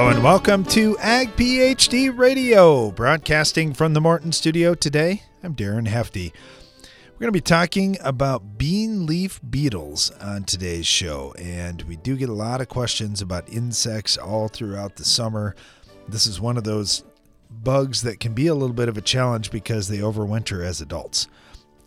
Hello 0.00 0.10
and 0.10 0.24
welcome 0.24 0.64
to 0.64 0.96
Ag 0.96 1.36
PhD 1.36 2.16
Radio, 2.16 2.90
broadcasting 2.90 3.74
from 3.74 3.92
the 3.92 4.00
Morton 4.00 4.32
Studio 4.32 4.74
today. 4.74 5.24
I'm 5.42 5.54
Darren 5.54 5.86
Hefty. 5.86 6.32
We're 6.80 7.18
going 7.18 7.28
to 7.28 7.32
be 7.32 7.42
talking 7.42 7.98
about 8.00 8.56
bean 8.56 9.04
leaf 9.04 9.42
beetles 9.50 10.10
on 10.12 10.44
today's 10.44 10.86
show, 10.86 11.34
and 11.38 11.82
we 11.82 11.96
do 11.96 12.16
get 12.16 12.30
a 12.30 12.32
lot 12.32 12.62
of 12.62 12.70
questions 12.70 13.20
about 13.20 13.52
insects 13.52 14.16
all 14.16 14.48
throughout 14.48 14.96
the 14.96 15.04
summer. 15.04 15.54
This 16.08 16.26
is 16.26 16.40
one 16.40 16.56
of 16.56 16.64
those 16.64 17.04
bugs 17.50 18.00
that 18.00 18.20
can 18.20 18.32
be 18.32 18.46
a 18.46 18.54
little 18.54 18.74
bit 18.74 18.88
of 18.88 18.96
a 18.96 19.02
challenge 19.02 19.50
because 19.50 19.88
they 19.88 19.98
overwinter 19.98 20.64
as 20.64 20.80
adults. 20.80 21.28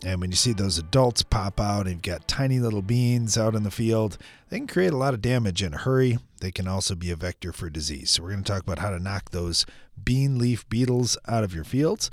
And 0.04 0.20
when 0.20 0.30
you 0.30 0.36
see 0.36 0.52
those 0.52 0.78
adults 0.78 1.24
pop 1.24 1.58
out 1.58 1.86
and 1.86 1.96
you've 1.96 2.02
got 2.02 2.28
tiny 2.28 2.60
little 2.60 2.82
beans 2.82 3.36
out 3.36 3.56
in 3.56 3.64
the 3.64 3.72
field, 3.72 4.18
they 4.50 4.58
can 4.58 4.68
create 4.68 4.92
a 4.92 4.96
lot 4.96 5.14
of 5.14 5.22
damage 5.22 5.64
in 5.64 5.74
a 5.74 5.78
hurry. 5.78 6.18
They 6.44 6.52
can 6.52 6.68
also 6.68 6.94
be 6.94 7.10
a 7.10 7.16
vector 7.16 7.54
for 7.54 7.70
disease. 7.70 8.10
So, 8.10 8.22
we're 8.22 8.32
going 8.32 8.44
to 8.44 8.52
talk 8.52 8.62
about 8.62 8.80
how 8.80 8.90
to 8.90 8.98
knock 8.98 9.30
those 9.30 9.64
bean 10.02 10.38
leaf 10.38 10.68
beetles 10.68 11.16
out 11.26 11.42
of 11.42 11.54
your 11.54 11.64
fields. 11.64 12.10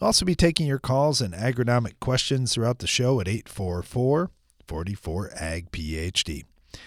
Also 0.00 0.24
be 0.24 0.36
taking 0.36 0.68
your 0.68 0.78
calls 0.78 1.20
and 1.20 1.34
agronomic 1.34 1.98
questions 1.98 2.54
throughout 2.54 2.78
the 2.78 2.86
show 2.86 3.20
at 3.20 3.26
844 3.26 4.30
44 4.68 5.30
Ag 5.34 5.72
PhD. 5.72 6.44
All 6.74 6.78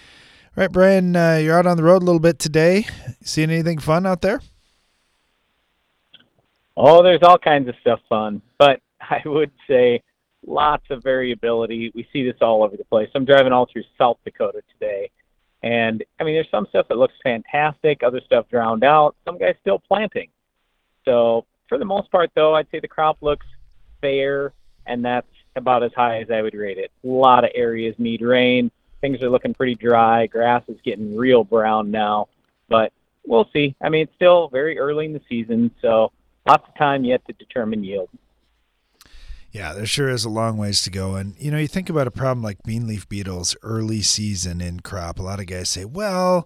right, 0.55 0.71
Brian, 0.71 1.15
uh, 1.17 1.35
you're 1.35 1.57
out 1.57 1.67
on 1.67 1.75
the 1.75 1.83
road 1.83 2.01
a 2.01 2.05
little 2.05 2.21
bit 2.21 2.39
today. 2.39 2.87
Seeing 3.21 3.51
anything 3.51 3.79
fun 3.79 4.05
out 4.05 4.21
there? 4.21 4.39
Oh, 6.77 7.03
there's 7.03 7.23
all 7.23 7.37
kinds 7.37 7.67
of 7.67 7.75
stuff 7.81 7.99
fun, 8.07 8.41
but 8.57 8.79
I 9.01 9.21
would 9.25 9.51
say 9.67 10.01
lots 10.47 10.85
of 10.89 11.03
variability. 11.03 11.91
We 11.93 12.07
see 12.13 12.23
this 12.23 12.37
all 12.41 12.63
over 12.63 12.77
the 12.77 12.85
place. 12.85 13.09
I'm 13.15 13.25
driving 13.25 13.51
all 13.51 13.67
through 13.71 13.83
South 13.97 14.17
Dakota 14.23 14.61
today, 14.73 15.09
and 15.65 16.03
I 16.19 16.23
mean, 16.23 16.35
there's 16.35 16.49
some 16.51 16.67
stuff 16.69 16.87
that 16.89 16.97
looks 16.97 17.15
fantastic, 17.23 18.03
other 18.03 18.21
stuff 18.23 18.47
drowned 18.49 18.83
out, 18.83 19.15
some 19.25 19.39
guys 19.39 19.55
still 19.61 19.79
planting. 19.79 20.29
So, 21.05 21.45
for 21.67 21.79
the 21.79 21.85
most 21.85 22.11
part, 22.11 22.29
though, 22.35 22.53
I'd 22.53 22.69
say 22.69 22.79
the 22.79 22.87
crop 22.87 23.17
looks 23.21 23.47
fair, 23.99 24.53
and 24.85 25.03
that's 25.03 25.27
about 25.55 25.81
as 25.81 25.91
high 25.95 26.21
as 26.21 26.29
I 26.29 26.43
would 26.43 26.53
rate 26.53 26.77
it. 26.77 26.91
A 27.03 27.07
lot 27.07 27.43
of 27.43 27.49
areas 27.55 27.95
need 27.97 28.21
rain. 28.21 28.69
Things 29.01 29.23
are 29.23 29.29
looking 29.29 29.55
pretty 29.55 29.73
dry. 29.73 30.27
Grass 30.27 30.61
is 30.67 30.77
getting 30.83 31.17
real 31.17 31.43
brown 31.43 31.89
now, 31.89 32.27
but 32.69 32.93
we'll 33.25 33.49
see. 33.51 33.75
I 33.81 33.89
mean, 33.89 34.03
it's 34.03 34.15
still 34.15 34.49
very 34.49 34.77
early 34.77 35.05
in 35.05 35.13
the 35.13 35.21
season, 35.27 35.71
so 35.81 36.11
lots 36.47 36.67
of 36.67 36.75
time 36.75 37.03
yet 37.03 37.25
to 37.25 37.33
determine 37.33 37.83
yield. 37.83 38.09
Yeah, 39.55 39.71
there 39.71 39.85
sure 39.85 40.09
is 40.09 40.25
a 40.25 40.29
long 40.29 40.57
ways 40.57 40.81
to 40.81 40.89
go. 40.89 41.15
And, 41.15 41.33
you 41.39 41.49
know, 41.49 41.57
you 41.57 41.69
think 41.69 41.89
about 41.89 42.07
a 42.07 42.11
problem 42.11 42.43
like 42.43 42.61
bean 42.63 42.87
leaf 42.87 43.07
beetles 43.07 43.55
early 43.63 44.01
season 44.01 44.59
in 44.59 44.81
crop. 44.81 45.17
A 45.17 45.21
lot 45.21 45.39
of 45.39 45.45
guys 45.45 45.69
say, 45.69 45.85
well, 45.85 46.45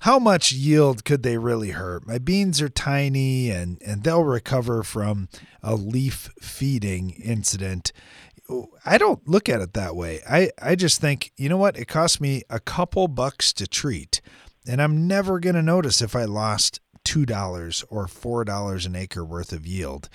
how 0.00 0.18
much 0.18 0.52
yield 0.52 1.04
could 1.04 1.22
they 1.22 1.36
really 1.36 1.72
hurt? 1.72 2.06
My 2.06 2.16
beans 2.16 2.62
are 2.62 2.70
tiny 2.70 3.50
and, 3.50 3.76
and 3.84 4.02
they'll 4.02 4.24
recover 4.24 4.82
from 4.82 5.28
a 5.62 5.74
leaf 5.74 6.30
feeding 6.40 7.10
incident. 7.10 7.92
I 8.86 8.96
don't 8.96 9.28
look 9.28 9.50
at 9.50 9.60
it 9.60 9.74
that 9.74 9.94
way. 9.94 10.22
I, 10.26 10.50
I 10.58 10.76
just 10.76 10.98
think, 10.98 11.32
you 11.36 11.50
know 11.50 11.58
what? 11.58 11.76
It 11.76 11.88
cost 11.88 12.22
me 12.22 12.40
a 12.48 12.58
couple 12.58 13.06
bucks 13.06 13.52
to 13.52 13.66
treat, 13.66 14.22
and 14.66 14.80
I'm 14.80 15.06
never 15.06 15.40
going 15.40 15.56
to 15.56 15.62
notice 15.62 16.00
if 16.00 16.16
I 16.16 16.24
lost 16.24 16.80
$2 17.04 17.84
or 17.90 18.06
$4 18.06 18.86
an 18.86 18.96
acre 18.96 19.24
worth 19.24 19.52
of 19.52 19.66
yield. 19.66 20.08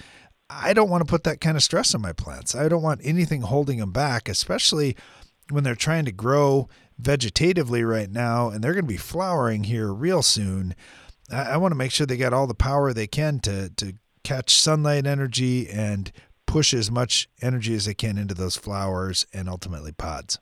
I 0.53 0.73
don't 0.73 0.89
want 0.89 1.05
to 1.05 1.09
put 1.09 1.23
that 1.23 1.39
kind 1.39 1.55
of 1.55 1.63
stress 1.63 1.95
on 1.95 2.02
my 2.02 2.13
plants. 2.13 2.55
I 2.55 2.67
don't 2.67 2.81
want 2.81 3.02
anything 3.03 3.41
holding 3.41 3.80
them 3.80 3.91
back, 3.91 4.27
especially 4.27 4.97
when 5.49 5.63
they're 5.63 5.75
trying 5.75 6.05
to 6.05 6.11
grow 6.11 6.67
vegetatively 7.02 7.88
right 7.88 8.09
now 8.09 8.49
and 8.49 8.63
they're 8.63 8.73
going 8.73 8.85
to 8.85 8.91
be 8.91 8.97
flowering 8.97 9.63
here 9.63 9.91
real 9.94 10.22
soon. 10.22 10.75
I, 11.31 11.57
want 11.57 11.72
to 11.72 11.78
make 11.78 11.91
sure 11.91 12.06
they 12.06 12.17
got 12.17 12.34
all 12.34 12.47
the 12.47 12.53
power 12.53 12.91
they 12.91 13.07
can 13.07 13.39
to, 13.39 13.69
to 13.78 13.94
catch 14.23 14.53
sunlight 14.53 15.07
energy 15.07 15.69
and 15.69 16.12
push 16.45 16.73
as 16.73 16.91
much 16.91 17.29
energy 17.41 17.73
as 17.73 17.85
they 17.85 17.94
can 17.94 18.18
into 18.18 18.33
those 18.33 18.57
flowers 18.57 19.25
and 19.33 19.47
ultimately 19.47 19.94
pods. 19.94 20.39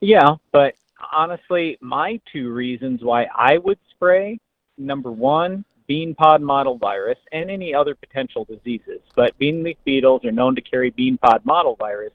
Yeah, 0.00 0.36
but 0.52 0.74
honestly, 1.12 1.78
my 1.80 2.20
two 2.30 2.52
reasons 2.52 3.02
why 3.02 3.26
I 3.34 3.58
would 3.58 3.78
spray 3.90 4.38
number 4.76 5.10
one, 5.10 5.64
bean 5.86 6.14
pod 6.14 6.42
mottle 6.42 6.78
virus, 6.78 7.18
and 7.32 7.50
any 7.50 7.74
other 7.74 7.94
potential 7.94 8.44
diseases. 8.44 9.00
But 9.14 9.36
bean 9.38 9.62
leaf 9.62 9.76
beetles 9.84 10.24
are 10.24 10.32
known 10.32 10.54
to 10.54 10.60
carry 10.60 10.90
bean 10.90 11.18
pod 11.18 11.44
mottle 11.44 11.76
virus, 11.76 12.12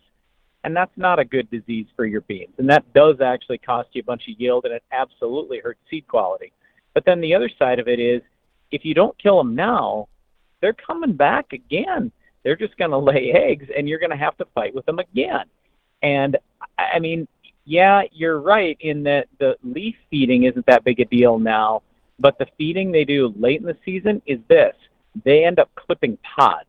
and 0.63 0.75
that's 0.75 0.95
not 0.97 1.19
a 1.19 1.25
good 1.25 1.49
disease 1.49 1.87
for 1.95 2.05
your 2.05 2.21
beans. 2.21 2.53
And 2.57 2.69
that 2.69 2.91
does 2.93 3.21
actually 3.21 3.59
cost 3.59 3.89
you 3.93 4.01
a 4.01 4.05
bunch 4.05 4.23
of 4.27 4.39
yield, 4.39 4.65
and 4.65 4.73
it 4.73 4.83
absolutely 4.91 5.59
hurts 5.59 5.79
seed 5.89 6.07
quality. 6.07 6.51
But 6.93 7.05
then 7.05 7.21
the 7.21 7.35
other 7.35 7.49
side 7.59 7.79
of 7.79 7.87
it 7.87 7.99
is 7.99 8.21
if 8.71 8.83
you 8.83 8.93
don't 8.93 9.17
kill 9.17 9.37
them 9.37 9.55
now, 9.55 10.07
they're 10.61 10.73
coming 10.73 11.13
back 11.13 11.53
again. 11.53 12.11
They're 12.43 12.55
just 12.55 12.77
going 12.77 12.91
to 12.91 12.97
lay 12.97 13.31
eggs, 13.35 13.67
and 13.75 13.87
you're 13.87 13.99
going 13.99 14.11
to 14.11 14.17
have 14.17 14.37
to 14.37 14.45
fight 14.53 14.73
with 14.73 14.85
them 14.85 14.99
again. 14.99 15.45
And 16.01 16.37
I 16.77 16.99
mean, 16.99 17.27
yeah, 17.65 18.03
you're 18.11 18.39
right 18.39 18.77
in 18.79 19.03
that 19.03 19.27
the 19.39 19.57
leaf 19.63 19.95
feeding 20.09 20.43
isn't 20.43 20.65
that 20.67 20.83
big 20.83 20.99
a 20.99 21.05
deal 21.05 21.37
now 21.37 21.81
but 22.19 22.37
the 22.37 22.47
feeding 22.57 22.91
they 22.91 23.05
do 23.05 23.33
late 23.37 23.59
in 23.59 23.65
the 23.65 23.77
season 23.85 24.21
is 24.25 24.39
this 24.47 24.73
they 25.25 25.45
end 25.45 25.59
up 25.59 25.69
clipping 25.75 26.17
pods. 26.37 26.65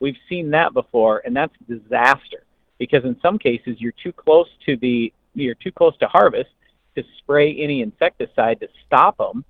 We've 0.00 0.16
seen 0.28 0.50
that 0.50 0.72
before, 0.72 1.22
and 1.24 1.36
that's 1.36 1.54
disaster 1.68 2.44
because 2.78 3.04
in 3.04 3.16
some 3.20 3.38
cases 3.38 3.76
you're 3.80 3.94
too 4.02 4.12
close 4.12 4.48
to 4.66 4.76
the 4.76 5.12
you're 5.34 5.54
too 5.54 5.72
close 5.72 5.96
to 5.98 6.06
harvest 6.06 6.50
to 6.96 7.04
spray 7.18 7.56
any 7.56 7.82
insecticide 7.82 8.60
to 8.60 8.68
stop 8.86 9.18
them, 9.18 9.44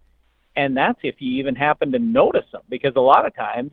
and 0.56 0.76
that's 0.76 0.98
if 1.02 1.16
you 1.18 1.38
even 1.38 1.54
happen 1.54 1.92
to 1.92 1.98
notice 1.98 2.46
them 2.52 2.62
because 2.68 2.92
a 2.96 3.00
lot 3.00 3.26
of 3.26 3.34
times, 3.34 3.70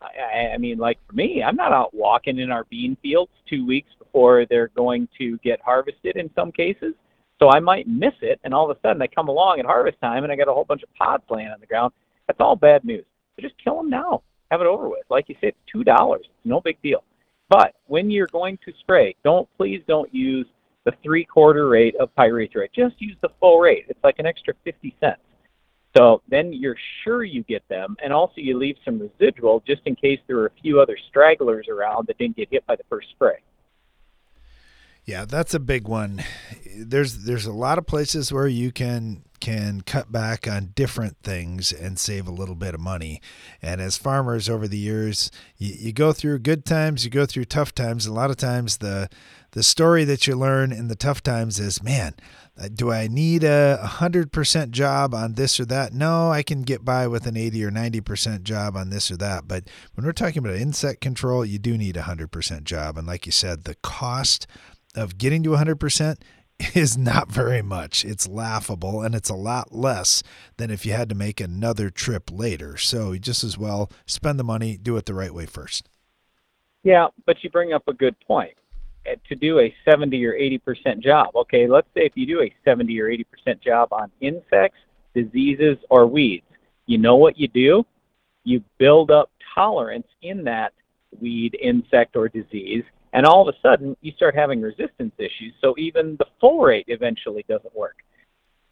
I, 0.00 0.52
I 0.54 0.58
mean, 0.58 0.78
like 0.78 0.98
for 1.06 1.14
me, 1.14 1.42
I'm 1.42 1.56
not 1.56 1.72
out 1.72 1.94
walking 1.94 2.38
in 2.38 2.50
our 2.50 2.64
bean 2.64 2.96
fields 3.02 3.32
two 3.48 3.66
weeks 3.66 3.90
before 3.98 4.46
they're 4.46 4.68
going 4.68 5.08
to 5.18 5.38
get 5.38 5.60
harvested 5.60 6.16
in 6.16 6.30
some 6.34 6.50
cases. 6.52 6.94
So 7.42 7.50
I 7.50 7.58
might 7.58 7.88
miss 7.88 8.12
it, 8.20 8.38
and 8.44 8.54
all 8.54 8.70
of 8.70 8.76
a 8.76 8.80
sudden 8.82 9.02
I 9.02 9.08
come 9.08 9.26
along 9.26 9.58
at 9.58 9.66
harvest 9.66 10.00
time 10.00 10.22
and 10.22 10.32
I 10.32 10.36
got 10.36 10.46
a 10.46 10.52
whole 10.52 10.64
bunch 10.64 10.84
of 10.84 10.94
pods 10.94 11.24
laying 11.28 11.48
on 11.48 11.58
the 11.58 11.66
ground. 11.66 11.92
That's 12.28 12.38
all 12.38 12.54
bad 12.54 12.84
news. 12.84 13.04
So 13.34 13.42
just 13.42 13.56
kill 13.58 13.78
them 13.78 13.90
now. 13.90 14.22
Have 14.52 14.60
it 14.60 14.68
over 14.68 14.88
with. 14.88 15.02
Like 15.10 15.28
you 15.28 15.34
said, 15.40 15.48
it's 15.48 15.58
two 15.66 15.82
dollars. 15.82 16.24
No 16.44 16.60
big 16.60 16.80
deal. 16.82 17.02
But 17.48 17.74
when 17.88 18.12
you're 18.12 18.28
going 18.28 18.60
to 18.64 18.72
spray, 18.78 19.16
don't 19.24 19.48
please 19.56 19.82
don't 19.88 20.14
use 20.14 20.46
the 20.84 20.92
three 21.02 21.24
quarter 21.24 21.68
rate 21.68 21.96
of 21.96 22.14
pyrethroid. 22.16 22.68
Just 22.76 22.94
use 23.00 23.16
the 23.22 23.30
full 23.40 23.58
rate. 23.58 23.86
It's 23.88 24.04
like 24.04 24.20
an 24.20 24.26
extra 24.26 24.54
fifty 24.62 24.94
cents. 25.00 25.22
So 25.96 26.22
then 26.28 26.52
you're 26.52 26.76
sure 27.02 27.24
you 27.24 27.42
get 27.42 27.68
them, 27.68 27.96
and 28.04 28.12
also 28.12 28.34
you 28.36 28.56
leave 28.56 28.76
some 28.84 29.00
residual 29.00 29.64
just 29.66 29.82
in 29.86 29.96
case 29.96 30.20
there 30.28 30.38
are 30.38 30.46
a 30.46 30.60
few 30.62 30.80
other 30.80 30.96
stragglers 31.08 31.66
around 31.66 32.06
that 32.06 32.18
didn't 32.18 32.36
get 32.36 32.50
hit 32.52 32.64
by 32.68 32.76
the 32.76 32.84
first 32.88 33.10
spray. 33.10 33.38
Yeah, 35.04 35.24
that's 35.24 35.54
a 35.54 35.60
big 35.60 35.88
one. 35.88 36.22
There's 36.76 37.24
there's 37.24 37.46
a 37.46 37.52
lot 37.52 37.78
of 37.78 37.86
places 37.86 38.32
where 38.32 38.46
you 38.46 38.70
can 38.70 39.24
can 39.40 39.80
cut 39.80 40.12
back 40.12 40.46
on 40.46 40.70
different 40.76 41.16
things 41.24 41.72
and 41.72 41.98
save 41.98 42.28
a 42.28 42.32
little 42.32 42.54
bit 42.54 42.74
of 42.74 42.80
money. 42.80 43.20
And 43.60 43.80
as 43.80 43.98
farmers 43.98 44.48
over 44.48 44.68
the 44.68 44.78
years, 44.78 45.32
you, 45.58 45.74
you 45.76 45.92
go 45.92 46.12
through 46.12 46.38
good 46.38 46.64
times, 46.64 47.04
you 47.04 47.10
go 47.10 47.26
through 47.26 47.46
tough 47.46 47.74
times. 47.74 48.06
A 48.06 48.12
lot 48.12 48.30
of 48.30 48.36
times 48.36 48.76
the 48.76 49.08
the 49.50 49.64
story 49.64 50.04
that 50.04 50.28
you 50.28 50.36
learn 50.36 50.70
in 50.70 50.86
the 50.86 50.94
tough 50.94 51.22
times 51.22 51.58
is, 51.58 51.82
man, 51.82 52.14
uh, 52.58 52.68
do 52.72 52.92
I 52.92 53.06
need 53.06 53.44
a 53.44 53.78
100% 53.82 54.70
job 54.70 55.14
on 55.14 55.34
this 55.34 55.58
or 55.58 55.64
that? 55.66 55.92
No, 55.92 56.30
I 56.30 56.42
can 56.42 56.62
get 56.62 56.84
by 56.84 57.06
with 57.06 57.26
an 57.26 57.36
80 57.36 57.64
or 57.64 57.70
90% 57.70 58.44
job 58.44 58.76
on 58.76 58.90
this 58.90 59.10
or 59.10 59.16
that. 59.18 59.48
But 59.48 59.64
when 59.94 60.06
we're 60.06 60.12
talking 60.12 60.38
about 60.38 60.56
insect 60.56 61.00
control, 61.02 61.44
you 61.44 61.58
do 61.58 61.76
need 61.76 61.98
a 61.98 62.02
100% 62.02 62.64
job. 62.64 62.96
And 62.96 63.06
like 63.06 63.26
you 63.26 63.32
said, 63.32 63.64
the 63.64 63.74
cost 63.82 64.46
of 64.94 65.18
getting 65.18 65.42
to 65.42 65.50
100% 65.50 66.16
is 66.74 66.96
not 66.96 67.30
very 67.30 67.62
much. 67.62 68.04
It's 68.04 68.28
laughable 68.28 69.02
and 69.02 69.14
it's 69.14 69.30
a 69.30 69.34
lot 69.34 69.72
less 69.72 70.22
than 70.56 70.70
if 70.70 70.86
you 70.86 70.92
had 70.92 71.08
to 71.08 71.14
make 71.14 71.40
another 71.40 71.90
trip 71.90 72.30
later. 72.30 72.76
So 72.76 73.16
just 73.16 73.44
as 73.44 73.58
well 73.58 73.90
spend 74.06 74.38
the 74.38 74.44
money, 74.44 74.76
do 74.76 74.96
it 74.96 75.06
the 75.06 75.14
right 75.14 75.34
way 75.34 75.46
first. 75.46 75.88
Yeah, 76.82 77.08
but 77.26 77.42
you 77.42 77.50
bring 77.50 77.72
up 77.72 77.86
a 77.88 77.92
good 77.92 78.16
point. 78.26 78.54
Uh, 79.04 79.14
to 79.28 79.34
do 79.34 79.58
a 79.58 79.74
70 79.84 80.24
or 80.24 80.32
80% 80.32 81.00
job, 81.00 81.34
okay, 81.34 81.66
let's 81.66 81.88
say 81.94 82.02
if 82.02 82.12
you 82.14 82.26
do 82.26 82.40
a 82.42 82.54
70 82.64 83.00
or 83.00 83.08
80% 83.08 83.60
job 83.60 83.92
on 83.92 84.10
insects, 84.20 84.78
diseases, 85.14 85.76
or 85.90 86.06
weeds, 86.06 86.46
you 86.86 86.98
know 86.98 87.16
what 87.16 87.36
you 87.38 87.48
do? 87.48 87.84
You 88.44 88.62
build 88.78 89.10
up 89.10 89.30
tolerance 89.54 90.06
in 90.22 90.44
that 90.44 90.72
weed, 91.20 91.56
insect, 91.60 92.16
or 92.16 92.28
disease, 92.28 92.84
and 93.12 93.26
all 93.26 93.46
of 93.46 93.54
a 93.54 93.58
sudden 93.60 93.96
you 94.00 94.12
start 94.12 94.34
having 94.34 94.60
resistance 94.60 95.12
issues. 95.18 95.54
So 95.60 95.74
even 95.78 96.16
the 96.18 96.26
full 96.40 96.60
rate 96.60 96.86
eventually 96.88 97.44
doesn't 97.48 97.74
work. 97.74 97.96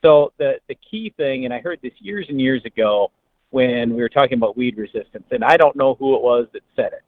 So 0.03 0.33
the 0.39 0.55
the 0.69 0.77
key 0.89 1.13
thing, 1.17 1.45
and 1.45 1.53
I 1.53 1.61
heard 1.61 1.79
this 1.83 1.93
years 1.99 2.27
and 2.29 2.41
years 2.41 2.65
ago 2.65 3.11
when 3.51 3.95
we 3.95 4.01
were 4.01 4.09
talking 4.09 4.39
about 4.39 4.57
weed 4.57 4.79
resistance, 4.79 5.25
and 5.31 5.45
I 5.45 5.57
don't 5.57 5.77
know 5.77 5.95
who 5.95 6.15
it 6.15 6.23
was 6.23 6.47
that 6.53 6.63
said 6.75 6.93
it, 6.93 7.03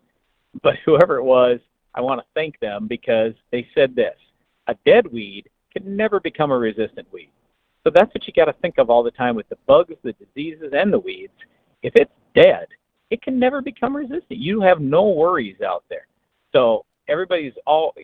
but 0.63 0.77
whoever 0.85 1.17
it 1.17 1.25
was, 1.25 1.61
I 1.95 2.01
want 2.01 2.21
to 2.21 2.27
thank 2.35 2.59
them 2.61 2.87
because 2.87 3.33
they 3.51 3.67
said 3.75 3.95
this: 3.97 4.17
a 4.67 4.77
dead 4.85 5.07
weed 5.11 5.49
can 5.73 5.97
never 5.97 6.21
become 6.21 6.51
a 6.51 6.59
resistant 6.59 7.11
weed. 7.13 7.31
So 7.85 7.91
that's 7.91 8.15
what 8.15 8.27
you 8.27 8.33
got 8.33 8.45
to 8.45 8.53
think 8.55 8.79
of 8.79 8.91
all 8.91 9.03
the 9.03 9.11
time 9.11 9.35
with 9.35 9.49
the 9.49 9.59
bugs, 9.67 9.95
the 10.03 10.13
diseases, 10.13 10.73
and 10.73 10.93
the 10.93 10.99
weeds. 10.99 11.33
If 11.83 11.95
it's 11.97 12.13
dead, 12.35 12.69
it 13.11 13.23
can 13.23 13.39
never 13.39 13.61
become 13.61 13.97
resistant. 13.97 14.39
You 14.39 14.61
have 14.61 14.81
no 14.81 15.09
worries 15.09 15.61
out 15.63 15.85
there. 15.89 16.07
So 16.53 16.85
everybody's 17.13 17.53
all 17.67 17.95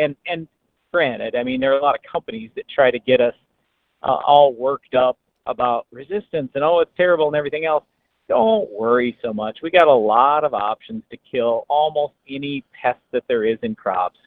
and 0.00 0.16
and 0.26 0.48
granted, 0.92 1.36
I 1.36 1.42
mean 1.42 1.60
there 1.60 1.72
are 1.72 1.78
a 1.78 1.82
lot 1.82 1.94
of 1.94 2.00
companies 2.10 2.50
that 2.56 2.68
try 2.68 2.90
to 2.90 2.98
get 2.98 3.20
us 3.20 3.34
uh, 4.02 4.18
all 4.26 4.54
worked 4.54 4.94
up 4.94 5.18
about 5.46 5.86
resistance 5.92 6.50
and 6.54 6.64
oh 6.64 6.80
it's 6.80 6.90
terrible 6.96 7.26
and 7.28 7.36
everything 7.36 7.66
else. 7.66 7.84
Don't 8.28 8.70
worry 8.72 9.18
so 9.22 9.34
much. 9.34 9.58
We 9.62 9.70
got 9.70 9.86
a 9.86 9.92
lot 9.92 10.44
of 10.44 10.54
options 10.54 11.02
to 11.10 11.18
kill 11.30 11.66
almost 11.68 12.14
any 12.28 12.64
pest 12.80 13.00
that 13.12 13.24
there 13.28 13.44
is 13.44 13.58
in 13.62 13.74
crops, 13.74 14.18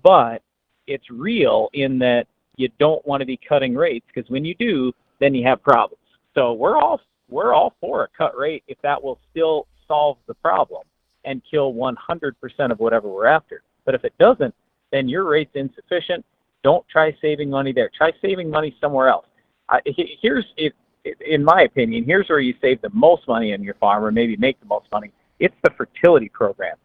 but 0.00 0.42
it's 0.86 1.10
real 1.10 1.68
in 1.72 1.98
that 1.98 2.28
you 2.56 2.68
don't 2.78 3.04
want 3.06 3.20
to 3.20 3.26
be 3.26 3.38
cutting 3.48 3.74
rates 3.74 4.06
because 4.14 4.30
when 4.30 4.44
you 4.44 4.54
do, 4.54 4.92
then 5.18 5.34
you 5.34 5.44
have 5.46 5.62
problems. 5.62 6.02
So 6.34 6.52
we're 6.52 6.76
all 6.76 7.00
we're 7.28 7.54
all 7.54 7.74
for 7.80 8.04
a 8.04 8.08
cut 8.16 8.36
rate 8.36 8.62
if 8.68 8.78
that 8.82 9.02
will 9.02 9.18
still 9.30 9.66
solve 9.88 10.18
the 10.26 10.34
problem 10.34 10.82
and 11.24 11.42
kill 11.48 11.72
100% 11.72 12.34
of 12.70 12.78
whatever 12.78 13.08
we're 13.08 13.26
after. 13.26 13.62
But 13.84 13.94
if 13.94 14.04
it 14.04 14.12
doesn't, 14.18 14.54
then 14.90 15.08
your 15.08 15.24
rate's 15.24 15.54
insufficient. 15.54 16.24
Don't 16.62 16.86
try 16.88 17.16
saving 17.20 17.50
money 17.50 17.72
there. 17.72 17.90
Try 17.96 18.12
saving 18.22 18.48
money 18.50 18.76
somewhere 18.80 19.08
else. 19.08 19.26
Here's, 19.84 20.44
in 21.26 21.42
my 21.42 21.62
opinion, 21.62 22.04
here's 22.04 22.28
where 22.28 22.40
you 22.40 22.54
save 22.60 22.80
the 22.82 22.90
most 22.92 23.26
money 23.26 23.52
on 23.52 23.62
your 23.62 23.74
farm, 23.74 24.04
or 24.04 24.12
maybe 24.12 24.36
make 24.36 24.60
the 24.60 24.66
most 24.66 24.86
money. 24.92 25.10
It's 25.40 25.56
the 25.64 25.70
fertility 25.70 26.28
program. 26.28 26.76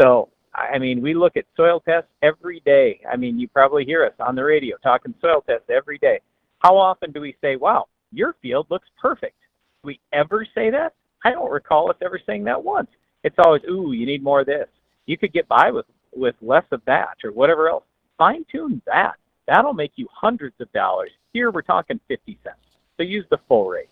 So, 0.00 0.30
I 0.54 0.78
mean, 0.78 1.02
we 1.02 1.12
look 1.14 1.36
at 1.36 1.44
soil 1.56 1.80
tests 1.80 2.08
every 2.22 2.60
day. 2.60 3.00
I 3.10 3.16
mean, 3.16 3.38
you 3.38 3.48
probably 3.48 3.84
hear 3.84 4.04
us 4.04 4.14
on 4.18 4.34
the 4.34 4.44
radio 4.44 4.76
talking 4.82 5.14
soil 5.20 5.42
tests 5.46 5.68
every 5.68 5.98
day. 5.98 6.20
How 6.60 6.76
often 6.76 7.12
do 7.12 7.20
we 7.20 7.36
say, 7.40 7.56
"Wow, 7.56 7.88
your 8.12 8.34
field 8.40 8.66
looks 8.70 8.88
perfect"? 9.00 9.36
Do 9.82 9.88
we 9.88 10.00
ever 10.12 10.46
say 10.54 10.70
that? 10.70 10.94
I 11.24 11.32
don't 11.32 11.50
recall 11.50 11.90
us 11.90 11.96
ever 12.00 12.18
saying 12.24 12.44
that 12.44 12.62
once. 12.62 12.90
It's 13.24 13.38
always, 13.38 13.62
"Ooh, 13.68 13.92
you 13.92 14.06
need 14.06 14.22
more 14.22 14.40
of 14.40 14.46
this." 14.46 14.68
You 15.06 15.18
could 15.18 15.32
get 15.32 15.46
by 15.48 15.70
with 15.70 15.86
with 16.14 16.34
less 16.42 16.64
of 16.72 16.82
that 16.86 17.16
or 17.24 17.32
whatever 17.32 17.68
else. 17.68 17.84
Fine 18.16 18.44
tune 18.50 18.82
that. 18.86 19.16
That'll 19.46 19.74
make 19.74 19.92
you 19.96 20.06
hundreds 20.12 20.56
of 20.60 20.70
dollars. 20.72 21.10
Here 21.32 21.50
we're 21.50 21.62
talking 21.62 22.00
50 22.08 22.38
cents. 22.44 22.56
So 22.96 23.02
use 23.02 23.24
the 23.30 23.38
full 23.48 23.68
rate. 23.68 23.88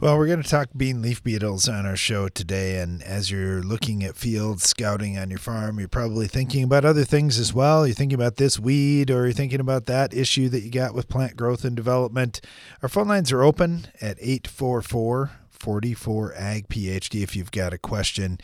Well, 0.00 0.16
we're 0.16 0.28
going 0.28 0.42
to 0.42 0.48
talk 0.48 0.68
bean 0.76 1.02
leaf 1.02 1.24
beetles 1.24 1.68
on 1.68 1.84
our 1.84 1.96
show 1.96 2.28
today. 2.28 2.78
And 2.78 3.02
as 3.02 3.32
you're 3.32 3.60
looking 3.62 4.04
at 4.04 4.14
field 4.14 4.60
scouting 4.60 5.18
on 5.18 5.28
your 5.28 5.40
farm, 5.40 5.80
you're 5.80 5.88
probably 5.88 6.28
thinking 6.28 6.62
about 6.62 6.84
other 6.84 7.02
things 7.02 7.36
as 7.36 7.52
well. 7.52 7.84
You're 7.84 7.96
thinking 7.96 8.14
about 8.14 8.36
this 8.36 8.60
weed 8.60 9.10
or 9.10 9.24
you're 9.24 9.32
thinking 9.32 9.58
about 9.58 9.86
that 9.86 10.14
issue 10.14 10.48
that 10.50 10.62
you 10.62 10.70
got 10.70 10.94
with 10.94 11.08
plant 11.08 11.36
growth 11.36 11.64
and 11.64 11.74
development. 11.74 12.40
Our 12.80 12.88
phone 12.88 13.08
lines 13.08 13.32
are 13.32 13.42
open 13.42 13.88
at 14.00 14.18
844 14.20 15.32
44 15.60 16.34
Ag 16.36 16.68
PhD 16.68 17.22
if 17.22 17.34
you've 17.36 17.50
got 17.50 17.72
a 17.72 17.78
question. 17.78 18.38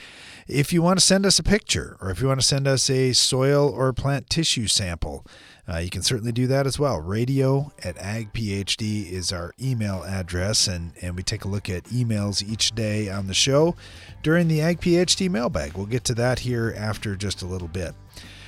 If 0.47 0.73
you 0.73 0.83
want 0.83 0.99
to 0.99 1.05
send 1.05 1.25
us 1.25 1.39
a 1.39 1.43
picture 1.43 1.97
or 2.01 2.11
if 2.11 2.21
you 2.21 2.29
want 2.29 2.41
to 2.41 2.47
send 2.47 2.67
us 2.67 2.89
a 2.91 3.13
soil 3.13 3.69
or 3.69 3.93
plant 3.93 4.29
tissue 4.29 4.67
sample, 4.67 5.27
uh, 5.67 5.79
you 5.79 5.89
can 5.89 6.03
certainly 6.03 6.33
do 6.33 6.47
that 6.47 6.67
as 6.67 6.79
well. 6.79 7.01
Radio 7.01 7.73
at 7.83 7.97
Ag 7.97 8.33
PhD 8.35 9.11
is 9.11 9.33
our 9.33 9.55
email 9.61 10.03
address, 10.05 10.69
and, 10.69 10.93
and 11.01 11.17
we 11.17 11.23
take 11.23 11.45
a 11.45 11.49
look 11.49 11.71
at 11.71 11.85
emails 11.85 12.47
each 12.47 12.75
day 12.75 13.09
on 13.09 13.29
the 13.29 13.35
show 13.35 13.75
during 14.23 14.47
the 14.47 14.61
Ag 14.61 14.81
PhD 14.81 15.31
mailbag. 15.31 15.75
We'll 15.75 15.87
get 15.87 16.05
to 16.05 16.15
that 16.17 16.41
here 16.41 16.75
after 16.77 17.17
just 17.17 17.41
a 17.41 17.47
little 17.47 17.69
bit. 17.69 17.95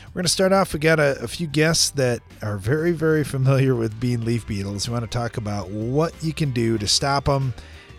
We're 0.09 0.21
going 0.21 0.29
to 0.29 0.33
start 0.33 0.53
off. 0.53 0.73
We 0.73 0.79
got 0.79 0.99
a, 0.99 1.23
a, 1.23 1.29
few 1.29 1.47
guests 1.47 1.91
that 1.91 2.21
are 2.41 2.57
very, 2.57 2.93
very 2.93 3.23
familiar 3.23 3.75
with 3.75 4.01
bean 4.01 4.25
leaf 4.25 4.47
beetles. 4.47 4.89
We 4.89 4.93
want 4.95 5.05
to 5.05 5.11
talk 5.11 5.37
about 5.37 5.69
what 5.69 6.15
you 6.25 6.33
can 6.33 6.53
do 6.53 6.79
to 6.79 6.89
stop 6.89 7.27
them 7.27 7.53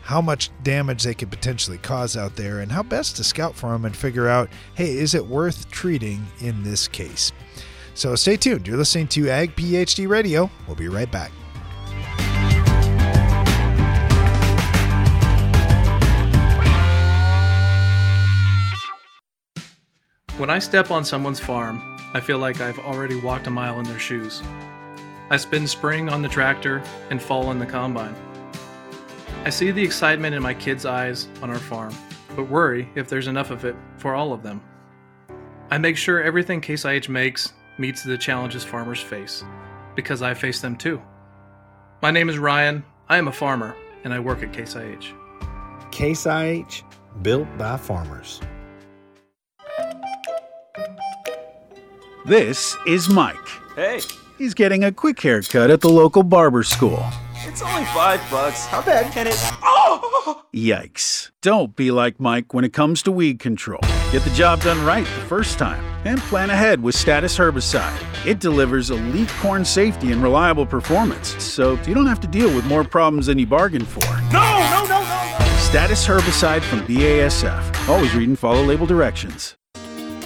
how 0.07 0.21
much 0.21 0.49
damage 0.63 1.03
they 1.03 1.13
could 1.13 1.29
potentially 1.29 1.77
cause 1.79 2.15
out 2.15 2.37
there, 2.37 2.61
and 2.61 2.71
how 2.71 2.81
best 2.81 3.17
to 3.17 3.25
scout 3.25 3.53
for 3.53 3.71
them 3.71 3.83
and 3.83 3.93
figure 3.93 4.29
out 4.29 4.49
hey, 4.73 4.95
is 4.95 5.13
it 5.13 5.27
worth 5.27 5.69
treating 5.69 6.25
in 6.39 6.63
this 6.63 6.87
case? 6.87 7.33
So 7.93 8.15
stay 8.15 8.37
tuned. 8.37 8.65
You're 8.67 8.77
listening 8.77 9.09
to 9.09 9.29
Ag 9.29 9.53
PhD 9.57 10.07
Radio. 10.07 10.49
We'll 10.65 10.77
be 10.77 10.87
right 10.87 11.11
back. 11.11 11.31
When 20.37 20.49
I 20.49 20.59
step 20.59 20.89
on 20.89 21.03
someone's 21.03 21.41
farm, 21.41 21.81
I 22.13 22.21
feel 22.21 22.37
like 22.37 22.61
I've 22.61 22.79
already 22.79 23.19
walked 23.19 23.47
a 23.47 23.51
mile 23.51 23.77
in 23.79 23.85
their 23.85 23.99
shoes. 23.99 24.41
I 25.29 25.35
spend 25.35 25.69
spring 25.69 26.07
on 26.07 26.21
the 26.21 26.29
tractor 26.29 26.81
and 27.09 27.21
fall 27.21 27.51
in 27.51 27.59
the 27.59 27.65
combine. 27.65 28.15
I 29.47 29.49
see 29.49 29.71
the 29.71 29.81
excitement 29.81 30.35
in 30.35 30.43
my 30.43 30.53
kids' 30.53 30.85
eyes 30.85 31.29
on 31.41 31.49
our 31.49 31.57
farm, 31.57 31.95
but 32.35 32.49
worry 32.49 32.89
if 32.95 33.07
there's 33.07 33.27
enough 33.27 33.49
of 33.49 33.63
it 33.63 33.77
for 33.95 34.13
all 34.13 34.33
of 34.33 34.43
them. 34.43 34.61
I 35.71 35.77
make 35.77 35.95
sure 35.95 36.21
everything 36.21 36.59
Case 36.59 36.83
IH 36.83 37.07
makes 37.07 37.53
meets 37.77 38.03
the 38.03 38.17
challenges 38.17 38.65
farmers 38.65 38.99
face, 38.99 39.45
because 39.95 40.21
I 40.21 40.33
face 40.33 40.59
them 40.59 40.75
too. 40.75 41.01
My 42.01 42.11
name 42.11 42.27
is 42.27 42.37
Ryan, 42.37 42.83
I 43.07 43.15
am 43.15 43.29
a 43.29 43.31
farmer, 43.31 43.73
and 44.03 44.13
I 44.13 44.19
work 44.19 44.43
at 44.43 44.51
Case 44.51 44.75
IH. 44.75 45.13
Case 45.91 46.25
IH, 46.25 46.83
built 47.21 47.47
by 47.57 47.77
farmers. 47.77 48.41
This 52.25 52.75
is 52.85 53.07
Mike. 53.07 53.37
Hey. 53.77 54.01
He's 54.37 54.53
getting 54.53 54.83
a 54.83 54.91
quick 54.91 55.21
haircut 55.21 55.71
at 55.71 55.79
the 55.79 55.87
local 55.87 56.23
barber 56.23 56.63
school. 56.63 57.01
It's 57.47 57.61
only 57.61 57.85
five 57.85 58.19
bucks. 58.29 58.65
How 58.65 58.81
bad 58.81 59.11
can 59.13 59.25
it? 59.25 59.35
Oh! 59.63 60.43
Yikes. 60.53 61.31
Don't 61.41 61.75
be 61.77 61.91
like 61.91 62.19
Mike 62.19 62.53
when 62.53 62.65
it 62.65 62.73
comes 62.73 63.01
to 63.03 63.11
weed 63.11 63.39
control. 63.39 63.79
Get 64.11 64.23
the 64.23 64.31
job 64.31 64.61
done 64.61 64.85
right 64.85 65.05
the 65.05 65.21
first 65.27 65.57
time 65.57 65.81
and 66.05 66.19
plan 66.19 66.49
ahead 66.49 66.83
with 66.83 66.93
Status 66.93 67.37
Herbicide. 67.37 67.97
It 68.25 68.39
delivers 68.39 68.91
elite 68.91 69.29
corn 69.39 69.63
safety 69.63 70.11
and 70.11 70.21
reliable 70.21 70.65
performance, 70.65 71.41
so 71.41 71.79
you 71.87 71.93
don't 71.93 72.05
have 72.07 72.19
to 72.19 72.27
deal 72.27 72.53
with 72.53 72.65
more 72.65 72.83
problems 72.83 73.27
than 73.27 73.39
you 73.39 73.47
bargained 73.47 73.87
for. 73.87 74.05
No, 74.33 74.59
no, 74.69 74.85
no, 74.85 75.01
no, 75.01 75.37
no! 75.39 75.57
Status 75.59 76.05
Herbicide 76.05 76.63
from 76.63 76.81
BASF. 76.81 77.87
Always 77.87 78.13
read 78.13 78.27
and 78.27 78.37
follow 78.37 78.61
label 78.63 78.85
directions. 78.85 79.55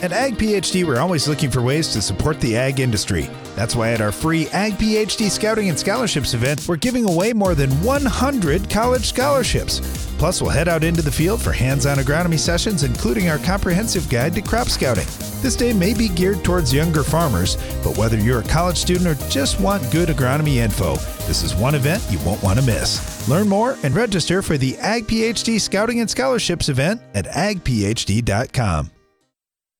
At 0.02 0.14
Ag 0.14 0.36
PhD, 0.36 0.84
we're 0.84 1.00
always 1.00 1.28
looking 1.28 1.52
for 1.52 1.62
ways 1.62 1.90
to 1.90 2.02
support 2.02 2.42
the 2.42 2.58
ag 2.58 2.80
industry. 2.80 3.30
That's 3.56 3.76
why 3.76 3.92
at 3.92 4.02
our 4.02 4.12
free 4.12 4.48
Ag 4.48 4.74
PhD 4.74 5.30
Scouting 5.30 5.70
and 5.70 5.78
Scholarships 5.78 6.34
event, 6.34 6.68
we're 6.68 6.78
giving 6.78 7.08
away 7.08 7.34
more 7.34 7.54
than 7.54 7.70
100 7.84 8.68
college 8.68 9.06
scholarships. 9.06 9.80
Plus, 10.18 10.42
we'll 10.42 10.50
head 10.50 10.68
out 10.68 10.84
into 10.84 11.04
the 11.04 11.12
field 11.12 11.40
for 11.40 11.52
hands 11.52 11.86
on 11.86 11.98
agronomy 11.98 12.40
sessions, 12.40 12.82
including 12.82 13.30
our 13.30 13.38
comprehensive 13.40 14.10
guide 14.10 14.34
to 14.34 14.42
crop 14.42 14.70
scouting. 14.70 15.06
This 15.44 15.56
day 15.56 15.72
may 15.72 15.94
be 15.94 16.10
geared 16.10 16.44
towards 16.44 16.74
younger 16.74 17.04
farmers, 17.04 17.56
but 17.84 17.96
whether 17.96 18.18
you're 18.18 18.40
a 18.40 18.48
college 18.48 18.78
student 18.78 19.08
or 19.08 19.30
just 19.30 19.60
want 19.60 19.92
good 19.92 20.10
agronomy 20.10 20.56
info, 20.56 20.96
this 21.28 21.44
is 21.44 21.54
one 21.54 21.76
event 21.76 22.04
you 22.10 22.18
won't 22.26 22.42
want 22.42 22.58
to 22.58 22.66
miss. 22.66 23.28
Learn 23.30 23.48
more 23.48 23.78
and 23.84 23.96
register 23.96 24.42
for 24.42 24.58
the 24.58 24.76
Ag 24.80 25.06
PhD 25.06 25.62
Scouting 25.62 26.00
and 26.00 26.10
Scholarships 26.10 26.70
event 26.70 27.02
at 27.14 27.26
agphd.com. 27.26 28.90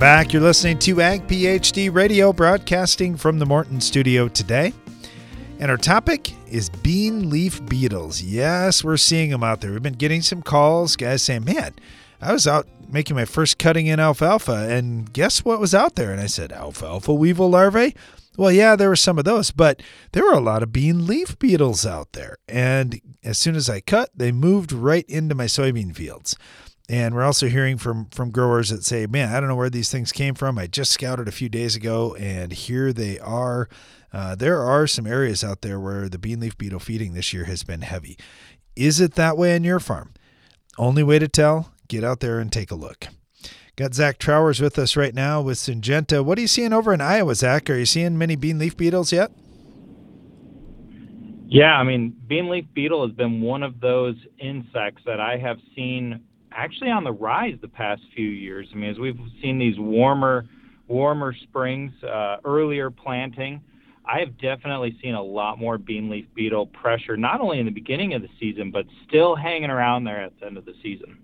back. 0.00 0.32
You're 0.32 0.40
listening 0.40 0.78
to 0.78 1.02
Ag 1.02 1.28
PhD 1.28 1.92
Radio, 1.92 2.32
broadcasting 2.32 3.18
from 3.18 3.38
the 3.38 3.44
Morton 3.44 3.82
studio 3.82 4.28
today. 4.28 4.72
And 5.58 5.70
our 5.70 5.76
topic 5.76 6.32
is 6.48 6.70
bean 6.70 7.28
leaf 7.28 7.62
beetles. 7.66 8.22
Yes, 8.22 8.82
we're 8.82 8.96
seeing 8.96 9.28
them 9.28 9.44
out 9.44 9.60
there. 9.60 9.72
We've 9.72 9.82
been 9.82 9.92
getting 9.92 10.22
some 10.22 10.40
calls, 10.40 10.96
guys 10.96 11.20
saying, 11.20 11.44
man, 11.44 11.74
I 12.18 12.32
was 12.32 12.46
out 12.46 12.66
making 12.90 13.14
my 13.14 13.26
first 13.26 13.58
cutting 13.58 13.88
in 13.88 14.00
alfalfa, 14.00 14.70
and 14.70 15.12
guess 15.12 15.44
what 15.44 15.60
was 15.60 15.74
out 15.74 15.96
there? 15.96 16.12
And 16.12 16.20
I 16.20 16.26
said, 16.28 16.50
alfalfa 16.50 17.12
weevil 17.12 17.50
larvae? 17.50 17.94
Well, 18.38 18.50
yeah, 18.50 18.76
there 18.76 18.88
were 18.88 18.96
some 18.96 19.18
of 19.18 19.26
those, 19.26 19.50
but 19.50 19.82
there 20.12 20.24
were 20.24 20.32
a 20.32 20.40
lot 20.40 20.62
of 20.62 20.72
bean 20.72 21.06
leaf 21.06 21.38
beetles 21.38 21.84
out 21.84 22.12
there. 22.12 22.38
And 22.48 23.02
as 23.22 23.36
soon 23.36 23.54
as 23.54 23.68
I 23.68 23.80
cut, 23.80 24.08
they 24.14 24.32
moved 24.32 24.72
right 24.72 25.04
into 25.10 25.34
my 25.34 25.44
soybean 25.44 25.94
fields. 25.94 26.38
And 26.90 27.14
we're 27.14 27.22
also 27.22 27.46
hearing 27.46 27.78
from 27.78 28.06
from 28.06 28.32
growers 28.32 28.70
that 28.70 28.84
say, 28.84 29.06
"Man, 29.06 29.28
I 29.28 29.38
don't 29.38 29.48
know 29.48 29.54
where 29.54 29.70
these 29.70 29.92
things 29.92 30.10
came 30.10 30.34
from. 30.34 30.58
I 30.58 30.66
just 30.66 30.90
scouted 30.90 31.28
a 31.28 31.32
few 31.32 31.48
days 31.48 31.76
ago, 31.76 32.16
and 32.16 32.52
here 32.52 32.92
they 32.92 33.16
are." 33.20 33.68
Uh, 34.12 34.34
there 34.34 34.60
are 34.60 34.88
some 34.88 35.06
areas 35.06 35.44
out 35.44 35.62
there 35.62 35.78
where 35.78 36.08
the 36.08 36.18
bean 36.18 36.40
leaf 36.40 36.58
beetle 36.58 36.80
feeding 36.80 37.14
this 37.14 37.32
year 37.32 37.44
has 37.44 37.62
been 37.62 37.82
heavy. 37.82 38.18
Is 38.74 39.00
it 39.00 39.14
that 39.14 39.38
way 39.38 39.54
on 39.54 39.62
your 39.62 39.78
farm? 39.78 40.14
Only 40.78 41.04
way 41.04 41.20
to 41.20 41.28
tell: 41.28 41.72
get 41.86 42.02
out 42.02 42.18
there 42.18 42.40
and 42.40 42.50
take 42.50 42.72
a 42.72 42.74
look. 42.74 43.06
Got 43.76 43.94
Zach 43.94 44.18
Trowers 44.18 44.60
with 44.60 44.76
us 44.76 44.96
right 44.96 45.14
now 45.14 45.40
with 45.40 45.58
Syngenta. 45.58 46.24
What 46.24 46.38
are 46.38 46.40
you 46.40 46.48
seeing 46.48 46.72
over 46.72 46.92
in 46.92 47.00
Iowa, 47.00 47.36
Zach? 47.36 47.70
Are 47.70 47.76
you 47.76 47.86
seeing 47.86 48.18
many 48.18 48.34
bean 48.34 48.58
leaf 48.58 48.76
beetles 48.76 49.12
yet? 49.12 49.30
Yeah, 51.46 51.76
I 51.76 51.84
mean, 51.84 52.16
bean 52.26 52.48
leaf 52.48 52.64
beetle 52.74 53.06
has 53.06 53.14
been 53.14 53.42
one 53.42 53.62
of 53.62 53.78
those 53.78 54.16
insects 54.40 55.02
that 55.06 55.20
I 55.20 55.36
have 55.36 55.58
seen 55.76 56.24
actually 56.52 56.90
on 56.90 57.04
the 57.04 57.12
rise 57.12 57.54
the 57.60 57.68
past 57.68 58.02
few 58.14 58.28
years. 58.28 58.68
I 58.72 58.76
mean, 58.76 58.90
as 58.90 58.98
we've 58.98 59.18
seen 59.42 59.58
these 59.58 59.78
warmer, 59.78 60.46
warmer 60.88 61.34
springs, 61.42 61.92
uh, 62.02 62.36
earlier 62.44 62.90
planting, 62.90 63.60
I 64.04 64.18
have 64.20 64.36
definitely 64.38 64.96
seen 65.02 65.14
a 65.14 65.22
lot 65.22 65.58
more 65.58 65.78
bean 65.78 66.10
leaf 66.10 66.26
beetle 66.34 66.66
pressure, 66.66 67.16
not 67.16 67.40
only 67.40 67.60
in 67.60 67.66
the 67.66 67.72
beginning 67.72 68.14
of 68.14 68.22
the 68.22 68.28
season, 68.40 68.70
but 68.70 68.86
still 69.06 69.36
hanging 69.36 69.70
around 69.70 70.04
there 70.04 70.22
at 70.22 70.38
the 70.40 70.46
end 70.46 70.56
of 70.56 70.64
the 70.64 70.74
season. 70.82 71.18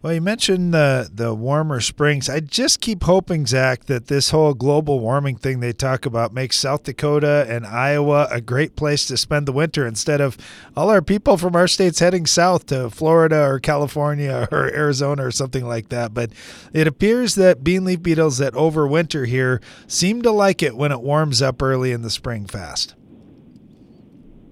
Well, 0.00 0.14
you 0.14 0.20
mentioned 0.20 0.72
the 0.72 1.10
the 1.12 1.34
warmer 1.34 1.80
springs. 1.80 2.28
I 2.28 2.38
just 2.38 2.80
keep 2.80 3.02
hoping, 3.02 3.46
Zach, 3.46 3.86
that 3.86 4.06
this 4.06 4.30
whole 4.30 4.54
global 4.54 5.00
warming 5.00 5.36
thing 5.36 5.58
they 5.58 5.72
talk 5.72 6.06
about 6.06 6.32
makes 6.32 6.56
South 6.56 6.84
Dakota 6.84 7.44
and 7.48 7.66
Iowa 7.66 8.28
a 8.30 8.40
great 8.40 8.76
place 8.76 9.06
to 9.06 9.16
spend 9.16 9.46
the 9.46 9.52
winter 9.52 9.84
instead 9.88 10.20
of 10.20 10.38
all 10.76 10.88
our 10.88 11.02
people 11.02 11.36
from 11.36 11.56
our 11.56 11.66
states 11.66 11.98
heading 11.98 12.26
south 12.26 12.66
to 12.66 12.90
Florida 12.90 13.42
or 13.42 13.58
California 13.58 14.46
or 14.52 14.72
Arizona 14.72 15.26
or 15.26 15.32
something 15.32 15.66
like 15.66 15.88
that. 15.88 16.14
But 16.14 16.30
it 16.72 16.86
appears 16.86 17.34
that 17.34 17.64
bean 17.64 17.84
leaf 17.84 18.00
beetles 18.00 18.38
that 18.38 18.52
overwinter 18.52 19.26
here 19.26 19.60
seem 19.88 20.22
to 20.22 20.30
like 20.30 20.62
it 20.62 20.76
when 20.76 20.92
it 20.92 21.00
warms 21.00 21.42
up 21.42 21.60
early 21.60 21.90
in 21.90 22.02
the 22.02 22.10
spring 22.10 22.46
fast. 22.46 22.94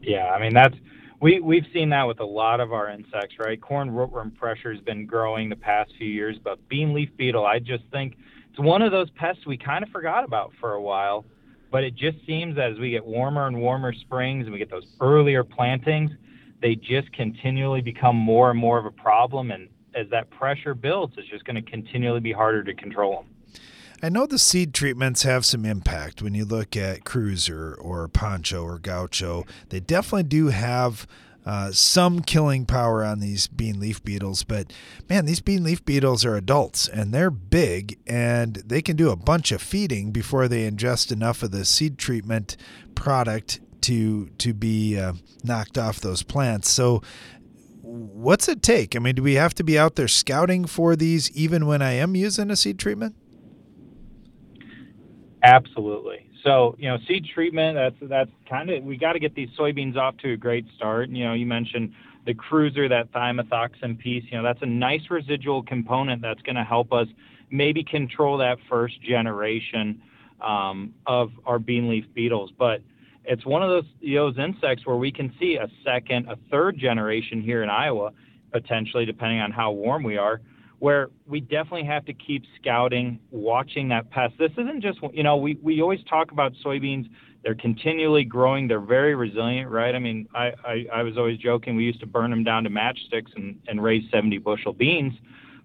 Yeah, 0.02 0.26
I 0.26 0.40
mean 0.40 0.54
that's 0.54 0.76
we 1.20 1.40
we've 1.40 1.66
seen 1.72 1.90
that 1.90 2.04
with 2.04 2.20
a 2.20 2.24
lot 2.24 2.60
of 2.60 2.72
our 2.72 2.90
insects, 2.90 3.36
right? 3.38 3.60
Corn 3.60 3.90
rootworm 3.90 4.34
pressure 4.36 4.72
has 4.72 4.82
been 4.82 5.06
growing 5.06 5.48
the 5.48 5.56
past 5.56 5.92
few 5.98 6.08
years, 6.08 6.36
but 6.42 6.66
bean 6.68 6.92
leaf 6.92 7.08
beetle, 7.16 7.46
I 7.46 7.58
just 7.58 7.84
think 7.90 8.16
it's 8.50 8.58
one 8.58 8.82
of 8.82 8.92
those 8.92 9.10
pests 9.10 9.46
we 9.46 9.56
kind 9.56 9.82
of 9.82 9.90
forgot 9.90 10.24
about 10.24 10.52
for 10.60 10.72
a 10.72 10.82
while. 10.82 11.24
But 11.70 11.84
it 11.84 11.94
just 11.94 12.18
seems 12.26 12.56
that 12.56 12.72
as 12.72 12.78
we 12.78 12.90
get 12.90 13.04
warmer 13.04 13.46
and 13.46 13.60
warmer 13.60 13.92
springs 13.92 14.44
and 14.44 14.52
we 14.52 14.58
get 14.58 14.70
those 14.70 14.86
earlier 15.00 15.42
plantings, 15.42 16.10
they 16.62 16.74
just 16.74 17.12
continually 17.12 17.80
become 17.80 18.16
more 18.16 18.50
and 18.50 18.58
more 18.58 18.78
of 18.78 18.86
a 18.86 18.90
problem. 18.90 19.50
And 19.50 19.68
as 19.94 20.08
that 20.10 20.30
pressure 20.30 20.74
builds, 20.74 21.14
it's 21.18 21.28
just 21.28 21.44
going 21.44 21.62
to 21.62 21.70
continually 21.70 22.20
be 22.20 22.32
harder 22.32 22.62
to 22.64 22.72
control 22.72 23.16
them. 23.16 23.35
I 24.02 24.10
know 24.10 24.26
the 24.26 24.38
seed 24.38 24.74
treatments 24.74 25.22
have 25.22 25.46
some 25.46 25.64
impact 25.64 26.20
when 26.20 26.34
you 26.34 26.44
look 26.44 26.76
at 26.76 27.04
Cruiser 27.04 27.74
or 27.74 28.08
Poncho 28.08 28.62
or 28.62 28.78
Gaucho. 28.78 29.44
They 29.70 29.80
definitely 29.80 30.24
do 30.24 30.48
have 30.48 31.06
uh, 31.46 31.72
some 31.72 32.20
killing 32.20 32.66
power 32.66 33.02
on 33.02 33.20
these 33.20 33.46
bean 33.46 33.80
leaf 33.80 34.04
beetles, 34.04 34.42
but 34.44 34.72
man, 35.08 35.24
these 35.24 35.40
bean 35.40 35.64
leaf 35.64 35.82
beetles 35.84 36.24
are 36.26 36.36
adults 36.36 36.88
and 36.88 37.14
they're 37.14 37.30
big 37.30 37.98
and 38.06 38.56
they 38.56 38.82
can 38.82 38.96
do 38.96 39.10
a 39.10 39.16
bunch 39.16 39.50
of 39.50 39.62
feeding 39.62 40.10
before 40.10 40.46
they 40.46 40.68
ingest 40.70 41.10
enough 41.10 41.42
of 41.42 41.52
the 41.52 41.64
seed 41.64 41.96
treatment 41.96 42.56
product 42.94 43.60
to 43.82 44.26
to 44.38 44.52
be 44.52 44.98
uh, 44.98 45.14
knocked 45.42 45.78
off 45.78 46.00
those 46.00 46.22
plants. 46.22 46.68
So 46.68 47.00
what's 47.80 48.48
it 48.48 48.62
take? 48.62 48.94
I 48.94 48.98
mean, 48.98 49.14
do 49.14 49.22
we 49.22 49.34
have 49.34 49.54
to 49.54 49.64
be 49.64 49.78
out 49.78 49.94
there 49.94 50.08
scouting 50.08 50.66
for 50.66 50.96
these 50.96 51.30
even 51.30 51.66
when 51.66 51.80
I 51.80 51.92
am 51.92 52.14
using 52.14 52.50
a 52.50 52.56
seed 52.56 52.78
treatment? 52.78 53.14
Absolutely. 55.46 56.28
So, 56.42 56.74
you 56.78 56.88
know, 56.88 56.98
seed 57.06 57.24
treatment, 57.32 57.76
that's 57.76 58.10
that's 58.10 58.30
kind 58.50 58.68
of 58.68 58.82
we 58.82 58.96
got 58.96 59.12
to 59.12 59.20
get 59.20 59.34
these 59.36 59.48
soybeans 59.58 59.96
off 59.96 60.16
to 60.18 60.32
a 60.32 60.36
great 60.36 60.66
start. 60.76 61.08
You 61.08 61.24
know, 61.24 61.34
you 61.34 61.46
mentioned 61.46 61.92
the 62.26 62.34
cruiser, 62.34 62.88
that 62.88 63.12
thiamethoxam 63.12 63.96
piece, 63.98 64.24
you 64.28 64.36
know, 64.36 64.42
that's 64.42 64.62
a 64.62 64.66
nice 64.66 65.02
residual 65.08 65.62
component 65.62 66.20
that's 66.20 66.42
going 66.42 66.56
to 66.56 66.64
help 66.64 66.92
us 66.92 67.06
maybe 67.52 67.84
control 67.84 68.38
that 68.38 68.58
first 68.68 69.00
generation 69.02 70.02
um, 70.40 70.92
of 71.06 71.30
our 71.46 71.60
bean 71.60 71.88
leaf 71.88 72.06
beetles. 72.12 72.50
But 72.58 72.82
it's 73.24 73.46
one 73.46 73.62
of 73.62 73.70
those 73.70 73.84
those 74.04 74.36
insects 74.38 74.84
where 74.84 74.96
we 74.96 75.12
can 75.12 75.32
see 75.38 75.56
a 75.56 75.68
second, 75.84 76.28
a 76.28 76.36
third 76.50 76.76
generation 76.76 77.40
here 77.40 77.62
in 77.62 77.70
Iowa, 77.70 78.10
potentially 78.52 79.04
depending 79.04 79.40
on 79.40 79.52
how 79.52 79.70
warm 79.70 80.02
we 80.02 80.16
are, 80.18 80.40
where 80.78 81.08
we 81.26 81.40
definitely 81.40 81.84
have 81.84 82.04
to 82.04 82.12
keep 82.12 82.44
scouting, 82.60 83.18
watching 83.30 83.88
that 83.88 84.10
pest. 84.10 84.34
This 84.38 84.52
isn't 84.52 84.82
just, 84.82 84.98
you 85.12 85.22
know, 85.22 85.36
we, 85.36 85.58
we 85.62 85.80
always 85.80 86.02
talk 86.04 86.32
about 86.32 86.52
soybeans. 86.64 87.08
They're 87.42 87.54
continually 87.54 88.24
growing. 88.24 88.68
They're 88.68 88.80
very 88.80 89.14
resilient, 89.14 89.70
right? 89.70 89.94
I 89.94 89.98
mean, 89.98 90.28
I, 90.34 90.52
I, 90.64 90.86
I 90.92 91.02
was 91.02 91.16
always 91.16 91.38
joking. 91.38 91.76
We 91.76 91.84
used 91.84 92.00
to 92.00 92.06
burn 92.06 92.30
them 92.30 92.44
down 92.44 92.64
to 92.64 92.70
matchsticks 92.70 93.34
and, 93.36 93.58
and 93.68 93.82
raise 93.82 94.04
70 94.10 94.38
bushel 94.38 94.72
beans. 94.72 95.14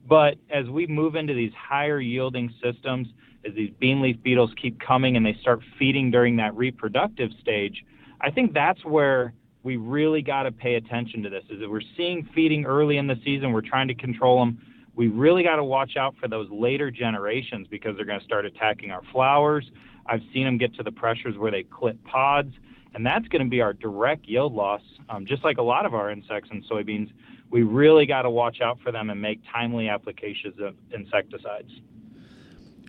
But 0.07 0.35
as 0.49 0.67
we 0.67 0.87
move 0.87 1.15
into 1.15 1.33
these 1.33 1.51
higher 1.53 1.99
yielding 1.99 2.53
systems, 2.63 3.07
as 3.45 3.53
these 3.55 3.71
bean 3.79 4.01
leaf 4.01 4.21
beetles 4.23 4.51
keep 4.61 4.79
coming 4.79 5.17
and 5.17 5.25
they 5.25 5.35
start 5.41 5.61
feeding 5.77 6.11
during 6.11 6.37
that 6.37 6.55
reproductive 6.55 7.31
stage, 7.41 7.83
I 8.21 8.29
think 8.31 8.53
that's 8.53 8.83
where 8.85 9.33
we 9.63 9.77
really 9.77 10.21
got 10.21 10.43
to 10.43 10.51
pay 10.51 10.75
attention 10.75 11.23
to 11.23 11.29
this. 11.29 11.43
Is 11.49 11.59
that 11.59 11.69
we're 11.69 11.81
seeing 11.97 12.27
feeding 12.33 12.65
early 12.65 12.97
in 12.97 13.07
the 13.07 13.19
season, 13.25 13.51
we're 13.51 13.61
trying 13.61 13.87
to 13.87 13.95
control 13.95 14.39
them 14.39 14.59
we 14.95 15.07
really 15.07 15.43
got 15.43 15.55
to 15.55 15.63
watch 15.63 15.95
out 15.97 16.15
for 16.19 16.27
those 16.27 16.47
later 16.51 16.91
generations 16.91 17.67
because 17.69 17.95
they're 17.95 18.05
going 18.05 18.19
to 18.19 18.25
start 18.25 18.45
attacking 18.45 18.91
our 18.91 19.01
flowers. 19.11 19.69
I've 20.05 20.21
seen 20.33 20.45
them 20.45 20.57
get 20.57 20.73
to 20.75 20.83
the 20.83 20.91
pressures 20.91 21.37
where 21.37 21.51
they 21.51 21.63
clip 21.63 22.03
pods, 22.03 22.53
and 22.93 23.05
that's 23.05 23.27
going 23.29 23.43
to 23.43 23.49
be 23.49 23.61
our 23.61 23.73
direct 23.73 24.25
yield 24.27 24.53
loss. 24.53 24.81
Um, 25.09 25.25
just 25.25 25.43
like 25.43 25.57
a 25.57 25.61
lot 25.61 25.85
of 25.85 25.93
our 25.93 26.11
insects 26.11 26.49
and 26.51 26.63
soybeans, 26.65 27.11
we 27.49 27.63
really 27.63 28.05
got 28.05 28.23
to 28.23 28.29
watch 28.29 28.61
out 28.61 28.79
for 28.81 28.91
them 28.91 29.09
and 29.09 29.21
make 29.21 29.41
timely 29.51 29.89
applications 29.89 30.55
of 30.61 30.75
insecticides. 30.93 31.71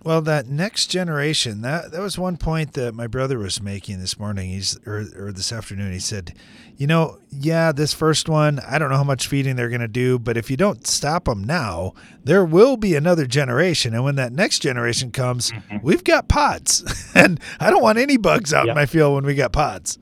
Well, 0.03 0.21
that 0.23 0.47
next 0.47 0.87
generation, 0.87 1.61
that 1.61 1.91
that 1.91 2.01
was 2.01 2.17
one 2.17 2.35
point 2.35 2.73
that 2.73 2.93
my 2.93 3.07
brother 3.07 3.39
was 3.39 3.61
making 3.61 3.99
this 3.99 4.19
morning. 4.19 4.49
He's 4.49 4.77
or, 4.85 5.05
or 5.17 5.31
this 5.31 5.53
afternoon. 5.53 5.93
He 5.93 5.99
said, 5.99 6.33
you 6.75 6.87
know, 6.87 7.19
yeah, 7.31 7.71
this 7.71 7.93
first 7.93 8.27
one, 8.27 8.59
I 8.67 8.77
don't 8.77 8.89
know 8.89 8.97
how 8.97 9.03
much 9.05 9.27
feeding 9.27 9.55
they're 9.55 9.69
going 9.69 9.81
to 9.81 9.87
do, 9.87 10.19
but 10.19 10.35
if 10.35 10.51
you 10.51 10.57
don't 10.57 10.85
stop 10.85 11.25
them 11.25 11.43
now, 11.43 11.93
there 12.23 12.43
will 12.43 12.75
be 12.75 12.95
another 12.95 13.25
generation, 13.25 13.93
and 13.93 14.03
when 14.03 14.15
that 14.15 14.33
next 14.33 14.59
generation 14.59 15.11
comes, 15.11 15.51
mm-hmm. 15.51 15.77
we've 15.81 16.03
got 16.03 16.27
pods, 16.27 16.83
and 17.15 17.39
I 17.59 17.69
don't 17.69 17.81
want 17.81 17.97
any 17.97 18.17
bugs 18.17 18.53
out 18.53 18.65
yep. 18.65 18.73
in 18.73 18.75
my 18.75 18.85
field 18.85 19.15
when 19.15 19.25
we 19.25 19.35
got 19.35 19.53
pods. 19.53 19.97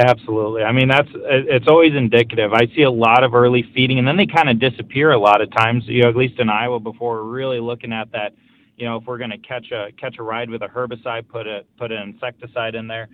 Absolutely. 0.00 0.62
I 0.62 0.72
mean, 0.72 0.88
that's 0.88 1.08
it's 1.14 1.68
always 1.68 1.94
indicative. 1.94 2.54
I 2.54 2.66
see 2.74 2.82
a 2.82 2.90
lot 2.90 3.22
of 3.22 3.34
early 3.34 3.70
feeding, 3.74 3.98
and 3.98 4.08
then 4.08 4.16
they 4.16 4.26
kind 4.26 4.48
of 4.48 4.58
disappear 4.58 5.12
a 5.12 5.18
lot 5.18 5.42
of 5.42 5.50
times. 5.50 5.84
You 5.86 6.04
know, 6.04 6.08
at 6.08 6.16
least 6.16 6.38
in 6.40 6.48
Iowa, 6.48 6.80
before 6.80 7.16
we're 7.16 7.30
really 7.30 7.60
looking 7.60 7.92
at 7.92 8.10
that. 8.12 8.32
You 8.78 8.86
know, 8.86 8.96
if 8.96 9.04
we're 9.04 9.18
going 9.18 9.30
to 9.30 9.38
catch 9.38 9.70
a 9.72 9.92
catch 10.00 10.16
a 10.18 10.22
ride 10.22 10.48
with 10.48 10.62
a 10.62 10.68
herbicide, 10.68 11.28
put 11.28 11.46
a 11.46 11.64
put 11.76 11.92
an 11.92 12.00
insecticide 12.00 12.74
in 12.74 12.86
there. 12.86 13.08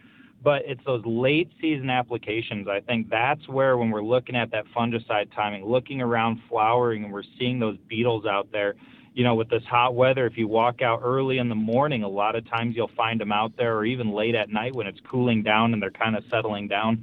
But 0.45 0.63
it's 0.65 0.81
those 0.87 1.03
late 1.05 1.51
season 1.61 1.91
applications. 1.91 2.69
I 2.69 2.79
think 2.81 3.11
that's 3.11 3.49
where, 3.49 3.77
when 3.77 3.91
we're 3.91 4.05
looking 4.05 4.37
at 4.37 4.53
that 4.53 4.67
fungicide 4.77 5.35
timing, 5.35 5.65
looking 5.65 6.01
around 6.01 6.39
flowering, 6.49 7.03
and 7.03 7.13
we're 7.13 7.25
seeing 7.37 7.59
those 7.59 7.79
beetles 7.89 8.27
out 8.27 8.53
there 8.53 8.77
you 9.17 9.25
know, 9.25 9.35
with 9.35 9.49
this 9.49 9.63
hot 9.65 9.95
weather, 9.95 10.27
if 10.27 10.37
you 10.37 10.47
walk 10.47 10.83
out 10.83 11.01
early 11.03 11.39
in 11.39 11.49
the 11.49 11.55
morning, 11.55 12.03
a 12.03 12.09
lot 12.09 12.37
of 12.37 12.47
times 12.51 12.77
you'll 12.77 12.91
find 12.95 13.19
them 13.19 13.33
out 13.33 13.57
there, 13.57 13.75
or 13.75 13.87
even 13.87 14.13
late 14.13 14.35
at 14.35 14.51
night 14.51 14.75
when 14.75 14.87
it's 14.87 15.01
cooling 15.11 15.43
down 15.43 15.73
and 15.73 15.83
they're 15.83 15.91
kind 15.91 16.15
of 16.15 16.23
settling 16.31 16.69
down. 16.69 17.03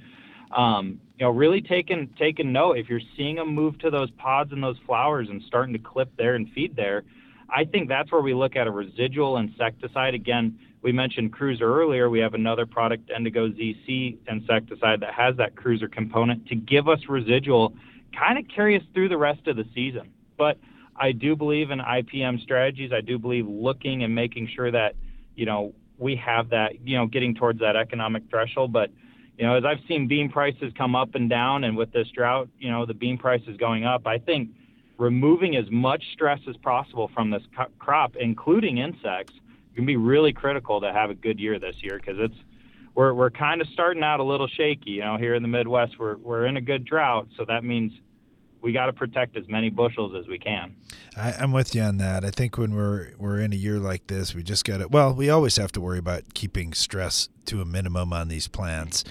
Um, 0.55 1.01
you 1.17 1.25
know, 1.25 1.31
really 1.31 1.59
taking 1.59 2.07
taking 2.19 2.53
note. 2.53 2.77
If 2.77 2.87
you're 2.87 3.01
seeing 3.17 3.37
them 3.37 3.55
move 3.55 3.79
to 3.79 3.89
those 3.89 4.11
pods 4.11 4.51
and 4.51 4.61
those 4.61 4.77
flowers 4.85 5.27
and 5.27 5.41
starting 5.47 5.73
to 5.73 5.79
clip 5.79 6.15
there 6.15 6.35
and 6.35 6.47
feed 6.51 6.75
there, 6.75 7.01
I 7.49 7.65
think 7.65 7.89
that's 7.89 8.11
where 8.11 8.21
we 8.21 8.35
look 8.35 8.55
at 8.55 8.67
a 8.67 8.71
residual 8.71 9.37
insecticide. 9.37 10.13
Again, 10.13 10.59
we 10.83 10.91
mentioned 10.91 11.33
Cruiser 11.33 11.65
earlier. 11.65 12.11
We 12.11 12.19
have 12.19 12.35
another 12.35 12.67
product, 12.67 13.09
Endigo 13.09 13.49
ZC 13.57 14.17
insecticide, 14.29 14.99
that 14.99 15.15
has 15.15 15.35
that 15.37 15.55
Cruiser 15.55 15.87
component 15.87 16.45
to 16.49 16.55
give 16.55 16.87
us 16.87 16.99
residual, 17.09 17.73
kind 18.15 18.37
of 18.37 18.45
carry 18.55 18.77
us 18.77 18.83
through 18.93 19.09
the 19.09 19.17
rest 19.17 19.47
of 19.47 19.55
the 19.55 19.65
season. 19.73 20.11
But 20.37 20.59
I 20.95 21.11
do 21.11 21.35
believe 21.35 21.71
in 21.71 21.79
IPM 21.79 22.41
strategies. 22.41 22.91
I 22.91 23.01
do 23.01 23.17
believe 23.17 23.47
looking 23.47 24.03
and 24.03 24.13
making 24.13 24.49
sure 24.55 24.71
that, 24.71 24.95
you 25.35 25.45
know, 25.45 25.73
we 25.97 26.15
have 26.17 26.49
that, 26.49 26.85
you 26.85 26.97
know, 26.97 27.07
getting 27.07 27.35
towards 27.35 27.59
that 27.59 27.75
economic 27.75 28.23
threshold. 28.29 28.71
But, 28.71 28.91
you 29.37 29.45
know, 29.45 29.55
as 29.55 29.63
I've 29.65 29.79
seen 29.87 30.07
bean 30.07 30.29
prices 30.29 30.71
come 30.77 30.95
up 30.95 31.15
and 31.15 31.29
down, 31.29 31.63
and 31.63 31.75
with 31.75 31.91
this 31.91 32.07
drought, 32.09 32.49
you 32.59 32.69
know, 32.69 32.85
the 32.85 32.93
bean 32.93 33.17
price 33.17 33.41
is 33.47 33.57
going 33.57 33.85
up, 33.85 34.05
I 34.05 34.17
think 34.17 34.49
removing 34.97 35.55
as 35.55 35.65
much 35.71 36.03
stress 36.13 36.39
as 36.47 36.55
possible 36.57 37.09
from 37.13 37.31
this 37.31 37.43
crop, 37.79 38.15
including 38.19 38.77
insects, 38.77 39.33
can 39.75 39.85
be 39.85 39.95
really 39.95 40.33
critical 40.33 40.79
to 40.81 40.93
have 40.93 41.09
a 41.09 41.15
good 41.15 41.39
year 41.39 41.59
this 41.59 41.75
year 41.81 41.97
because 41.97 42.17
it's 42.19 42.35
we're 42.95 43.13
we're 43.13 43.31
kind 43.31 43.59
of 43.59 43.67
starting 43.73 44.03
out 44.03 44.19
a 44.19 44.23
little 44.23 44.47
shaky. 44.47 44.91
You 44.91 45.01
know, 45.01 45.17
here 45.17 45.33
in 45.33 45.41
the 45.41 45.47
Midwest, 45.47 45.97
we're 45.99 46.17
we're 46.17 46.45
in 46.45 46.57
a 46.57 46.61
good 46.61 46.85
drought, 46.85 47.27
so 47.37 47.45
that 47.47 47.63
means 47.63 47.91
we 48.63 48.71
got 48.71 48.85
to 48.87 48.93
protect 48.93 49.35
as 49.35 49.47
many 49.49 49.69
bushels 49.69 50.15
as 50.15 50.25
we 50.25 50.39
can. 50.39 50.73
I, 51.17 51.43
am 51.43 51.51
with 51.51 51.75
you 51.75 51.81
on 51.81 51.97
that. 51.97 52.23
I 52.23 52.31
think 52.31 52.57
when 52.57 52.73
we're 52.73 53.11
we're 53.19 53.39
in 53.39 53.51
a 53.51 53.57
year 53.57 53.77
like 53.77 54.07
this, 54.07 54.33
we 54.33 54.41
just 54.41 54.63
got 54.63 54.77
to. 54.77 54.87
Well, 54.87 55.13
we 55.13 55.29
always 55.29 55.57
have 55.57 55.71
to 55.73 55.81
worry 55.81 55.99
about 55.99 56.33
keeping 56.33 56.73
stress 56.73 57.27
to 57.45 57.61
a 57.61 57.65
minimum 57.65 58.13
on 58.13 58.27
these 58.27 58.47
plants. 58.47 59.03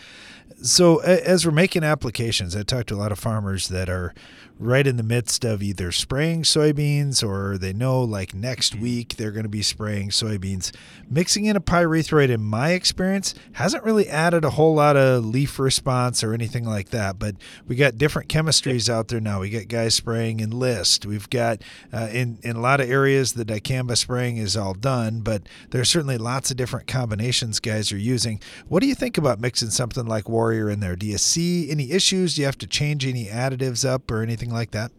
So 0.63 0.99
as 0.99 1.45
we're 1.45 1.53
making 1.53 1.83
applications, 1.83 2.55
I 2.55 2.63
talked 2.63 2.89
to 2.89 2.95
a 2.95 2.97
lot 2.97 3.13
of 3.13 3.19
farmers 3.19 3.69
that 3.69 3.89
are 3.89 4.15
right 4.63 4.87
in 4.87 4.97
the 4.97 5.03
midst 5.03 5.45
of 5.45 5.61
either 5.63 5.91
spraying 5.91 6.45
soybeans 6.45 7.27
or 7.27 7.59
they 7.59 7.73
know 7.73 8.01
like 8.01 8.33
next 8.33 8.77
week 8.77 9.17
they're 9.17 9.33
going 9.33 9.43
to 9.43 9.49
be 9.49 9.63
spraying 9.63 10.11
soybeans. 10.11 10.71
Mixing 11.11 11.47
in 11.47 11.57
a 11.57 11.61
pyrethroid, 11.61 12.29
in 12.29 12.43
my 12.43 12.71
experience, 12.71 13.35
hasn't 13.53 13.83
really 13.83 14.09
added 14.09 14.45
a 14.45 14.51
whole 14.51 14.75
lot 14.75 14.97
of 14.97 15.25
leaf 15.25 15.59
response 15.59 16.23
or 16.23 16.33
anything 16.33 16.65
like 16.65 16.91
that. 16.91 17.19
But 17.19 17.35
we 17.67 17.75
got 17.75 17.99
different 17.99 18.29
chemistries 18.29 18.89
out 18.89 19.09
there 19.09 19.21
now. 19.21 19.41
We 19.41 19.51
got 19.51 19.67
guys 19.67 19.95
spraying 19.97 20.39
Enlist. 20.41 21.07
We've 21.07 21.29
got 21.29 21.63
uh, 21.93 22.09
in 22.13 22.39
in 22.43 22.57
a 22.57 22.61
lot 22.61 22.81
of 22.81 22.89
areas 22.89 23.33
the 23.33 23.45
dicamba 23.45 23.97
spraying 23.97 24.37
is 24.37 24.57
all 24.57 24.75
done, 24.75 25.21
but 25.21 25.43
there's 25.71 25.91
certainly 25.91 26.19
lots 26.19 26.51
of 26.51 26.57
different 26.57 26.87
combinations 26.87 27.59
guys 27.59 27.91
are 27.91 27.99
using. 27.99 28.22
What 28.69 28.81
do 28.81 28.87
you 28.87 28.95
think 28.95 29.19
about 29.19 29.41
mixing 29.41 29.71
something 29.71 30.07
like 30.07 30.29
Warrior 30.29 30.71
in 30.71 30.81
there? 30.81 30.97
Do 30.97 31.07
you 31.07 31.19
see 31.19 31.71
any 31.71 31.91
issues? 31.91 32.37
Do 32.37 32.43
you 32.43 32.47
have 32.47 32.59
to 32.59 32.67
change 32.67 33.07
any 33.07 33.27
additives 33.27 33.89
up 33.89 34.11
or 34.11 34.23
anything? 34.23 34.53
like 34.53 34.71
that? 34.73 34.93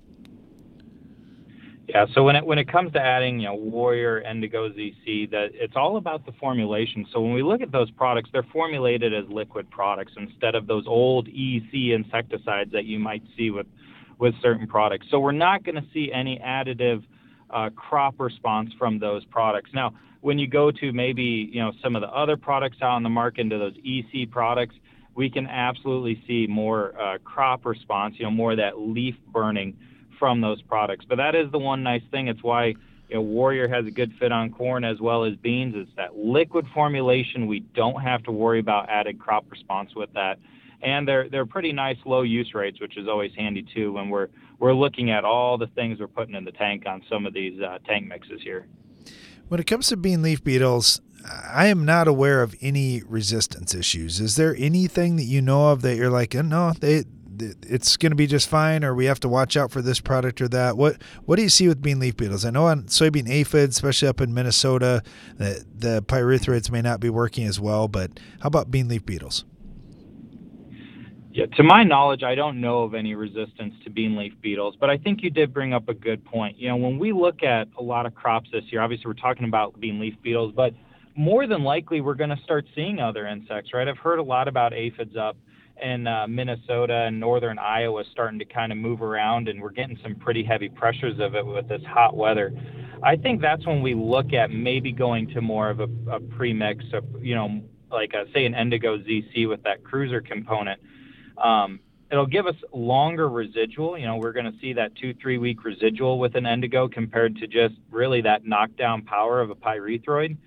Yeah, 1.88 2.06
so 2.14 2.24
when 2.24 2.36
it 2.36 2.46
when 2.46 2.58
it 2.58 2.72
comes 2.72 2.94
to 2.94 3.00
adding, 3.00 3.40
you 3.40 3.48
know, 3.48 3.56
Warrior, 3.56 4.24
Endigo 4.26 4.70
ZC, 4.74 5.30
that 5.32 5.50
it's 5.54 5.76
all 5.76 5.98
about 5.98 6.26
the 6.26 6.32
formulation. 6.34 7.06
So 7.12 7.20
when 7.20 7.34
we 7.34 7.44
look 7.44 7.62
at 7.62 7.72
those 7.72 7.92
products, 7.92 8.30
they're 8.32 8.48
formulated 8.52 9.14
as 9.14 9.26
liquid 9.30 9.70
products 9.70 10.14
instead 10.18 10.56
of 10.56 10.66
those 10.66 10.86
old 10.88 11.28
EC 11.28 11.94
insecticides 11.94 12.72
that 12.72 12.86
you 12.86 13.00
might 13.00 13.22
see 13.38 13.52
with 13.52 13.68
with 14.18 14.34
certain 14.42 14.66
products. 14.66 15.08
So 15.12 15.20
we're 15.20 15.34
not 15.34 15.64
going 15.64 15.76
to 15.76 15.86
see 15.94 16.12
any 16.12 16.40
additive 16.44 17.04
uh, 17.50 17.70
crop 17.76 18.20
response 18.20 18.72
from 18.80 18.98
those 18.98 19.26
products. 19.26 19.70
Now, 19.74 19.94
when 20.24 20.40
you 20.40 20.48
go 20.48 20.72
to 20.72 20.94
maybe 20.94 21.50
you 21.52 21.62
know 21.62 21.74
some 21.84 21.98
of 21.98 22.02
the 22.02 22.08
other 22.08 22.38
products 22.38 22.78
out 22.82 22.92
on 22.92 23.04
the 23.04 23.10
market 23.10 23.42
into 23.42 23.58
those 23.58 23.76
EC 23.84 24.32
products, 24.32 24.74
we 25.16 25.30
can 25.30 25.46
absolutely 25.48 26.24
see 26.26 26.48
more 26.48 27.00
uh, 27.00 27.18
crop 27.26 27.66
response, 27.66 28.16
you 28.18 28.24
know, 28.24 28.32
more 28.32 28.52
of 28.52 28.58
that 28.58 28.80
leaf 28.80 29.16
burning 29.34 29.78
from 30.18 30.40
those 30.40 30.62
products. 30.62 31.06
But 31.08 31.18
that 31.18 31.36
is 31.36 31.52
the 31.52 31.60
one 31.60 31.84
nice 31.84 32.04
thing. 32.10 32.30
It's 32.30 32.42
why 32.42 32.68
you 32.68 33.16
know, 33.16 33.22
Warrior 33.22 33.68
has 33.68 33.86
a 33.86 33.92
good 33.92 34.14
fit 34.18 34.32
on 34.32 34.52
corn 34.52 34.86
as 34.86 35.02
well 35.02 35.26
as 35.26 35.36
beans. 35.36 35.74
It's 35.76 35.92
that 35.98 36.16
liquid 36.16 36.66
formulation. 36.74 37.46
We 37.46 37.60
don't 37.60 38.02
have 38.02 38.24
to 38.24 38.32
worry 38.32 38.60
about 38.60 38.90
added 38.90 39.20
crop 39.20 39.46
response 39.52 39.94
with 39.94 40.12
that. 40.14 40.40
And 40.82 41.06
they're 41.06 41.28
they're 41.28 41.46
pretty 41.46 41.74
nice 41.74 41.98
low 42.06 42.22
use 42.22 42.54
rates, 42.54 42.80
which 42.80 42.96
is 42.98 43.10
always 43.10 43.32
handy 43.38 43.66
too 43.76 43.92
when 43.92 44.10
we're 44.10 44.30
we're 44.60 44.74
looking 44.74 45.12
at 45.12 45.26
all 45.26 45.58
the 45.58 45.68
things 45.68 46.00
we're 46.00 46.08
putting 46.08 46.36
in 46.36 46.46
the 46.46 46.52
tank 46.54 46.86
on 46.86 47.04
some 47.10 47.26
of 47.26 47.34
these 47.34 47.62
uh, 47.62 47.80
tank 47.86 48.08
mixes 48.08 48.42
here. 48.42 48.66
When 49.48 49.60
it 49.60 49.68
comes 49.68 49.88
to 49.88 49.98
bean 49.98 50.22
leaf 50.22 50.44
beetles, 50.44 51.02
I 51.26 51.68
am 51.68 51.86
not 51.86 52.08
aware 52.08 52.42
of 52.42 52.56
any 52.62 53.02
resistance 53.04 53.74
issues. 53.74 54.20
Is 54.20 54.36
there 54.36 54.56
anything 54.58 55.16
that 55.18 55.24
you 55.24 55.42
know 55.42 55.72
of 55.72 55.82
that 55.84 55.96
you're 55.96 56.10
like, 56.10 56.36
oh, 56.36 56.42
no, 56.42 56.74
they, 56.80 57.04
it's 57.62 57.98
going 57.98 58.12
to 58.12 58.16
be 58.16 58.28
just 58.28 58.50
fine, 58.50 58.84
or 58.84 58.94
we 58.94 59.06
have 59.06 59.20
to 59.22 59.30
watch 59.30 59.56
out 59.56 59.72
for 59.72 59.82
this 59.82 60.00
product 60.00 60.42
or 60.42 60.48
that? 60.50 60.78
What 60.78 61.02
What 61.26 61.38
do 61.38 61.44
you 61.44 61.50
see 61.50 61.68
with 61.68 61.82
bean 61.82 62.00
leaf 62.00 62.18
beetles? 62.18 62.46
I 62.46 62.50
know 62.50 62.66
on 62.66 62.84
soybean 62.84 63.30
aphids, 63.30 63.76
especially 63.76 64.08
up 64.08 64.22
in 64.22 64.34
Minnesota, 64.34 65.04
that 65.38 65.66
the 65.76 66.02
pyrethroids 66.04 66.72
may 66.72 66.82
not 66.82 67.00
be 67.00 67.10
working 67.10 67.46
as 67.46 67.60
well. 67.60 67.88
But 67.88 68.20
how 68.42 68.48
about 68.48 68.72
bean 68.72 68.88
leaf 68.88 69.06
beetles? 69.06 69.46
Yeah, 71.34 71.48
to 71.58 71.64
my 71.64 71.84
knowledge, 71.84 72.22
I 72.22 72.36
don't 72.36 72.62
know 72.62 72.84
of 72.84 72.94
any 72.94 73.16
resistance 73.16 73.74
to 73.86 73.90
bean 73.90 74.16
leaf 74.16 74.34
beetles, 74.40 74.76
but 74.80 74.92
I 74.92 75.00
think 75.00 75.24
you 75.24 75.32
did 75.32 75.52
bring 75.52 75.74
up 75.74 75.90
a 75.90 75.94
good 75.96 76.24
point. 76.24 76.60
You 76.60 76.68
know, 76.68 76.76
when 76.76 77.00
we 77.00 77.12
look 77.12 77.42
at 77.42 77.68
a 77.80 77.82
lot 77.82 78.06
of 78.06 78.14
crops 78.14 78.52
this 78.54 78.64
year, 78.68 78.82
obviously 78.82 79.08
we're 79.08 79.14
talking 79.16 79.46
about 79.48 79.80
bean 79.80 80.00
leaf 80.00 80.14
beetles, 80.22 80.54
but 80.56 80.76
more 81.16 81.48
than 81.48 81.64
likely 81.64 82.02
we're 82.02 82.14
going 82.14 82.30
to 82.30 82.40
start 82.44 82.66
seeing 82.76 83.00
other 83.00 83.26
insects, 83.26 83.74
right? 83.74 83.88
I've 83.88 83.98
heard 83.98 84.20
a 84.20 84.24
lot 84.24 84.48
about 84.48 84.74
aphids 84.74 85.16
up 85.16 85.36
in 85.82 86.06
uh, 86.06 86.28
Minnesota 86.28 87.06
and 87.08 87.20
northern 87.20 87.58
Iowa 87.58 88.04
starting 88.12 88.38
to 88.38 88.46
kind 88.46 88.72
of 88.72 88.78
move 88.78 89.02
around, 89.02 89.48
and 89.48 89.60
we're 89.60 89.72
getting 89.72 89.98
some 90.04 90.14
pretty 90.14 90.44
heavy 90.44 90.70
pressures 90.70 91.20
of 91.20 91.34
it 91.34 91.44
with 91.44 91.68
this 91.68 91.82
hot 91.88 92.16
weather. 92.16 92.54
I 93.02 93.16
think 93.16 93.42
that's 93.42 93.66
when 93.66 93.82
we 93.82 93.96
look 93.96 94.34
at 94.34 94.52
maybe 94.52 94.92
going 94.92 95.34
to 95.34 95.42
more 95.42 95.72
of 95.72 95.80
a, 95.80 95.88
a 96.12 96.20
premix, 96.20 96.86
of, 96.94 97.06
you 97.24 97.34
know, 97.34 97.60
like 97.92 98.14
a, 98.14 98.32
say 98.34 98.46
an 98.46 98.54
Endigo 98.54 99.04
ZC 99.04 99.50
with 99.50 99.64
that 99.64 99.84
cruiser 99.84 100.22
component. 100.22 100.80
Um, 101.38 101.80
it'll 102.12 102.26
give 102.26 102.48
us 102.48 102.56
longer 102.72 103.30
residual. 103.30 103.98
You 103.98 104.06
know, 104.06 104.18
we're 104.18 104.34
going 104.34 104.52
to 104.52 104.58
see 104.60 104.74
that 104.74 104.96
two, 104.96 105.14
three 105.14 105.38
week 105.38 105.64
residual 105.64 106.20
with 106.20 106.36
an 106.36 106.44
Endigo 106.44 106.92
compared 106.92 107.38
to 107.38 107.48
just 107.48 107.76
really 107.92 108.22
that 108.22 108.46
knockdown 108.46 109.04
power 109.04 109.42
of 109.42 109.50
a 109.50 109.56
pyrethroid 109.56 110.38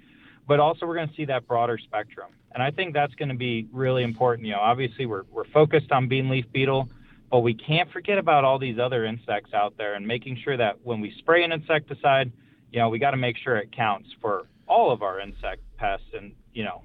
but 0.46 0.60
also 0.60 0.86
we're 0.86 0.94
going 0.94 1.08
to 1.08 1.14
see 1.14 1.24
that 1.26 1.46
broader 1.46 1.78
spectrum. 1.78 2.30
And 2.52 2.62
I 2.62 2.70
think 2.70 2.94
that's 2.94 3.14
going 3.14 3.28
to 3.28 3.34
be 3.34 3.68
really 3.72 4.02
important. 4.02 4.46
You 4.46 4.54
know, 4.54 4.60
obviously 4.60 5.06
we're, 5.06 5.24
we're 5.30 5.46
focused 5.46 5.92
on 5.92 6.08
bean 6.08 6.28
leaf 6.28 6.46
beetle, 6.52 6.88
but 7.30 7.40
we 7.40 7.54
can't 7.54 7.90
forget 7.90 8.18
about 8.18 8.44
all 8.44 8.58
these 8.58 8.78
other 8.78 9.04
insects 9.04 9.52
out 9.52 9.76
there 9.76 9.94
and 9.94 10.06
making 10.06 10.38
sure 10.42 10.56
that 10.56 10.78
when 10.84 11.00
we 11.00 11.12
spray 11.18 11.44
an 11.44 11.52
insecticide, 11.52 12.32
you 12.72 12.78
know, 12.78 12.88
we 12.88 12.98
got 12.98 13.10
to 13.10 13.16
make 13.16 13.36
sure 13.36 13.56
it 13.56 13.72
counts 13.72 14.08
for 14.20 14.46
all 14.66 14.90
of 14.90 15.02
our 15.02 15.20
insect 15.20 15.62
pests 15.76 16.06
and, 16.14 16.32
you 16.54 16.64
know, 16.64 16.82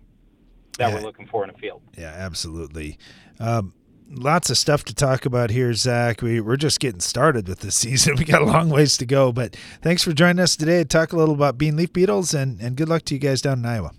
that 0.78 0.90
yeah. 0.90 0.96
we're 0.96 1.02
looking 1.02 1.28
for 1.28 1.44
in 1.44 1.50
a 1.50 1.54
field. 1.54 1.82
Yeah, 1.98 2.14
absolutely. 2.16 2.98
Um, 3.40 3.74
lots 4.12 4.50
of 4.50 4.58
stuff 4.58 4.84
to 4.86 4.94
talk 4.94 5.26
about 5.26 5.50
here, 5.50 5.74
Zach. 5.74 6.22
We, 6.22 6.42
we're 6.42 6.58
just 6.58 6.80
getting 6.80 7.00
started 7.00 7.48
with 7.48 7.60
this 7.60 7.76
season. 7.78 8.16
We 8.16 8.26
got 8.26 8.42
a 8.42 8.46
long 8.46 8.70
ways 8.70 8.98
to 8.98 9.06
go, 9.06 9.32
but 9.32 9.56
thanks 9.82 10.04
for 10.04 10.14
joining 10.14 10.40
us 10.40 10.56
today 10.56 10.80
to 10.80 10.86
talk 10.86 11.14
a 11.14 11.18
little 11.18 11.36
about 11.36 11.58
bean 11.58 11.76
leaf 11.76 11.94
beetles, 11.94 12.34
and, 12.34 12.60
and 12.60 12.76
good 12.76 12.90
luck 12.90 13.04
to 13.06 13.14
you 13.16 13.20
guys 13.20 13.42
down 13.42 13.60
in 13.60 13.66
Iowa. 13.66 13.92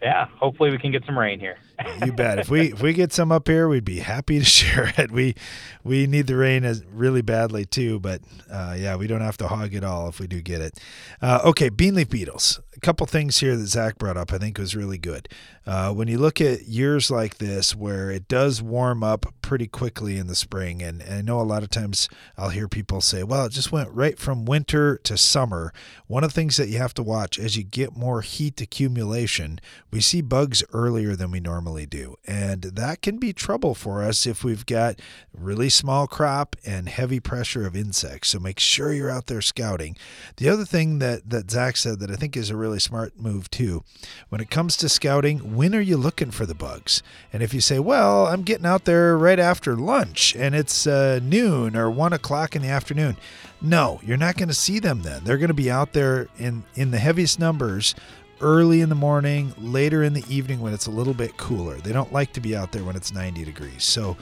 Yeah, 0.00 0.26
hopefully 0.36 0.70
we 0.70 0.78
can 0.78 0.92
get 0.92 1.04
some 1.04 1.18
rain 1.18 1.40
here. 1.40 1.56
you 2.04 2.12
bet. 2.12 2.38
If 2.38 2.48
we 2.48 2.72
if 2.72 2.80
we 2.80 2.92
get 2.92 3.12
some 3.12 3.32
up 3.32 3.48
here, 3.48 3.68
we'd 3.68 3.84
be 3.84 3.98
happy 3.98 4.38
to 4.38 4.44
share 4.44 4.92
it. 4.96 5.10
We 5.10 5.34
we 5.82 6.06
need 6.06 6.28
the 6.28 6.36
rain 6.36 6.64
as 6.64 6.84
really 6.92 7.20
badly 7.20 7.64
too, 7.64 7.98
but 7.98 8.20
uh, 8.48 8.76
yeah, 8.78 8.94
we 8.94 9.08
don't 9.08 9.22
have 9.22 9.36
to 9.38 9.48
hog 9.48 9.74
it 9.74 9.82
all 9.82 10.08
if 10.08 10.20
we 10.20 10.28
do 10.28 10.40
get 10.40 10.60
it. 10.60 10.78
Uh, 11.20 11.40
okay, 11.46 11.68
bean 11.68 11.96
leaf 11.96 12.10
beetles 12.10 12.60
a 12.78 12.80
couple 12.80 13.04
things 13.06 13.38
here 13.38 13.56
that 13.56 13.66
Zach 13.66 13.98
brought 13.98 14.16
up 14.16 14.32
I 14.32 14.38
think 14.38 14.56
was 14.56 14.76
really 14.76 14.98
good. 14.98 15.28
Uh, 15.66 15.92
when 15.92 16.08
you 16.08 16.16
look 16.16 16.40
at 16.40 16.62
years 16.62 17.10
like 17.10 17.38
this 17.38 17.74
where 17.74 18.10
it 18.10 18.28
does 18.28 18.62
warm 18.62 19.02
up 19.02 19.26
pretty 19.42 19.66
quickly 19.66 20.16
in 20.16 20.28
the 20.28 20.34
spring, 20.34 20.80
and, 20.80 21.02
and, 21.02 21.14
I 21.14 21.20
know 21.20 21.40
a 21.40 21.42
lot 21.42 21.62
of 21.62 21.70
times 21.70 22.08
I'll 22.38 22.50
hear 22.50 22.68
people 22.68 23.00
say, 23.00 23.22
well, 23.22 23.46
it 23.46 23.52
just 23.52 23.72
went 23.72 23.90
right 23.90 24.18
from 24.18 24.46
winter 24.46 24.96
to 25.04 25.18
summer. 25.18 25.72
One 26.06 26.24
of 26.24 26.30
the 26.30 26.34
things 26.34 26.56
that 26.56 26.68
you 26.68 26.78
have 26.78 26.94
to 26.94 27.02
watch 27.02 27.38
as 27.38 27.56
you 27.56 27.64
get 27.64 27.96
more 27.96 28.22
heat 28.22 28.60
accumulation, 28.60 29.60
we 29.90 30.00
see 30.00 30.22
bugs 30.22 30.62
earlier 30.72 31.16
than 31.16 31.30
we 31.30 31.40
normally 31.40 31.84
do. 31.84 32.16
And 32.26 32.62
that 32.62 33.02
can 33.02 33.18
be 33.18 33.32
trouble 33.32 33.74
for 33.74 34.02
us 34.02 34.26
if 34.26 34.44
we've 34.44 34.64
got 34.64 35.00
really 35.34 35.68
small 35.68 36.06
crop 36.06 36.56
and 36.64 36.88
heavy 36.88 37.20
pressure 37.20 37.66
of 37.66 37.76
insects. 37.76 38.30
So 38.30 38.38
make 38.38 38.60
sure 38.60 38.92
you're 38.92 39.10
out 39.10 39.26
there 39.26 39.42
scouting. 39.42 39.96
The 40.36 40.48
other 40.48 40.64
thing 40.64 40.98
that, 41.00 41.28
that 41.28 41.50
Zach 41.50 41.76
said 41.76 41.98
that 42.00 42.10
I 42.10 42.16
think 42.16 42.36
is 42.36 42.50
a 42.50 42.56
really 42.56 42.67
really 42.68 42.78
smart 42.78 43.18
move 43.18 43.50
too. 43.50 43.82
When 44.28 44.42
it 44.42 44.50
comes 44.50 44.76
to 44.76 44.90
scouting, 44.90 45.56
when 45.56 45.74
are 45.74 45.80
you 45.80 45.96
looking 45.96 46.30
for 46.30 46.44
the 46.44 46.54
bugs? 46.54 47.02
And 47.32 47.42
if 47.42 47.54
you 47.54 47.62
say, 47.62 47.78
well, 47.78 48.26
I'm 48.26 48.42
getting 48.42 48.66
out 48.66 48.84
there 48.84 49.16
right 49.16 49.38
after 49.38 49.74
lunch 49.74 50.36
and 50.36 50.54
it's 50.54 50.86
uh, 50.86 51.18
noon 51.22 51.74
or 51.74 51.90
one 51.90 52.12
o'clock 52.12 52.54
in 52.54 52.60
the 52.60 52.68
afternoon, 52.68 53.16
no, 53.62 54.00
you're 54.04 54.18
not 54.18 54.36
going 54.36 54.48
to 54.48 54.54
see 54.54 54.78
them 54.78 55.00
then. 55.00 55.24
They're 55.24 55.38
going 55.38 55.48
to 55.48 55.54
be 55.54 55.70
out 55.70 55.94
there 55.94 56.28
in, 56.38 56.64
in 56.74 56.90
the 56.90 56.98
heaviest 56.98 57.40
numbers 57.40 57.94
early 58.40 58.80
in 58.80 58.88
the 58.88 58.94
morning, 58.94 59.52
later 59.58 60.02
in 60.02 60.12
the 60.12 60.24
evening 60.28 60.60
when 60.60 60.72
it's 60.72 60.86
a 60.86 60.90
little 60.90 61.14
bit 61.14 61.36
cooler. 61.36 61.76
They 61.76 61.92
don't 61.92 62.12
like 62.12 62.32
to 62.34 62.40
be 62.40 62.54
out 62.54 62.72
there 62.72 62.84
when 62.84 62.96
it's 62.96 63.12
90 63.12 63.44
degrees. 63.44 63.82
So 63.84 64.16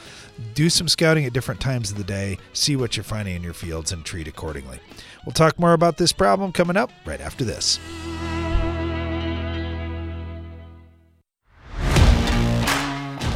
do 0.54 0.70
some 0.70 0.88
scouting 0.88 1.24
at 1.24 1.32
different 1.32 1.61
times 1.61 1.90
of 1.90 1.98
the 1.98 2.04
day, 2.04 2.38
see 2.52 2.76
what 2.76 2.96
you're 2.96 3.04
finding 3.04 3.35
in 3.35 3.42
your 3.42 3.52
fields, 3.52 3.92
and 3.92 4.04
treat 4.04 4.28
accordingly. 4.28 4.80
We'll 5.24 5.32
talk 5.32 5.59
more 5.59 5.72
about 5.72 5.96
this 5.96 6.12
problem 6.12 6.52
coming 6.52 6.76
up 6.76 6.90
right 7.04 7.20
after 7.20 7.44
this. 7.44 7.78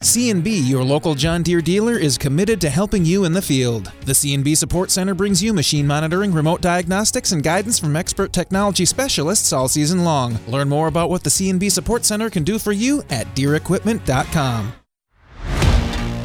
C&B, 0.00 0.60
your 0.60 0.84
local 0.84 1.16
John 1.16 1.42
Deere 1.42 1.60
dealer, 1.60 1.98
is 1.98 2.16
committed 2.16 2.60
to 2.60 2.70
helping 2.70 3.04
you 3.04 3.24
in 3.24 3.32
the 3.32 3.42
field. 3.42 3.90
The 4.02 4.14
C&B 4.14 4.54
Support 4.54 4.92
Center 4.92 5.12
brings 5.12 5.42
you 5.42 5.52
machine 5.52 5.88
monitoring, 5.88 6.32
remote 6.32 6.60
diagnostics, 6.60 7.32
and 7.32 7.42
guidance 7.42 7.80
from 7.80 7.96
expert 7.96 8.32
technology 8.32 8.84
specialists 8.84 9.52
all 9.52 9.66
season 9.66 10.04
long. 10.04 10.38
Learn 10.46 10.68
more 10.68 10.86
about 10.86 11.10
what 11.10 11.24
the 11.24 11.30
C&B 11.30 11.68
Support 11.68 12.04
Center 12.04 12.30
can 12.30 12.44
do 12.44 12.60
for 12.60 12.70
you 12.70 13.02
at 13.10 13.26
DeereEquipment.com. 13.34 14.72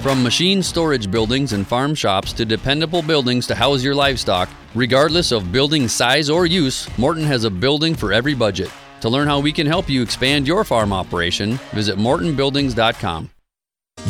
From 0.03 0.21
machine 0.21 0.62
storage 0.62 1.09
buildings 1.09 1.53
and 1.53 1.65
farm 1.65 1.95
shops 1.95 2.31
to 2.33 2.45
dependable 2.45 3.01
buildings 3.01 3.47
to 3.47 3.55
house 3.55 3.83
your 3.83 3.95
livestock, 3.95 4.49
regardless 4.75 5.31
of 5.31 5.51
building 5.51 5.88
size 5.88 6.29
or 6.29 6.45
use, 6.45 6.88
Morton 6.99 7.23
has 7.23 7.43
a 7.43 7.49
building 7.49 7.95
for 7.95 8.13
every 8.13 8.36
budget. 8.36 8.69
To 9.01 9.09
learn 9.09 9.27
how 9.27 9.39
we 9.39 9.51
can 9.51 9.65
help 9.65 9.89
you 9.89 10.03
expand 10.03 10.45
your 10.45 10.63
farm 10.63 10.93
operation, 10.93 11.53
visit 11.73 11.97
mortonbuildings.com. 11.97 13.29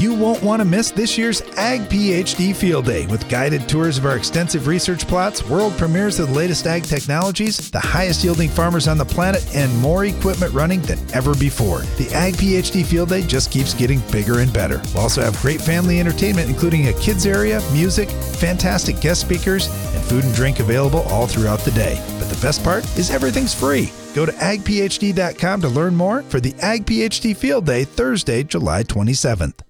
You 0.03 0.13
won't 0.13 0.43
want 0.43 0.59
to 0.59 0.65
miss 0.65 0.91
this 0.91 1.17
year's 1.17 1.41
Ag 1.55 1.81
PhD 1.81 2.53
Field 2.53 2.87
Day 2.87 3.05
with 3.05 3.29
guided 3.29 3.69
tours 3.69 3.97
of 3.97 4.05
our 4.05 4.17
extensive 4.17 4.67
research 4.67 5.07
plots, 5.07 5.47
world 5.47 5.71
premieres 5.77 6.19
of 6.19 6.27
the 6.27 6.33
latest 6.33 6.67
ag 6.67 6.83
technologies, 6.83 7.71
the 7.71 7.79
highest 7.79 8.21
yielding 8.21 8.49
farmers 8.49 8.89
on 8.89 8.97
the 8.97 9.05
planet, 9.05 9.45
and 9.55 9.73
more 9.77 10.03
equipment 10.03 10.51
running 10.53 10.81
than 10.81 10.99
ever 11.13 11.33
before. 11.35 11.83
The 11.97 12.09
Ag 12.13 12.33
PhD 12.33 12.85
Field 12.85 13.09
Day 13.09 13.21
just 13.21 13.49
keeps 13.49 13.73
getting 13.73 14.01
bigger 14.11 14.39
and 14.39 14.51
better. 14.51 14.81
We'll 14.93 15.03
also 15.03 15.21
have 15.21 15.39
great 15.41 15.61
family 15.61 16.01
entertainment, 16.01 16.49
including 16.49 16.89
a 16.89 16.93
kids 16.99 17.25
area, 17.25 17.61
music, 17.71 18.09
fantastic 18.09 18.99
guest 18.99 19.21
speakers, 19.21 19.67
and 19.95 20.03
food 20.03 20.25
and 20.25 20.35
drink 20.35 20.59
available 20.59 21.03
all 21.03 21.27
throughout 21.27 21.59
the 21.59 21.71
day. 21.71 21.95
But 22.19 22.27
the 22.27 22.41
best 22.41 22.61
part 22.61 22.83
is 22.97 23.09
everything's 23.09 23.53
free. 23.53 23.89
Go 24.13 24.25
to 24.25 24.33
agphd.com 24.33 25.61
to 25.61 25.69
learn 25.69 25.95
more 25.95 26.23
for 26.23 26.41
the 26.41 26.53
Ag 26.59 26.85
PhD 26.85 27.37
Field 27.37 27.65
Day, 27.65 27.85
Thursday, 27.85 28.43
July 28.43 28.83
27th. 28.83 29.61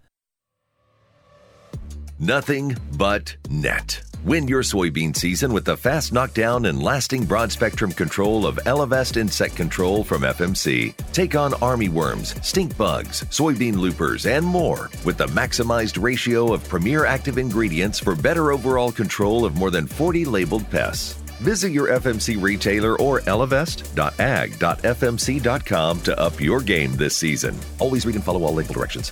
Nothing 2.24 2.76
but 2.96 3.36
net. 3.50 4.02
Win 4.24 4.48
your 4.48 4.64
soybean 4.64 5.14
season 5.14 5.52
with 5.52 5.66
the 5.66 5.76
fast 5.76 6.14
knockdown 6.14 6.68
and 6.68 6.82
lasting 6.82 7.26
broad 7.26 7.52
spectrum 7.52 7.92
control 7.92 8.48
of 8.48 8.58
Elevest 8.66 9.18
Insect 9.18 9.58
Control 9.58 10.06
from 10.06 10.22
FMC. 10.22 10.96
Take 11.12 11.36
on 11.36 11.54
army 11.56 11.90
worms, 11.90 12.34
stink 12.42 12.78
bugs, 12.78 13.26
soybean 13.26 13.76
loopers, 13.76 14.26
and 14.26 14.46
more 14.46 14.90
with 15.04 15.18
the 15.18 15.28
maximized 15.28 16.02
ratio 16.02 16.54
of 16.54 16.66
premier 16.70 17.04
active 17.04 17.38
ingredients 17.38 18.00
for 18.00 18.16
better 18.16 18.54
overall 18.54 18.94
control 18.94 19.44
of 19.44 19.58
more 19.58 19.70
than 19.70 19.86
40 19.86 20.24
labeled 20.24 20.72
pests. 20.72 21.16
Visit 21.42 21.74
your 21.74 21.90
FMC 21.90 22.42
retailer 22.42 22.98
or 23.02 23.20
elevest.ag.fmc.com 23.20 26.02
to 26.04 26.18
up 26.18 26.40
your 26.40 26.62
game 26.62 26.94
this 26.94 27.18
season. 27.18 27.60
Always 27.80 28.06
read 28.06 28.16
and 28.16 28.24
follow 28.24 28.44
all 28.44 28.54
label 28.54 28.74
directions. 28.74 29.12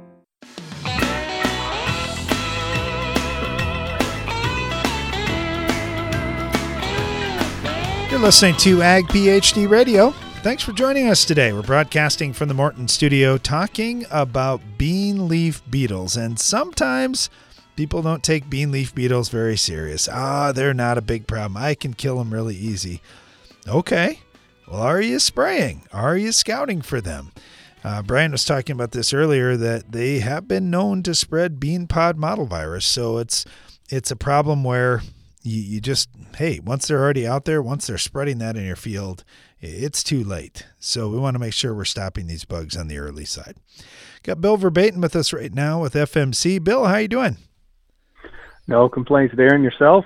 Listening 8.21 8.55
to 8.55 8.83
Ag 8.83 9.07
PhD 9.07 9.67
Radio. 9.67 10.11
Thanks 10.43 10.61
for 10.61 10.73
joining 10.73 11.07
us 11.07 11.25
today. 11.25 11.53
We're 11.53 11.63
broadcasting 11.63 12.33
from 12.33 12.49
the 12.49 12.53
Morton 12.53 12.87
studio 12.87 13.39
talking 13.39 14.05
about 14.11 14.61
bean 14.77 15.27
leaf 15.27 15.63
beetles. 15.71 16.15
And 16.15 16.39
sometimes 16.39 17.31
people 17.75 18.03
don't 18.03 18.23
take 18.23 18.47
bean 18.47 18.71
leaf 18.71 18.93
beetles 18.93 19.29
very 19.29 19.57
serious. 19.57 20.07
Ah, 20.07 20.51
they're 20.51 20.71
not 20.73 20.99
a 20.99 21.01
big 21.01 21.25
problem. 21.25 21.57
I 21.57 21.73
can 21.73 21.95
kill 21.95 22.19
them 22.19 22.31
really 22.31 22.55
easy. 22.55 23.01
Okay. 23.67 24.19
Well, 24.67 24.81
are 24.81 25.01
you 25.01 25.17
spraying? 25.17 25.87
Are 25.91 26.15
you 26.15 26.31
scouting 26.31 26.83
for 26.83 27.01
them? 27.01 27.31
Uh, 27.83 28.03
Brian 28.03 28.31
was 28.31 28.45
talking 28.45 28.73
about 28.73 28.91
this 28.91 29.13
earlier 29.13 29.57
that 29.57 29.93
they 29.93 30.19
have 30.19 30.47
been 30.47 30.69
known 30.69 31.01
to 31.03 31.15
spread 31.15 31.59
bean 31.59 31.87
pod 31.87 32.17
mottle 32.17 32.45
virus. 32.45 32.85
So 32.85 33.17
it's 33.17 33.45
it's 33.89 34.11
a 34.11 34.15
problem 34.15 34.63
where 34.63 35.01
you, 35.41 35.59
you 35.59 35.81
just 35.81 36.07
hey 36.37 36.59
once 36.59 36.87
they're 36.87 37.01
already 37.01 37.27
out 37.27 37.45
there 37.45 37.61
once 37.61 37.87
they're 37.87 37.97
spreading 37.97 38.37
that 38.39 38.55
in 38.55 38.65
your 38.65 38.75
field 38.75 39.23
it's 39.63 40.03
too 40.03 40.23
late. 40.23 40.65
So 40.79 41.07
we 41.09 41.19
want 41.19 41.35
to 41.35 41.39
make 41.39 41.53
sure 41.53 41.75
we're 41.75 41.85
stopping 41.85 42.25
these 42.25 42.45
bugs 42.45 42.75
on 42.75 42.87
the 42.87 42.97
early 42.97 43.25
side. 43.25 43.57
Got 44.23 44.41
bill 44.41 44.57
verbatim 44.57 45.01
with 45.01 45.15
us 45.15 45.31
right 45.31 45.53
now 45.53 45.81
with 45.81 45.93
fmc 45.93 46.63
bill 46.63 46.85
how 46.85 46.97
you 46.97 47.07
doing? 47.07 47.37
No 48.67 48.89
complaints 48.89 49.35
there. 49.35 49.53
And 49.53 49.63
yourself 49.63 50.05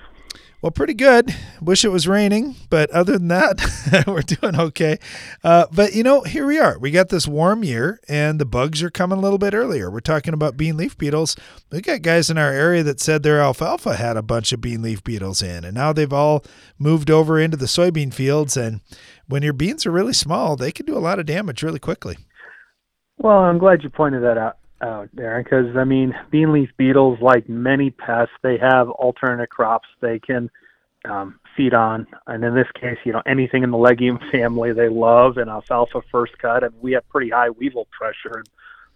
well, 0.66 0.72
pretty 0.72 0.96
good. 0.96 1.32
Wish 1.62 1.86
it 1.86 1.90
was 1.90 2.08
raining, 2.08 2.56
but 2.72 2.90
other 2.90 3.20
than 3.20 3.28
that, 3.28 4.04
we're 4.08 4.24
doing 4.24 4.60
okay. 4.60 4.98
Uh, 5.44 5.68
but 5.72 5.94
you 5.94 6.02
know, 6.02 6.22
here 6.22 6.48
we 6.48 6.58
are. 6.58 6.80
We 6.80 6.90
got 6.90 7.10
this 7.10 7.28
warm 7.28 7.64
year, 7.64 8.00
and 8.10 8.42
the 8.42 8.48
bugs 8.48 8.82
are 8.82 8.90
coming 8.90 9.20
a 9.20 9.22
little 9.22 9.38
bit 9.38 9.54
earlier. 9.54 9.92
We're 9.92 10.00
talking 10.00 10.34
about 10.34 10.58
bean 10.58 10.76
leaf 10.76 10.98
beetles. 10.98 11.36
We 11.72 11.82
got 11.82 12.02
guys 12.02 12.32
in 12.32 12.40
our 12.40 12.52
area 12.52 12.82
that 12.82 13.00
said 13.00 13.22
their 13.22 13.42
alfalfa 13.42 13.96
had 13.98 14.18
a 14.18 14.24
bunch 14.24 14.52
of 14.54 14.62
bean 14.62 14.82
leaf 14.82 15.04
beetles 15.04 15.44
in, 15.44 15.64
and 15.64 15.76
now 15.76 15.94
they've 15.94 16.12
all 16.12 16.44
moved 16.80 17.12
over 17.12 17.40
into 17.40 17.58
the 17.58 17.68
soybean 17.68 18.12
fields. 18.12 18.58
And 18.58 18.82
when 19.28 19.44
your 19.44 19.54
beans 19.54 19.86
are 19.86 19.92
really 19.92 20.14
small, 20.14 20.56
they 20.56 20.72
can 20.72 20.88
do 20.88 20.98
a 20.98 21.00
lot 21.00 21.20
of 21.20 21.28
damage 21.28 21.62
really 21.62 21.78
quickly. 21.78 22.18
Well, 23.20 23.38
I'm 23.38 23.60
glad 23.60 23.84
you 23.84 23.92
pointed 23.92 24.24
that 24.24 24.40
out 24.40 24.58
out, 24.86 25.16
Darren, 25.16 25.44
because 25.44 25.76
I 25.76 25.84
mean, 25.84 26.16
bean 26.32 26.54
leaf 26.54 26.70
beetles, 26.78 27.20
like 27.22 27.50
many 27.50 27.90
pests, 27.90 28.34
they 28.44 28.58
have 28.58 28.90
alternate 28.90 29.50
crops 29.50 29.88
they 30.02 30.20
can 30.20 30.50
um, 31.06 31.40
feed 31.58 31.74
on, 31.74 32.08
and 32.28 32.44
in 32.44 32.56
this 32.56 32.68
case, 32.80 32.98
you 33.04 33.12
know, 33.12 33.22
anything 33.26 33.64
in 33.64 33.72
the 33.72 33.78
legume 33.78 34.20
family 34.32 34.74
they 34.74 34.90
love, 34.90 35.38
and 35.38 35.50
alfalfa 35.50 36.02
first 36.12 36.38
cut, 36.40 36.64
and 36.64 36.74
we 36.82 36.94
have 36.94 37.08
pretty 37.10 37.30
high 37.30 37.50
weevil 37.50 37.88
pressure 37.92 38.40
in 38.40 38.44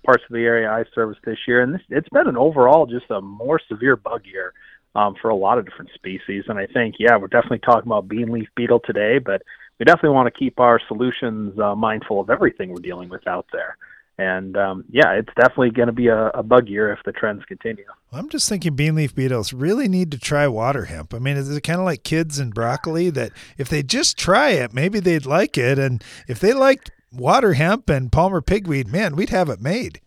parts 0.05 0.23
of 0.23 0.33
the 0.33 0.39
area 0.39 0.69
I 0.69 0.85
service 0.93 1.17
this 1.25 1.39
year, 1.47 1.61
and 1.61 1.73
this, 1.73 1.81
it's 1.89 2.09
been 2.09 2.27
an 2.27 2.37
overall 2.37 2.85
just 2.85 3.09
a 3.09 3.21
more 3.21 3.59
severe 3.67 3.95
bug 3.95 4.25
year 4.25 4.53
um, 4.95 5.15
for 5.21 5.29
a 5.29 5.35
lot 5.35 5.57
of 5.57 5.65
different 5.65 5.91
species, 5.93 6.45
and 6.47 6.57
I 6.57 6.67
think, 6.67 6.95
yeah, 6.99 7.17
we're 7.17 7.27
definitely 7.27 7.59
talking 7.59 7.87
about 7.87 8.07
bean 8.07 8.31
leaf 8.31 8.47
beetle 8.55 8.81
today, 8.85 9.19
but 9.19 9.41
we 9.79 9.85
definitely 9.85 10.15
want 10.15 10.33
to 10.33 10.37
keep 10.37 10.59
our 10.59 10.79
solutions 10.87 11.57
uh, 11.59 11.75
mindful 11.75 12.19
of 12.19 12.29
everything 12.29 12.69
we're 12.69 12.81
dealing 12.81 13.09
with 13.09 13.25
out 13.27 13.45
there. 13.51 13.77
And 14.19 14.57
um, 14.57 14.83
yeah, 14.89 15.13
it's 15.13 15.33
definitely 15.35 15.69
going 15.69 15.87
to 15.87 15.93
be 15.93 16.07
a, 16.07 16.27
a, 16.31 16.43
bug 16.43 16.67
year 16.67 16.91
if 16.91 16.99
the 17.05 17.13
trends 17.13 17.45
continue. 17.45 17.85
I'm 18.11 18.27
just 18.27 18.49
thinking 18.49 18.75
bean 18.75 18.95
leaf 18.95 19.15
beetles 19.15 19.53
really 19.53 19.87
need 19.87 20.11
to 20.11 20.17
try 20.17 20.45
water 20.45 20.85
hemp. 20.85 21.13
I 21.13 21.19
mean, 21.19 21.37
is 21.37 21.49
it 21.49 21.61
kind 21.61 21.79
of 21.79 21.85
like 21.85 22.03
kids 22.03 22.37
and 22.37 22.53
broccoli 22.53 23.09
that 23.11 23.31
if 23.57 23.69
they 23.69 23.81
just 23.81 24.17
try 24.17 24.49
it, 24.49 24.73
maybe 24.73 24.99
they'd 24.99 25.25
like 25.25 25.57
it? 25.57 25.79
And 25.79 26.03
if 26.27 26.37
they 26.41 26.51
liked 26.51 26.91
water 27.13 27.53
hemp 27.53 27.89
and 27.89 28.11
Palmer 28.11 28.41
pigweed, 28.41 28.89
man, 28.89 29.15
we'd 29.15 29.29
have 29.29 29.47
it 29.47 29.61
made. 29.61 30.01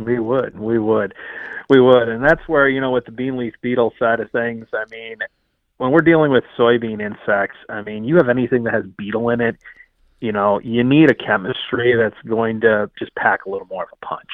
We 0.00 0.18
would, 0.18 0.58
we 0.58 0.80
would, 0.80 1.14
we 1.70 1.80
would. 1.80 2.08
And 2.08 2.24
that's 2.24 2.48
where, 2.48 2.68
you 2.68 2.80
know, 2.80 2.90
with 2.90 3.04
the 3.04 3.12
bean 3.12 3.36
leaf 3.36 3.54
beetle 3.62 3.94
side 3.96 4.18
of 4.18 4.28
things, 4.32 4.66
I 4.74 4.86
mean, 4.90 5.18
when 5.76 5.92
we're 5.92 6.00
dealing 6.00 6.32
with 6.32 6.42
soybean 6.58 7.00
insects, 7.00 7.58
I 7.68 7.82
mean, 7.82 8.02
you 8.02 8.16
have 8.16 8.28
anything 8.28 8.64
that 8.64 8.74
has 8.74 8.86
beetle 8.86 9.28
in 9.30 9.40
it, 9.40 9.54
you 10.20 10.32
know, 10.32 10.60
you 10.60 10.84
need 10.84 11.10
a 11.10 11.14
chemistry 11.14 11.94
that's 11.96 12.20
going 12.26 12.60
to 12.62 12.90
just 12.98 13.14
pack 13.14 13.46
a 13.46 13.50
little 13.50 13.66
more 13.66 13.84
of 13.84 13.90
a 13.92 14.06
punch. 14.06 14.30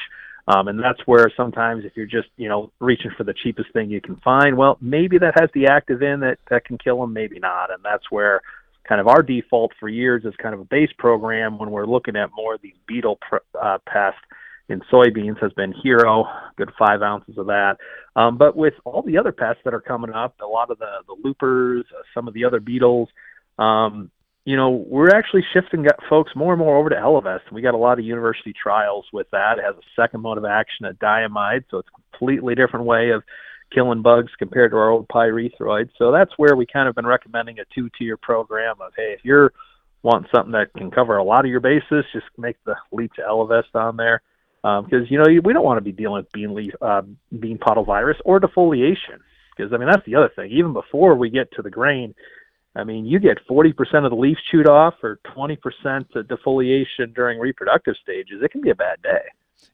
Um, 0.47 0.67
and 0.67 0.79
that's 0.79 0.99
where 1.05 1.31
sometimes 1.37 1.85
if 1.85 1.95
you're 1.95 2.05
just, 2.05 2.29
you 2.37 2.49
know, 2.49 2.71
reaching 2.79 3.11
for 3.15 3.23
the 3.23 3.33
cheapest 3.33 3.71
thing 3.73 3.89
you 3.89 4.01
can 4.01 4.15
find, 4.17 4.57
well, 4.57 4.77
maybe 4.81 5.17
that 5.19 5.39
has 5.39 5.49
the 5.53 5.67
active 5.67 6.01
in 6.01 6.19
that, 6.21 6.39
that 6.49 6.65
can 6.65 6.77
kill 6.77 6.99
them, 6.99 7.13
maybe 7.13 7.39
not. 7.39 7.71
And 7.71 7.83
that's 7.83 8.09
where 8.09 8.41
kind 8.87 8.99
of 8.99 9.07
our 9.07 9.21
default 9.21 9.71
for 9.79 9.87
years 9.87 10.25
is 10.25 10.33
kind 10.41 10.53
of 10.53 10.61
a 10.61 10.65
base 10.65 10.89
program 10.97 11.59
when 11.59 11.69
we're 11.69 11.85
looking 11.85 12.15
at 12.15 12.29
more 12.35 12.55
of 12.55 12.61
these 12.61 12.75
beetle 12.87 13.19
uh, 13.61 13.77
pests 13.85 14.19
in 14.69 14.81
soybeans 14.91 15.39
has 15.41 15.51
been 15.53 15.73
Hero, 15.83 16.25
good 16.57 16.71
five 16.79 17.01
ounces 17.01 17.37
of 17.37 17.47
that. 17.47 17.77
Um, 18.15 18.37
but 18.37 18.55
with 18.55 18.73
all 18.85 19.01
the 19.01 19.17
other 19.17 19.31
pests 19.31 19.61
that 19.65 19.73
are 19.73 19.81
coming 19.81 20.11
up, 20.11 20.35
a 20.41 20.45
lot 20.45 20.71
of 20.71 20.79
the 20.79 21.03
the 21.07 21.15
loopers, 21.23 21.85
uh, 21.95 22.01
some 22.13 22.27
of 22.27 22.33
the 22.33 22.45
other 22.45 22.59
beetles, 22.59 23.09
um, 23.59 24.09
you 24.45 24.55
know, 24.55 24.69
we're 24.87 25.15
actually 25.15 25.43
shifting 25.53 25.85
folks 26.09 26.31
more 26.35 26.53
and 26.53 26.59
more 26.59 26.77
over 26.77 26.89
to 26.89 26.95
Elevest. 26.95 27.51
We 27.51 27.61
got 27.61 27.75
a 27.75 27.77
lot 27.77 27.99
of 27.99 28.05
university 28.05 28.53
trials 28.53 29.05
with 29.13 29.27
that. 29.31 29.59
It 29.59 29.63
has 29.63 29.75
a 29.75 30.01
second 30.01 30.21
mode 30.21 30.39
of 30.39 30.45
action, 30.45 30.85
a 30.85 30.93
diamide, 30.93 31.65
so 31.69 31.77
it's 31.77 31.89
a 31.89 32.01
completely 32.17 32.55
different 32.55 32.85
way 32.85 33.11
of 33.11 33.23
killing 33.73 34.01
bugs 34.01 34.31
compared 34.39 34.71
to 34.71 34.77
our 34.77 34.89
old 34.89 35.07
pyrethroid. 35.07 35.89
So 35.97 36.11
that's 36.11 36.31
where 36.37 36.55
we 36.55 36.65
kind 36.65 36.89
of 36.89 36.95
been 36.95 37.05
recommending 37.05 37.59
a 37.59 37.65
two-tier 37.73 38.17
program 38.17 38.75
of, 38.81 38.93
hey, 38.97 39.13
if 39.17 39.23
you're 39.23 39.53
wanting 40.03 40.29
something 40.33 40.53
that 40.53 40.73
can 40.75 40.89
cover 40.89 41.17
a 41.17 41.23
lot 41.23 41.45
of 41.45 41.51
your 41.51 41.59
bases, 41.59 42.03
just 42.11 42.25
make 42.37 42.57
the 42.65 42.75
leap 42.91 43.13
to 43.13 43.21
Elevest 43.21 43.75
on 43.75 43.97
there. 43.97 44.21
Because 44.63 45.01
um, 45.01 45.07
you 45.09 45.17
know 45.17 45.25
we 45.43 45.53
don't 45.53 45.65
want 45.65 45.77
to 45.77 45.83
be 45.83 45.91
dealing 45.91 46.23
with 46.23 46.31
bean 46.31 46.53
leaf, 46.53 46.71
uh, 46.81 47.01
bean 47.39 47.57
pottle 47.57 47.83
virus 47.83 48.17
or 48.25 48.39
defoliation. 48.39 49.17
Because 49.55 49.73
I 49.73 49.77
mean 49.77 49.89
that's 49.89 50.05
the 50.05 50.15
other 50.15 50.29
thing. 50.35 50.51
Even 50.51 50.71
before 50.71 51.15
we 51.15 51.31
get 51.31 51.51
to 51.53 51.63
the 51.63 51.71
grain, 51.71 52.13
I 52.75 52.83
mean, 52.83 53.05
you 53.05 53.19
get 53.19 53.45
40% 53.47 53.73
of 54.05 54.11
the 54.11 54.15
leaves 54.15 54.39
chewed 54.49 54.67
off 54.67 54.95
or 55.03 55.19
20% 55.35 55.57
defoliation 56.15 57.13
during 57.13 57.39
reproductive 57.39 57.95
stages. 58.01 58.41
It 58.41 58.51
can 58.51 58.61
be 58.61 58.69
a 58.69 58.75
bad 58.75 59.01
day. 59.01 59.23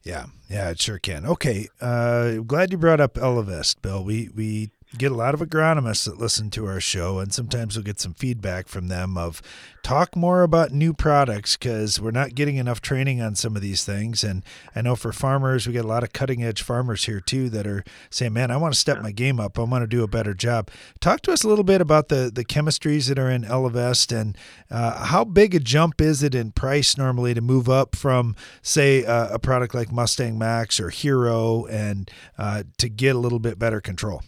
Yeah, 0.04 0.28
yeah, 0.50 0.70
it 0.70 0.80
sure 0.80 1.00
can. 1.00 1.26
Okay, 1.26 1.68
uh, 1.82 2.38
glad 2.38 2.72
you 2.72 2.78
brought 2.78 3.02
up 3.02 3.16
Elevest, 3.16 3.82
Bill. 3.82 4.04
We 4.04 4.30
we 4.36 4.70
get 4.95 5.12
a 5.12 5.15
lot 5.15 5.34
of 5.34 5.41
agronomists 5.41 6.06
that 6.06 6.17
listen 6.17 6.50
to 6.52 6.65
our 6.65 6.80
show, 6.80 7.19
and 7.19 7.34
sometimes 7.34 7.76
we'll 7.76 7.84
get 7.84 8.00
some 8.00 8.13
feedback 8.13 8.67
from 8.67 8.88
them 8.88 9.17
of 9.17 9.41
talk 9.84 10.15
more 10.15 10.43
about 10.43 10.71
new 10.71 10.93
products 10.93 11.56
because 11.56 12.00
we're 12.00 12.12
not 12.12 12.36
getting 12.36 12.58
enough 12.58 12.82
training 12.82 13.21
on 13.21 13.36
some 13.36 13.56
of 13.56 13.62
these 13.62 13.84
things. 13.84 14.23
And 14.23 14.43
I 14.76 14.82
know 14.82 14.95
for 14.95 15.12
farmers, 15.12 15.67
we 15.67 15.73
get 15.73 15.86
a 15.86 15.88
lot 15.88 16.04
of 16.04 16.13
cutting 16.13 16.43
edge 16.43 16.62
farmers 16.62 17.06
here 17.06 17.19
too 17.19 17.50
that 17.50 17.67
are 17.67 17.84
saying, 18.10 18.34
"Man, 18.34 18.50
I 18.50 18.58
want 18.58 18.73
to 18.73 18.80
step 18.80 19.02
my 19.02 19.12
game 19.12 19.39
up. 19.39 19.60
I 19.60 19.63
want 19.63 19.84
to 19.84 19.88
do 19.88 20.04
a 20.04 20.08
better 20.08 20.34
job." 20.34 20.69
Talk 21.00 21.21
to 21.23 21.34
us 21.34 21.43
a 21.43 21.47
little 21.47 21.65
bit 21.65 21.82
about 21.82 22.08
the 22.08 22.32
the 22.34 22.45
chemistries 22.45 23.10
that 23.10 23.19
are 23.19 23.30
in 23.30 23.43
Elevest 23.43 24.17
and 24.17 24.38
uh, 24.71 25.06
how 25.06 25.23
big 25.23 25.54
a 25.54 25.60
jump 25.60 26.00
is 26.00 26.23
it 26.23 26.34
in 26.34 26.52
price 26.52 26.97
normally 26.97 27.34
to 27.34 27.41
move 27.41 27.69
up 27.69 27.95
from, 27.95 28.36
say, 28.62 29.06
uh, 29.06 29.34
a 29.34 29.39
product 29.39 29.73
like 29.73 29.91
Mustang 29.91 30.38
Max 30.38 30.80
or 30.80 30.89
Hero, 30.89 31.65
and 31.65 32.10
uh, 32.38 32.63
to 32.78 32.88
get 32.89 33.15
a 33.15 33.19
little 33.19 33.39
bit 33.39 33.60
better 33.60 33.82
control. 33.82 34.21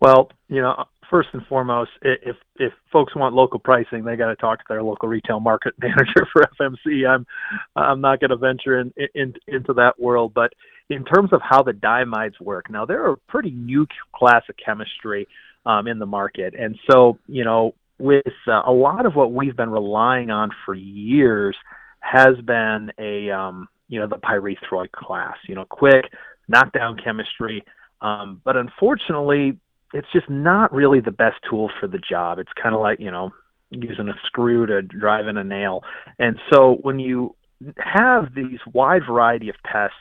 Well, 0.00 0.30
you 0.48 0.60
know, 0.60 0.84
first 1.10 1.28
and 1.32 1.44
foremost, 1.46 1.90
if 2.02 2.36
if 2.56 2.72
folks 2.92 3.14
want 3.14 3.34
local 3.34 3.58
pricing, 3.58 4.04
they 4.04 4.16
got 4.16 4.28
to 4.28 4.36
talk 4.36 4.58
to 4.58 4.64
their 4.68 4.82
local 4.82 5.08
retail 5.08 5.40
market 5.40 5.74
manager 5.80 6.26
for 6.32 6.44
FMC. 6.60 7.08
I'm 7.08 7.26
I'm 7.74 8.00
not 8.00 8.20
going 8.20 8.30
to 8.30 8.36
venture 8.36 8.80
in, 8.80 8.92
in 9.14 9.34
into 9.46 9.72
that 9.74 9.98
world, 9.98 10.32
but 10.34 10.52
in 10.88 11.04
terms 11.04 11.30
of 11.32 11.40
how 11.42 11.62
the 11.62 11.72
diamides 11.72 12.40
work, 12.40 12.70
now 12.70 12.84
they're 12.84 13.10
a 13.10 13.16
pretty 13.28 13.50
new 13.50 13.86
class 14.14 14.42
of 14.48 14.54
chemistry 14.64 15.26
um, 15.64 15.86
in 15.86 15.98
the 15.98 16.06
market, 16.06 16.54
and 16.58 16.78
so 16.90 17.18
you 17.26 17.44
know, 17.44 17.74
with 17.98 18.24
uh, 18.46 18.62
a 18.66 18.72
lot 18.72 19.06
of 19.06 19.14
what 19.14 19.32
we've 19.32 19.56
been 19.56 19.70
relying 19.70 20.30
on 20.30 20.50
for 20.64 20.74
years 20.74 21.56
has 22.00 22.36
been 22.44 22.92
a 22.98 23.30
um, 23.30 23.68
you 23.88 23.98
know 24.00 24.06
the 24.06 24.16
pyrethroid 24.16 24.92
class, 24.92 25.36
you 25.48 25.54
know, 25.54 25.64
quick 25.68 26.04
knockdown 26.48 26.96
chemistry. 27.02 27.64
Um, 28.00 28.40
but 28.44 28.56
unfortunately, 28.56 29.58
it's 29.96 30.08
just 30.12 30.28
not 30.28 30.72
really 30.72 31.00
the 31.00 31.10
best 31.10 31.36
tool 31.48 31.70
for 31.80 31.86
the 31.86 31.98
job. 31.98 32.38
It's 32.38 32.52
kind 32.62 32.74
of 32.74 32.82
like, 32.82 33.00
you 33.00 33.10
know, 33.10 33.30
using 33.70 34.08
a 34.08 34.14
screw 34.26 34.66
to 34.66 34.82
drive 34.82 35.26
in 35.26 35.38
a 35.38 35.44
nail. 35.44 35.82
And 36.18 36.36
so 36.52 36.76
when 36.82 36.98
you 36.98 37.34
have 37.78 38.34
these 38.34 38.58
wide 38.72 39.02
variety 39.08 39.48
of 39.48 39.56
pests, 39.64 39.96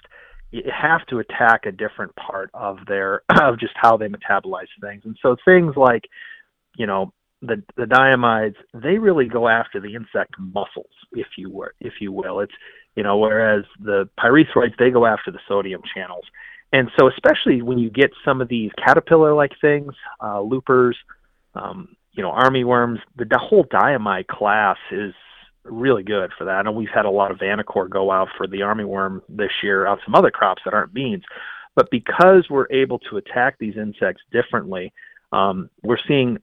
you 0.52 0.64
have 0.70 1.06
to 1.08 1.20
attack 1.20 1.66
a 1.66 1.72
different 1.72 2.14
part 2.16 2.50
of 2.54 2.80
their 2.88 3.22
of 3.42 3.58
just 3.60 3.74
how 3.76 3.96
they 3.96 4.08
metabolize 4.08 4.68
things. 4.82 5.04
And 5.06 5.18
so 5.22 5.38
things 5.46 5.76
like, 5.78 6.04
you 6.78 6.86
know, 6.86 7.14
the 7.42 7.64
the 7.78 7.84
diamides, 7.86 8.56
they 8.74 8.98
really 8.98 9.28
go 9.28 9.48
after 9.48 9.80
the 9.80 9.96
insect 9.96 10.36
muscles, 10.40 10.92
if 11.14 11.28
you 11.38 11.50
were 11.50 11.74
if 11.80 11.94
you 12.02 12.12
will. 12.12 12.42
It's 12.42 12.54
you 12.96 13.04
know, 13.04 13.18
whereas 13.18 13.64
the 13.80 14.10
pyrethroids 14.20 14.78
they 14.78 14.90
go 14.90 15.06
after 15.06 15.32
the 15.32 15.40
sodium 15.48 15.82
channels. 15.94 16.26
And 16.76 16.92
so, 17.00 17.08
especially 17.08 17.62
when 17.62 17.78
you 17.78 17.90
get 17.90 18.12
some 18.26 18.42
of 18.42 18.50
these 18.50 18.70
caterpillar-like 18.86 19.54
things, 19.62 19.94
uh, 20.22 20.42
loopers, 20.42 20.98
um, 21.54 21.96
you 22.12 22.22
know, 22.22 22.32
armyworms, 22.32 22.98
the, 23.16 23.24
the 23.24 23.38
whole 23.38 23.64
diamide 23.64 24.28
class 24.28 24.76
is 24.92 25.14
really 25.64 26.04
good 26.04 26.32
for 26.38 26.44
that. 26.44 26.58
I 26.58 26.62
know 26.64 26.74
we've 26.74 26.90
had 26.94 27.06
a 27.06 27.10
lot 27.10 27.32
of 27.32 27.38
Vantacor 27.38 27.90
go 27.90 28.12
out 28.12 28.28
for 28.36 28.46
the 28.46 28.58
armyworm 28.58 29.22
this 29.30 29.52
year 29.64 29.88
on 29.88 30.00
some 30.04 30.16
other 30.16 30.32
crops 30.32 30.64
that 30.66 30.74
aren't 30.74 30.94
beans, 30.94 31.24
but 31.78 31.90
because 31.92 32.44
we're 32.50 32.68
able 32.70 33.00
to 33.10 33.16
attack 33.16 33.56
these 33.58 33.78
insects 33.78 34.24
differently, 34.34 34.92
um, 35.32 35.70
we're 35.82 35.98
seeing 36.06 36.38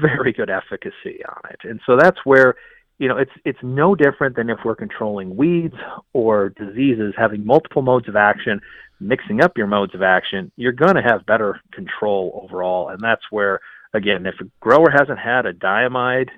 very 0.00 0.32
good 0.32 0.48
efficacy 0.48 1.24
on 1.28 1.50
it. 1.50 1.58
And 1.64 1.80
so 1.86 1.96
that's 1.96 2.18
where 2.24 2.54
you 3.02 3.08
know 3.08 3.16
it's 3.16 3.32
it's 3.44 3.58
no 3.62 3.96
different 3.96 4.36
than 4.36 4.48
if 4.48 4.58
we're 4.64 4.76
controlling 4.76 5.36
weeds 5.36 5.74
or 6.12 6.50
diseases 6.50 7.12
having 7.16 7.44
multiple 7.44 7.82
modes 7.82 8.08
of 8.08 8.14
action 8.14 8.60
mixing 9.02 9.42
up 9.42 9.58
your 9.58 9.66
modes 9.66 9.94
of 9.94 10.02
action, 10.02 10.50
you're 10.56 10.72
going 10.72 10.94
to 10.94 11.02
have 11.02 11.26
better 11.26 11.60
control 11.72 12.40
overall. 12.44 12.88
And 12.88 13.00
that's 13.00 13.22
where, 13.30 13.60
again, 13.92 14.26
if 14.26 14.34
a 14.40 14.44
grower 14.60 14.90
hasn't 14.90 15.18
had 15.18 15.44
a 15.44 15.52
diamide 15.52 16.28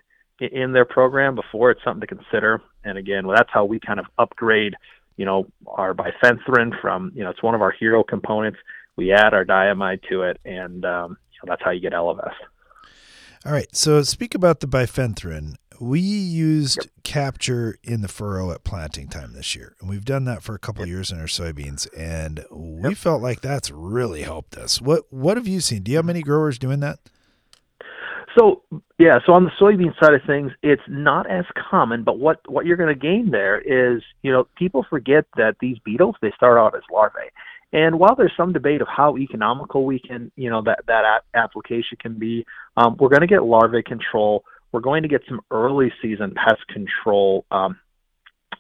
in 0.41 0.73
their 0.73 0.85
program 0.85 1.35
before, 1.35 1.71
it's 1.71 1.85
something 1.85 2.01
to 2.01 2.07
consider. 2.07 2.61
And 2.83 2.99
again, 2.99 3.27
well, 3.27 3.37
that's 3.37 3.51
how 3.53 3.65
we 3.65 3.79
kind 3.81 4.01
of 4.01 4.07
upgrade, 4.19 4.75
you 5.17 5.25
know, 5.25 5.47
our 5.67 5.95
bifenthrin 5.95 6.73
from, 6.81 7.13
you 7.15 7.23
know, 7.23 7.31
it's 7.31 7.43
one 7.43 7.55
of 7.55 7.63
our 7.63 7.73
hero 7.73 8.03
components. 8.03 8.59
We 8.97 9.13
add 9.13 9.35
our 9.35 9.45
diamide 9.45 10.09
to 10.09 10.23
it, 10.23 10.39
and 10.45 10.85
um, 10.85 11.19
you 11.33 11.39
know, 11.45 11.53
that's 11.53 11.63
how 11.63 11.73
you 11.73 11.81
get 11.81 11.93
Elevest. 11.93 12.35
All 13.45 13.53
right. 13.53 13.75
So 13.75 14.01
speak 14.03 14.35
about 14.35 14.61
the 14.61 14.67
bifenthrin 14.67 15.57
we 15.81 16.01
used 16.01 16.79
yep. 16.79 16.87
capture 17.03 17.77
in 17.83 18.01
the 18.01 18.09
furrow 18.09 18.51
at 18.51 18.65
planting 18.65 19.09
time 19.09 19.33
this 19.33 19.55
year 19.55 19.75
and 19.81 19.89
we've 19.89 20.05
done 20.05 20.25
that 20.25 20.43
for 20.43 20.55
a 20.55 20.59
couple 20.59 20.83
yep. 20.83 20.89
years 20.89 21.11
in 21.11 21.19
our 21.19 21.27
soybeans 21.27 21.87
and 21.97 22.45
we 22.51 22.91
yep. 22.91 22.99
felt 22.99 23.23
like 23.23 23.41
that's 23.41 23.71
really 23.71 24.23
helped 24.23 24.57
us 24.57 24.81
what 24.81 25.05
what 25.11 25.37
have 25.37 25.49
you 25.49 25.61
seen 25.61 25.83
do 25.83 25.91
you 25.91 25.97
have 25.97 26.05
many 26.05 26.23
growers 26.23 26.59
doing 26.59 26.81
that 26.81 26.99
so 28.39 28.63
yeah 28.99 29.19
so 29.27 29.33
on 29.33 29.45
the 29.45 29.51
soybean 29.61 29.99
side 29.99 30.15
of 30.15 30.23
things 30.27 30.53
it's 30.63 30.83
not 30.89 31.29
as 31.31 31.45
common 31.71 32.03
but 32.03 32.19
what 32.19 32.41
what 32.49 32.67
you're 32.67 32.77
going 32.77 32.89
to 32.89 33.01
gain 33.01 33.31
there 33.31 33.59
is 33.61 34.03
you 34.23 34.31
know 34.33 34.47
people 34.57 34.85
forget 34.89 35.25
that 35.37 35.57
these 35.61 35.79
beetles 35.85 36.15
they 36.23 36.33
start 36.37 36.59
out 36.59 36.75
as 36.77 36.83
larvae 36.93 37.31
and 37.73 37.99
while 37.99 38.15
there's 38.15 38.33
some 38.37 38.53
debate 38.53 38.81
of 38.81 38.89
how 38.89 39.17
economical 39.19 39.85
we 39.85 39.99
can 39.99 40.31
you 40.37 40.49
know 40.49 40.63
that 40.63 40.81
that 40.87 41.23
application 41.35 41.99
can 42.01 42.19
be 42.19 42.47
um, 42.77 42.97
we're 42.99 43.09
going 43.09 43.21
to 43.21 43.27
get 43.27 43.45
larvae 43.45 43.83
control 43.83 44.45
we're 44.75 44.81
going 44.81 45.05
to 45.05 45.09
get 45.09 45.23
some 45.29 45.41
early 45.53 45.93
season 46.03 46.35
pest 46.35 46.67
control 46.67 47.45
um, 47.53 47.79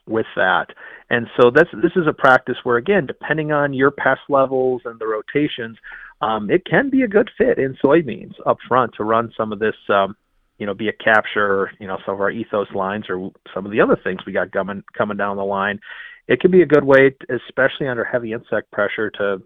with 0.06 0.26
that. 0.36 0.66
And 1.10 1.26
so 1.36 1.50
this 1.50 1.66
this 1.82 1.90
is 1.96 2.06
a 2.06 2.12
practice 2.12 2.56
where 2.62 2.76
again, 2.76 3.04
depending 3.04 3.50
on 3.50 3.74
your 3.74 3.90
pest 3.90 4.20
levels 4.28 4.82
and 4.84 5.00
the 5.00 5.08
rotations, 5.08 5.76
um, 6.20 6.50
it 6.50 6.64
can 6.64 6.88
be 6.88 7.02
a 7.02 7.08
good 7.08 7.28
fit 7.36 7.58
in 7.58 7.76
soybeans 7.84 8.34
up 8.46 8.58
front 8.68 8.94
to 8.96 9.02
run 9.02 9.32
some 9.36 9.52
of 9.52 9.58
this. 9.58 9.74
Um, 9.88 10.16
you 10.58 10.66
know, 10.66 10.72
be 10.72 10.88
a 10.88 10.92
capture, 10.92 11.72
you 11.80 11.88
know, 11.88 11.98
some 12.06 12.14
of 12.14 12.20
our 12.20 12.30
ethos 12.30 12.70
lines 12.72 13.06
or 13.08 13.32
some 13.52 13.66
of 13.66 13.72
the 13.72 13.80
other 13.80 13.98
things 14.04 14.20
we 14.24 14.32
got 14.32 14.52
coming 14.52 14.84
coming 14.96 15.16
down 15.16 15.36
the 15.36 15.44
line. 15.44 15.80
It 16.28 16.40
can 16.40 16.52
be 16.52 16.62
a 16.62 16.66
good 16.66 16.84
way, 16.84 17.12
especially 17.28 17.88
under 17.88 18.04
heavy 18.04 18.32
insect 18.32 18.70
pressure, 18.70 19.10
to 19.18 19.42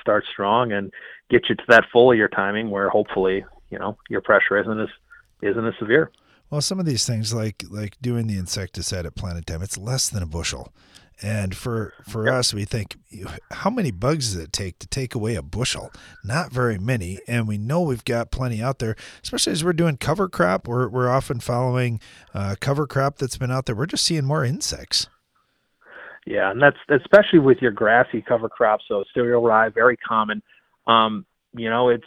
start 0.00 0.24
strong 0.32 0.70
and 0.70 0.92
get 1.30 1.48
you 1.48 1.56
to 1.56 1.64
that 1.66 1.86
foliar 1.92 2.30
timing 2.30 2.70
where 2.70 2.88
hopefully, 2.88 3.44
you 3.70 3.78
know, 3.80 3.98
your 4.08 4.20
pressure 4.20 4.56
isn't 4.56 4.80
as 4.80 4.88
isn't 5.42 5.66
as 5.66 5.74
severe. 5.78 6.10
Well, 6.50 6.60
some 6.60 6.78
of 6.78 6.86
these 6.86 7.06
things, 7.06 7.32
like 7.32 7.64
like 7.70 7.96
doing 8.02 8.26
the 8.26 8.38
insecticide 8.38 9.06
at 9.06 9.14
planted 9.14 9.46
time, 9.46 9.62
it's 9.62 9.78
less 9.78 10.08
than 10.08 10.22
a 10.22 10.26
bushel. 10.26 10.72
And 11.22 11.56
for 11.56 11.94
for 12.06 12.28
us, 12.28 12.52
we 12.52 12.64
think, 12.64 12.96
how 13.52 13.70
many 13.70 13.90
bugs 13.90 14.32
does 14.32 14.42
it 14.42 14.52
take 14.52 14.78
to 14.80 14.86
take 14.86 15.14
away 15.14 15.36
a 15.36 15.42
bushel? 15.42 15.92
Not 16.24 16.52
very 16.52 16.78
many, 16.78 17.20
and 17.28 17.46
we 17.46 17.58
know 17.58 17.80
we've 17.80 18.04
got 18.04 18.30
plenty 18.30 18.60
out 18.60 18.80
there. 18.80 18.96
Especially 19.22 19.52
as 19.52 19.64
we're 19.64 19.72
doing 19.72 19.96
cover 19.96 20.28
crop, 20.28 20.66
we're 20.66 20.88
we're 20.88 21.08
often 21.08 21.38
following 21.38 22.00
uh, 22.34 22.56
cover 22.60 22.86
crop 22.86 23.18
that's 23.18 23.38
been 23.38 23.52
out 23.52 23.66
there. 23.66 23.76
We're 23.76 23.86
just 23.86 24.04
seeing 24.04 24.24
more 24.24 24.44
insects. 24.44 25.06
Yeah, 26.26 26.50
and 26.50 26.60
that's 26.60 26.76
especially 26.88 27.38
with 27.38 27.58
your 27.62 27.72
grassy 27.72 28.20
cover 28.20 28.48
crops. 28.48 28.84
So 28.88 29.04
cereal 29.14 29.42
rye, 29.42 29.68
very 29.68 29.96
common. 29.96 30.42
Um, 30.86 31.24
you 31.54 31.70
know, 31.70 31.88
it's 31.88 32.06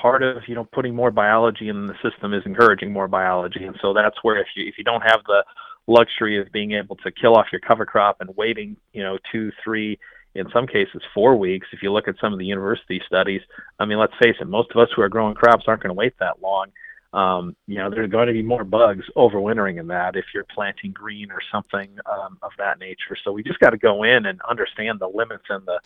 part 0.00 0.22
of 0.22 0.42
you 0.46 0.54
know 0.54 0.64
putting 0.72 0.94
more 0.94 1.10
biology 1.10 1.68
in 1.68 1.86
the 1.86 1.94
system 2.02 2.32
is 2.34 2.42
encouraging 2.46 2.92
more 2.92 3.08
biology, 3.08 3.64
and 3.64 3.76
so 3.80 3.92
that's 3.92 4.16
where 4.22 4.38
if 4.38 4.46
you 4.56 4.66
if 4.66 4.78
you 4.78 4.84
don't 4.84 5.02
have 5.02 5.20
the 5.26 5.44
luxury 5.86 6.40
of 6.40 6.50
being 6.52 6.72
able 6.72 6.96
to 6.96 7.10
kill 7.10 7.34
off 7.34 7.46
your 7.50 7.60
cover 7.60 7.84
crop 7.84 8.20
and 8.20 8.30
waiting 8.36 8.76
you 8.92 9.02
know 9.02 9.18
two 9.32 9.50
three 9.64 9.98
in 10.34 10.46
some 10.52 10.66
cases 10.66 11.02
four 11.12 11.36
weeks 11.36 11.66
if 11.72 11.82
you 11.82 11.92
look 11.92 12.06
at 12.06 12.14
some 12.20 12.32
of 12.32 12.38
the 12.38 12.44
university 12.44 13.02
studies 13.04 13.40
i 13.80 13.84
mean 13.84 13.98
let's 13.98 14.12
face 14.22 14.36
it 14.40 14.46
most 14.46 14.70
of 14.70 14.80
us 14.80 14.88
who 14.94 15.02
are 15.02 15.08
growing 15.08 15.34
crops 15.34 15.64
aren't 15.66 15.82
going 15.82 15.90
to 15.90 15.94
wait 15.94 16.14
that 16.20 16.40
long 16.40 16.68
um, 17.12 17.54
you 17.66 17.76
know, 17.76 17.90
there's 17.90 18.10
going 18.10 18.28
to 18.28 18.32
be 18.32 18.42
more 18.42 18.64
bugs 18.64 19.04
overwintering 19.16 19.78
in 19.78 19.86
that 19.88 20.16
if 20.16 20.24
you're 20.32 20.46
planting 20.54 20.92
green 20.92 21.30
or 21.30 21.40
something 21.52 21.90
um, 22.10 22.38
of 22.42 22.52
that 22.58 22.78
nature. 22.78 23.16
So 23.22 23.32
we 23.32 23.42
just 23.42 23.60
got 23.60 23.70
to 23.70 23.78
go 23.78 24.02
in 24.04 24.26
and 24.26 24.40
understand 24.48 24.98
the 24.98 25.08
limits 25.08 25.44
and 25.50 25.66
the 25.66 25.78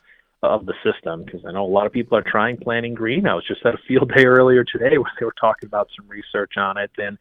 of 0.42 0.66
the 0.66 0.74
system 0.84 1.24
because 1.24 1.44
I 1.46 1.52
know 1.52 1.64
a 1.64 1.66
lot 1.66 1.86
of 1.86 1.92
people 1.92 2.16
are 2.16 2.24
trying 2.26 2.56
planting 2.56 2.94
green. 2.94 3.26
I 3.26 3.34
was 3.34 3.46
just 3.46 3.64
at 3.64 3.74
a 3.74 3.78
field 3.88 4.12
day 4.14 4.24
earlier 4.26 4.64
today 4.64 4.98
where 4.98 5.10
they 5.18 5.24
were 5.24 5.34
talking 5.40 5.66
about 5.66 5.88
some 5.96 6.08
research 6.08 6.52
on 6.56 6.76
it, 6.76 6.90
and 6.98 7.18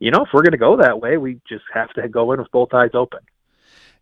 you 0.00 0.10
know, 0.10 0.22
if 0.22 0.28
we're 0.32 0.42
going 0.42 0.52
to 0.52 0.58
go 0.58 0.76
that 0.76 1.00
way, 1.00 1.16
we 1.16 1.40
just 1.48 1.64
have 1.72 1.92
to 1.94 2.08
go 2.08 2.32
in 2.32 2.40
with 2.40 2.50
both 2.50 2.74
eyes 2.74 2.90
open. 2.94 3.20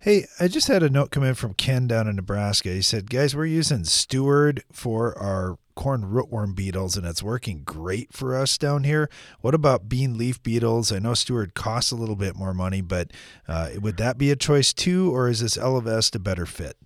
Hey, 0.00 0.26
I 0.40 0.48
just 0.48 0.66
had 0.66 0.82
a 0.82 0.90
note 0.90 1.12
come 1.12 1.22
in 1.22 1.34
from 1.34 1.54
Ken 1.54 1.86
down 1.86 2.08
in 2.08 2.16
Nebraska. 2.16 2.70
He 2.70 2.82
said, 2.82 3.10
"Guys, 3.10 3.36
we're 3.36 3.46
using 3.46 3.84
Steward 3.84 4.64
for 4.72 5.16
our 5.16 5.58
corn 5.74 6.02
rootworm 6.02 6.54
beetles, 6.54 6.96
and 6.96 7.06
it's 7.06 7.22
working 7.22 7.62
great 7.64 8.12
for 8.12 8.36
us 8.36 8.58
down 8.58 8.84
here. 8.84 9.08
What 9.40 9.54
about 9.54 9.88
bean 9.88 10.18
leaf 10.18 10.42
beetles? 10.42 10.92
I 10.92 10.98
know 10.98 11.14
Steward 11.14 11.54
costs 11.54 11.92
a 11.92 11.96
little 11.96 12.16
bit 12.16 12.36
more 12.36 12.54
money, 12.54 12.80
but 12.80 13.12
uh, 13.48 13.70
would 13.80 13.96
that 13.98 14.18
be 14.18 14.30
a 14.30 14.36
choice 14.36 14.72
too, 14.72 15.14
or 15.14 15.28
is 15.28 15.40
this 15.40 15.56
Elevest 15.56 16.14
a 16.14 16.18
better 16.18 16.46
fit? 16.46 16.76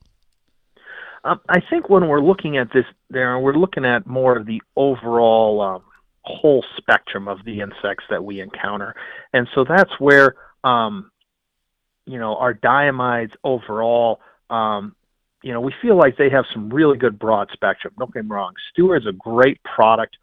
Um, 1.27 1.41
I 1.49 1.61
think 1.61 1.89
when 1.89 2.09
we're 2.09 2.21
looking 2.21 2.57
at 2.57 2.73
this, 2.73 2.85
there 3.11 3.39
we're 3.39 3.55
looking 3.55 3.85
at 3.85 4.07
more 4.07 4.37
of 4.37 4.47
the 4.47 4.63
overall 4.77 5.61
um, 5.61 5.83
whole 6.23 6.65
spectrum 6.77 7.29
of 7.29 7.45
the 7.45 7.61
insects 7.61 8.05
that 8.11 8.25
we 8.25 8.41
encounter, 8.41 8.95
and 9.33 9.49
so 9.55 9.65
that's 9.65 9.93
where 9.99 10.37
um, 10.65 11.11
you 12.07 12.19
know 12.19 12.37
our 12.37 12.55
diamides 12.55 13.33
overall 13.45 14.21
um, 14.51 14.95
you 15.47 15.53
know, 15.53 15.61
we 15.61 15.73
feel 15.81 15.97
like 15.97 16.17
they 16.17 16.31
have 16.31 16.45
some 16.53 16.71
really 16.71 16.99
good 16.99 17.21
broad 17.21 17.49
spectrum. 17.53 17.95
Don't 17.99 18.13
get 18.13 18.25
me 18.25 18.31
wrong. 18.31 18.55
Steward's 18.73 19.07
a 19.07 19.13
great 19.13 19.63
product 19.63 20.17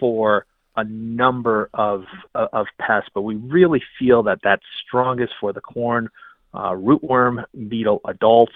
for 0.00 0.46
a 0.76 0.82
number 0.84 1.70
of 1.72 2.04
of 2.34 2.66
pests, 2.80 3.08
but 3.14 3.22
we 3.22 3.36
really 3.36 3.82
feel 3.98 4.24
that 4.24 4.40
that's 4.42 4.64
strongest 4.86 5.32
for 5.40 5.52
the 5.52 5.60
corn 5.60 6.08
uh, 6.52 6.70
rootworm 6.70 7.44
beetle 7.68 8.00
adults 8.06 8.54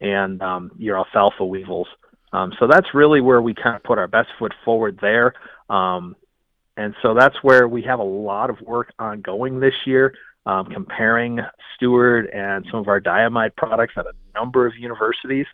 and 0.00 0.40
um, 0.42 0.70
your 0.78 0.96
alfalfa 0.98 1.44
weevils. 1.44 1.88
Um, 2.32 2.52
so 2.58 2.66
that's 2.66 2.94
really 2.94 3.20
where 3.20 3.42
we 3.42 3.54
kind 3.54 3.76
of 3.76 3.82
put 3.82 3.98
our 3.98 4.06
best 4.06 4.28
foot 4.38 4.52
forward 4.64 4.98
there. 5.00 5.34
Um, 5.68 6.16
and 6.76 6.94
so 7.02 7.14
that's 7.14 7.36
where 7.42 7.68
we 7.68 7.82
have 7.82 7.98
a 7.98 8.04
lot 8.04 8.50
of 8.50 8.60
work 8.60 8.92
ongoing 8.98 9.60
this 9.60 9.74
year 9.84 10.14
um, 10.46 10.66
comparing 10.66 11.40
Steward 11.74 12.26
and 12.30 12.64
some 12.70 12.80
of 12.80 12.88
our 12.88 13.00
diamide 13.00 13.54
products 13.56 13.94
at 13.96 14.06
a 14.06 14.12
number 14.34 14.66
of 14.66 14.74
universities. 14.76 15.46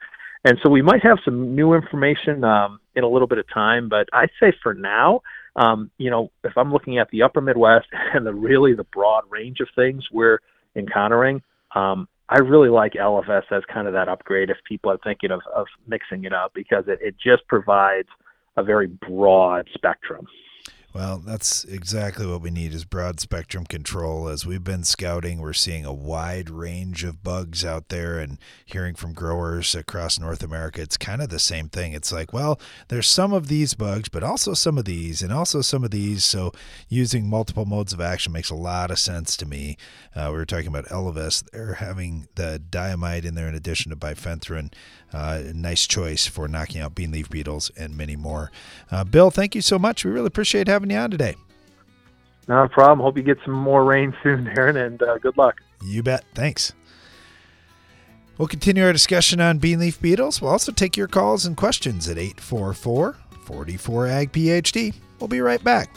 And 0.44 0.58
so 0.62 0.70
we 0.70 0.82
might 0.82 1.02
have 1.02 1.18
some 1.24 1.56
new 1.56 1.74
information 1.74 2.44
um, 2.44 2.78
in 2.94 3.02
a 3.02 3.08
little 3.08 3.26
bit 3.26 3.38
of 3.38 3.46
time, 3.52 3.88
but 3.88 4.08
I'd 4.12 4.30
say 4.38 4.52
for 4.62 4.74
now, 4.74 5.22
um, 5.56 5.90
you 5.98 6.10
know, 6.10 6.30
if 6.44 6.56
I'm 6.56 6.72
looking 6.72 6.98
at 6.98 7.08
the 7.10 7.22
upper 7.22 7.40
Midwest 7.40 7.86
and 8.14 8.24
the 8.24 8.34
really 8.34 8.74
the 8.74 8.84
broad 8.84 9.24
range 9.28 9.60
of 9.60 9.68
things 9.74 10.04
we're 10.12 10.38
encountering, 10.76 11.42
um, 11.74 12.08
I 12.28 12.38
really 12.38 12.68
like 12.68 12.94
Elevest 12.94 13.52
as 13.52 13.62
kind 13.72 13.86
of 13.86 13.92
that 13.92 14.08
upgrade 14.08 14.50
if 14.50 14.56
people 14.64 14.90
are 14.90 14.98
thinking 15.04 15.30
of, 15.30 15.40
of 15.54 15.66
mixing 15.86 16.24
it 16.24 16.32
up 16.32 16.52
because 16.54 16.84
it, 16.88 16.98
it 17.00 17.14
just 17.22 17.46
provides 17.46 18.08
a 18.56 18.64
very 18.64 18.88
broad 18.88 19.68
spectrum. 19.74 20.26
Well, 20.96 21.18
that's 21.18 21.64
exactly 21.64 22.24
what 22.24 22.40
we 22.40 22.50
need 22.50 22.72
is 22.72 22.86
broad 22.86 23.20
spectrum 23.20 23.66
control. 23.66 24.28
As 24.28 24.46
we've 24.46 24.64
been 24.64 24.82
scouting, 24.82 25.40
we're 25.42 25.52
seeing 25.52 25.84
a 25.84 25.92
wide 25.92 26.48
range 26.48 27.04
of 27.04 27.22
bugs 27.22 27.66
out 27.66 27.90
there 27.90 28.18
and 28.18 28.38
hearing 28.64 28.94
from 28.94 29.12
growers 29.12 29.74
across 29.74 30.18
North 30.18 30.42
America, 30.42 30.80
it's 30.80 30.96
kind 30.96 31.20
of 31.20 31.28
the 31.28 31.38
same 31.38 31.68
thing. 31.68 31.92
It's 31.92 32.12
like, 32.12 32.32
well, 32.32 32.58
there's 32.88 33.06
some 33.06 33.34
of 33.34 33.48
these 33.48 33.74
bugs, 33.74 34.08
but 34.08 34.22
also 34.22 34.54
some 34.54 34.78
of 34.78 34.86
these 34.86 35.20
and 35.20 35.34
also 35.34 35.60
some 35.60 35.84
of 35.84 35.90
these. 35.90 36.24
So 36.24 36.52
using 36.88 37.28
multiple 37.28 37.66
modes 37.66 37.92
of 37.92 38.00
action 38.00 38.32
makes 38.32 38.48
a 38.48 38.54
lot 38.54 38.90
of 38.90 38.98
sense 38.98 39.36
to 39.36 39.44
me. 39.44 39.76
Uh, 40.14 40.28
we 40.30 40.38
were 40.38 40.46
talking 40.46 40.68
about 40.68 40.86
Elevest. 40.86 41.50
They're 41.50 41.74
having 41.74 42.26
the 42.36 42.58
diamide 42.70 43.26
in 43.26 43.34
there 43.34 43.48
in 43.48 43.54
addition 43.54 43.90
to 43.90 43.96
bifenthrin. 43.96 44.72
Uh, 45.12 45.42
nice 45.54 45.86
choice 45.86 46.26
for 46.26 46.48
knocking 46.48 46.80
out 46.80 46.94
bean 46.94 47.10
leaf 47.12 47.30
beetles 47.30 47.70
and 47.76 47.96
many 47.96 48.16
more. 48.16 48.50
Uh, 48.90 49.04
Bill, 49.04 49.30
thank 49.30 49.54
you 49.54 49.62
so 49.62 49.78
much. 49.78 50.04
We 50.04 50.10
really 50.10 50.26
appreciate 50.26 50.68
having 50.68 50.90
you 50.90 50.96
on 50.96 51.10
today. 51.10 51.36
Not 52.48 52.64
a 52.64 52.68
problem. 52.68 53.00
Hope 53.00 53.16
you 53.16 53.22
get 53.22 53.38
some 53.44 53.54
more 53.54 53.84
rain 53.84 54.14
soon, 54.22 54.44
Darren, 54.46 54.84
and 54.84 55.02
uh, 55.02 55.18
good 55.18 55.36
luck. 55.36 55.60
You 55.82 56.02
bet. 56.02 56.24
Thanks. 56.34 56.72
We'll 58.38 58.48
continue 58.48 58.84
our 58.84 58.92
discussion 58.92 59.40
on 59.40 59.58
bean 59.58 59.78
leaf 59.80 60.00
beetles. 60.00 60.42
We'll 60.42 60.50
also 60.50 60.70
take 60.70 60.96
your 60.96 61.08
calls 61.08 61.46
and 61.46 61.56
questions 61.56 62.08
at 62.08 62.18
844 62.18 63.16
44 63.44 64.06
AG 64.08 64.30
PhD. 64.32 64.94
We'll 65.18 65.28
be 65.28 65.40
right 65.40 65.62
back. 65.62 65.96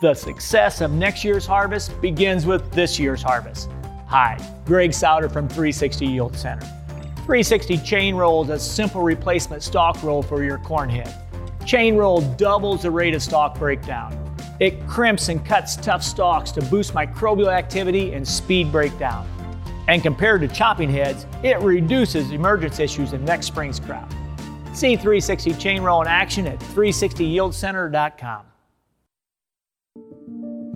The 0.00 0.14
success 0.14 0.80
of 0.80 0.92
next 0.92 1.24
year's 1.24 1.44
harvest 1.44 2.00
begins 2.00 2.46
with 2.46 2.70
this 2.70 3.00
year's 3.00 3.20
harvest. 3.20 3.68
Hi, 4.06 4.38
Greg 4.64 4.94
Sauder 4.94 5.28
from 5.28 5.48
360 5.48 6.06
Yield 6.06 6.36
Center. 6.36 6.64
360 7.26 7.78
Chain 7.78 8.14
Roll 8.14 8.44
is 8.44 8.50
a 8.50 8.60
simple 8.60 9.02
replacement 9.02 9.60
stalk 9.60 10.00
roll 10.04 10.22
for 10.22 10.44
your 10.44 10.58
corn 10.58 10.88
head. 10.88 11.12
Chain 11.66 11.96
Roll 11.96 12.20
doubles 12.36 12.82
the 12.82 12.90
rate 12.92 13.12
of 13.12 13.24
stalk 13.24 13.58
breakdown. 13.58 14.14
It 14.60 14.86
crimps 14.86 15.30
and 15.30 15.44
cuts 15.44 15.74
tough 15.74 16.04
stalks 16.04 16.52
to 16.52 16.62
boost 16.62 16.94
microbial 16.94 17.52
activity 17.52 18.12
and 18.12 18.26
speed 18.26 18.70
breakdown. 18.70 19.28
And 19.88 20.00
compared 20.00 20.42
to 20.42 20.48
chopping 20.48 20.90
heads, 20.90 21.26
it 21.42 21.58
reduces 21.60 22.30
emergence 22.30 22.78
issues 22.78 23.14
in 23.14 23.24
next 23.24 23.46
spring's 23.46 23.80
crop. 23.80 24.08
See 24.74 24.94
360 24.94 25.54
Chain 25.54 25.82
Roll 25.82 26.02
in 26.02 26.06
action 26.06 26.46
at 26.46 26.60
360yieldcenter.com. 26.60 28.44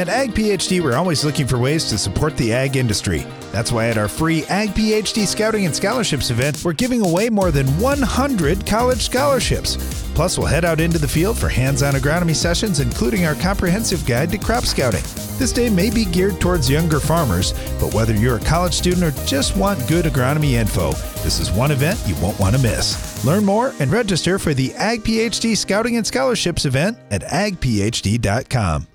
At 0.00 0.08
Ag 0.08 0.32
PhD, 0.32 0.80
we're 0.80 0.96
always 0.96 1.26
looking 1.26 1.46
for 1.46 1.58
ways 1.58 1.84
to 1.90 1.98
support 1.98 2.34
the 2.38 2.54
ag 2.54 2.78
industry. 2.78 3.26
That's 3.52 3.70
why 3.70 3.88
at 3.88 3.98
our 3.98 4.08
free 4.08 4.44
Ag 4.46 4.70
PhD 4.70 5.26
Scouting 5.26 5.66
and 5.66 5.76
Scholarships 5.76 6.30
event, 6.30 6.64
we're 6.64 6.72
giving 6.72 7.02
away 7.02 7.28
more 7.28 7.50
than 7.50 7.66
100 7.78 8.66
college 8.66 9.02
scholarships. 9.02 9.76
Plus, 10.14 10.38
we'll 10.38 10.46
head 10.46 10.64
out 10.64 10.80
into 10.80 10.98
the 10.98 11.06
field 11.06 11.36
for 11.38 11.50
hands 11.50 11.82
on 11.82 11.92
agronomy 11.92 12.34
sessions, 12.34 12.80
including 12.80 13.26
our 13.26 13.34
comprehensive 13.34 14.06
guide 14.06 14.30
to 14.30 14.38
crop 14.38 14.64
scouting. 14.64 15.02
This 15.38 15.52
day 15.52 15.68
may 15.68 15.90
be 15.90 16.06
geared 16.06 16.40
towards 16.40 16.70
younger 16.70 16.98
farmers, 16.98 17.52
but 17.78 17.92
whether 17.92 18.14
you're 18.14 18.38
a 18.38 18.44
college 18.44 18.72
student 18.72 19.04
or 19.04 19.26
just 19.26 19.54
want 19.54 19.86
good 19.86 20.06
agronomy 20.06 20.52
info, 20.52 20.92
this 21.22 21.38
is 21.38 21.50
one 21.50 21.72
event 21.72 22.02
you 22.06 22.14
won't 22.22 22.40
want 22.40 22.56
to 22.56 22.62
miss. 22.62 23.22
Learn 23.26 23.44
more 23.44 23.74
and 23.80 23.92
register 23.92 24.38
for 24.38 24.54
the 24.54 24.72
Ag 24.76 25.02
PhD 25.02 25.54
Scouting 25.54 25.98
and 25.98 26.06
Scholarships 26.06 26.64
event 26.64 26.96
at 27.10 27.20
agphd.com. 27.24 28.86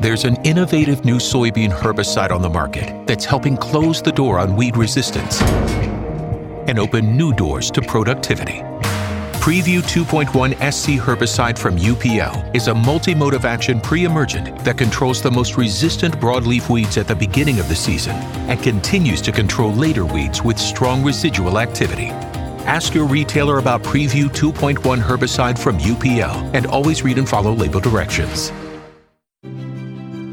There's 0.00 0.24
an 0.24 0.36
innovative 0.44 1.04
new 1.04 1.16
soybean 1.16 1.70
herbicide 1.70 2.30
on 2.30 2.40
the 2.40 2.48
market 2.48 3.06
that's 3.06 3.26
helping 3.26 3.54
close 3.54 4.00
the 4.00 4.10
door 4.10 4.38
on 4.38 4.56
weed 4.56 4.78
resistance 4.78 5.42
and 5.42 6.78
open 6.78 7.18
new 7.18 7.34
doors 7.34 7.70
to 7.72 7.82
productivity. 7.82 8.62
Preview 9.42 9.82
2.1 9.82 10.54
SC 10.72 10.92
herbicide 10.92 11.58
from 11.58 11.76
UPL 11.76 12.56
is 12.56 12.68
a 12.68 12.74
multi 12.74 13.14
mode 13.14 13.34
of 13.34 13.44
action 13.44 13.78
pre 13.78 14.06
emergent 14.06 14.58
that 14.64 14.78
controls 14.78 15.20
the 15.20 15.30
most 15.30 15.58
resistant 15.58 16.18
broadleaf 16.18 16.70
weeds 16.70 16.96
at 16.96 17.06
the 17.06 17.14
beginning 17.14 17.60
of 17.60 17.68
the 17.68 17.76
season 17.76 18.16
and 18.48 18.62
continues 18.62 19.20
to 19.20 19.30
control 19.30 19.70
later 19.70 20.06
weeds 20.06 20.42
with 20.42 20.58
strong 20.58 21.04
residual 21.04 21.58
activity. 21.58 22.06
Ask 22.64 22.94
your 22.94 23.06
retailer 23.06 23.58
about 23.58 23.82
Preview 23.82 24.30
2.1 24.30 24.78
herbicide 25.02 25.58
from 25.58 25.76
UPL 25.76 26.54
and 26.54 26.64
always 26.64 27.02
read 27.02 27.18
and 27.18 27.28
follow 27.28 27.52
label 27.52 27.80
directions. 27.80 28.50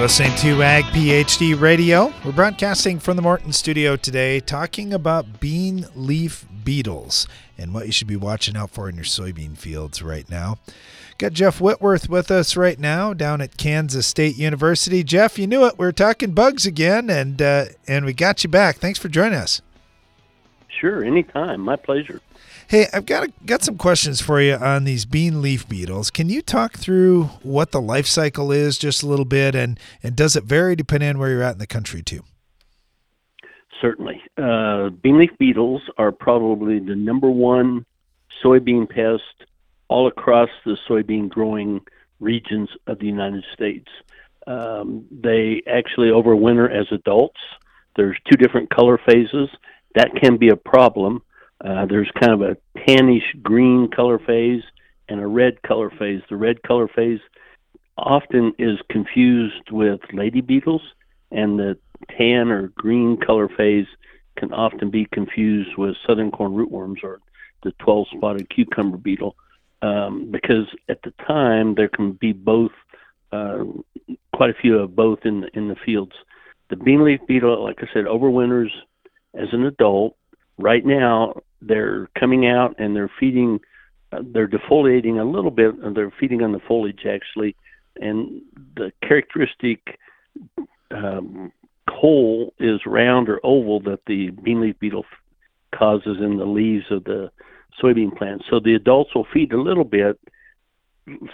listening 0.00 0.34
to 0.36 0.62
Ag 0.62 0.84
PhD 0.84 1.60
Radio. 1.60 2.10
We're 2.24 2.32
broadcasting 2.32 2.98
from 2.98 3.16
the 3.16 3.22
Morton 3.22 3.52
studio 3.52 3.96
today, 3.96 4.40
talking 4.40 4.94
about 4.94 5.40
bean 5.40 5.84
leaf 5.94 6.46
beetles 6.64 7.28
and 7.58 7.74
what 7.74 7.84
you 7.84 7.92
should 7.92 8.08
be 8.08 8.16
watching 8.16 8.56
out 8.56 8.70
for 8.70 8.88
in 8.88 8.94
your 8.94 9.04
soybean 9.04 9.58
fields 9.58 10.00
right 10.00 10.28
now. 10.30 10.56
Got 11.18 11.34
Jeff 11.34 11.60
Whitworth 11.60 12.08
with 12.08 12.30
us 12.30 12.56
right 12.56 12.78
now 12.78 13.12
down 13.12 13.42
at 13.42 13.58
Kansas 13.58 14.06
State 14.06 14.38
University. 14.38 15.04
Jeff, 15.04 15.38
you 15.38 15.46
knew 15.46 15.66
it. 15.66 15.78
We 15.78 15.86
are 15.86 15.92
talking 15.92 16.32
bugs 16.32 16.64
again, 16.64 17.10
and 17.10 17.42
uh, 17.42 17.66
and 17.86 18.06
we 18.06 18.14
got 18.14 18.42
you 18.42 18.48
back. 18.48 18.76
Thanks 18.78 18.98
for 18.98 19.10
joining 19.10 19.34
us. 19.38 19.60
Sure, 20.68 21.04
anytime. 21.04 21.60
My 21.60 21.76
pleasure. 21.76 22.22
Hey, 22.70 22.86
I've 22.92 23.04
got 23.04 23.24
a, 23.24 23.32
got 23.44 23.64
some 23.64 23.76
questions 23.76 24.20
for 24.20 24.40
you 24.40 24.54
on 24.54 24.84
these 24.84 25.04
bean 25.04 25.42
leaf 25.42 25.68
beetles. 25.68 26.08
Can 26.08 26.28
you 26.28 26.40
talk 26.40 26.78
through 26.78 27.24
what 27.42 27.72
the 27.72 27.80
life 27.80 28.06
cycle 28.06 28.52
is 28.52 28.78
just 28.78 29.02
a 29.02 29.08
little 29.08 29.24
bit, 29.24 29.56
and 29.56 29.76
and 30.04 30.14
does 30.14 30.36
it 30.36 30.44
vary 30.44 30.76
depending 30.76 31.08
on 31.08 31.18
where 31.18 31.30
you're 31.30 31.42
at 31.42 31.54
in 31.54 31.58
the 31.58 31.66
country 31.66 32.00
too? 32.00 32.22
Certainly, 33.80 34.22
uh, 34.38 34.90
bean 34.90 35.18
leaf 35.18 35.32
beetles 35.36 35.82
are 35.98 36.12
probably 36.12 36.78
the 36.78 36.94
number 36.94 37.28
one 37.28 37.84
soybean 38.40 38.88
pest 38.88 39.48
all 39.88 40.06
across 40.06 40.50
the 40.64 40.78
soybean 40.88 41.28
growing 41.28 41.80
regions 42.20 42.68
of 42.86 43.00
the 43.00 43.06
United 43.06 43.42
States. 43.52 43.88
Um, 44.46 45.06
they 45.10 45.64
actually 45.66 46.10
overwinter 46.10 46.70
as 46.70 46.86
adults. 46.92 47.40
There's 47.96 48.16
two 48.30 48.36
different 48.36 48.70
color 48.70 48.96
phases. 49.04 49.48
That 49.96 50.14
can 50.14 50.36
be 50.36 50.50
a 50.50 50.56
problem 50.56 51.24
uh, 51.64 51.86
there's 51.86 52.10
kind 52.18 52.32
of 52.32 52.42
a 52.42 52.56
tannish 52.78 53.42
green 53.42 53.88
color 53.90 54.18
phase 54.18 54.62
and 55.08 55.20
a 55.20 55.26
red 55.26 55.62
color 55.62 55.90
phase. 55.90 56.22
The 56.28 56.36
red 56.36 56.62
color 56.62 56.88
phase 56.88 57.20
often 57.96 58.54
is 58.58 58.78
confused 58.88 59.70
with 59.70 60.00
lady 60.12 60.40
beetles, 60.40 60.82
and 61.30 61.58
the 61.58 61.76
tan 62.16 62.50
or 62.50 62.68
green 62.68 63.18
color 63.18 63.48
phase 63.48 63.86
can 64.36 64.52
often 64.52 64.90
be 64.90 65.04
confused 65.06 65.76
with 65.76 65.96
southern 66.06 66.30
corn 66.30 66.52
rootworms 66.52 67.04
or 67.04 67.20
the 67.62 67.72
12 67.72 68.06
spotted 68.16 68.48
cucumber 68.48 68.96
beetle 68.96 69.36
um, 69.82 70.30
because 70.30 70.66
at 70.88 71.02
the 71.02 71.12
time 71.26 71.74
there 71.74 71.88
can 71.88 72.12
be 72.12 72.32
both, 72.32 72.72
uh, 73.32 73.64
quite 74.34 74.50
a 74.50 74.60
few 74.60 74.78
of 74.78 74.96
both 74.96 75.20
in 75.24 75.42
the, 75.42 75.48
in 75.56 75.68
the 75.68 75.76
fields. 75.76 76.12
The 76.68 76.76
beanleaf 76.76 77.26
beetle, 77.26 77.62
like 77.62 77.78
I 77.82 77.86
said, 77.92 78.04
overwinters 78.04 78.70
as 79.34 79.48
an 79.52 79.64
adult. 79.64 80.16
Right 80.58 80.84
now, 80.84 81.40
they're 81.60 82.08
coming 82.18 82.46
out 82.46 82.74
and 82.78 82.94
they're 82.94 83.10
feeding, 83.20 83.60
uh, 84.12 84.22
they're 84.32 84.48
defoliating 84.48 85.20
a 85.20 85.24
little 85.24 85.50
bit, 85.50 85.74
and 85.74 85.96
they're 85.96 86.12
feeding 86.18 86.42
on 86.42 86.52
the 86.52 86.60
foliage 86.60 87.06
actually. 87.06 87.56
And 87.96 88.42
the 88.76 88.92
characteristic 89.02 89.98
um, 90.90 91.52
hole 91.88 92.54
is 92.58 92.80
round 92.86 93.28
or 93.28 93.40
oval 93.44 93.80
that 93.80 94.00
the 94.06 94.30
bean 94.30 94.60
leaf 94.60 94.78
beetle 94.78 95.04
causes 95.74 96.18
in 96.20 96.38
the 96.38 96.46
leaves 96.46 96.86
of 96.90 97.04
the 97.04 97.30
soybean 97.82 98.16
plant. 98.16 98.42
So 98.50 98.60
the 98.60 98.74
adults 98.74 99.14
will 99.14 99.26
feed 99.32 99.52
a 99.52 99.60
little 99.60 99.84
bit. 99.84 100.18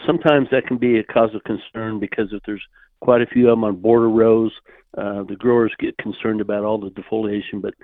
Sometimes 0.07 0.49
that 0.51 0.67
can 0.67 0.79
be 0.79 0.99
a 0.99 1.05
cause 1.05 1.35
of 1.35 1.45
concern 1.45 1.99
because 2.01 2.33
if 2.33 2.43
there's 2.47 2.63
quite 3.01 3.23
a 3.23 3.27
few 3.27 3.49
of 3.49 3.53
them 3.53 3.65
on 3.65 3.77
border 3.77 4.09
rows, 4.09 4.53
uh, 4.97 5.23
the 5.25 5.37
growers 5.37 5.73
get 5.79 5.99
concerned 5.99 6.41
about 6.41 6.65
all 6.65 6.79
the 6.79 6.91
defoliation. 6.91 7.61
But 7.61 7.75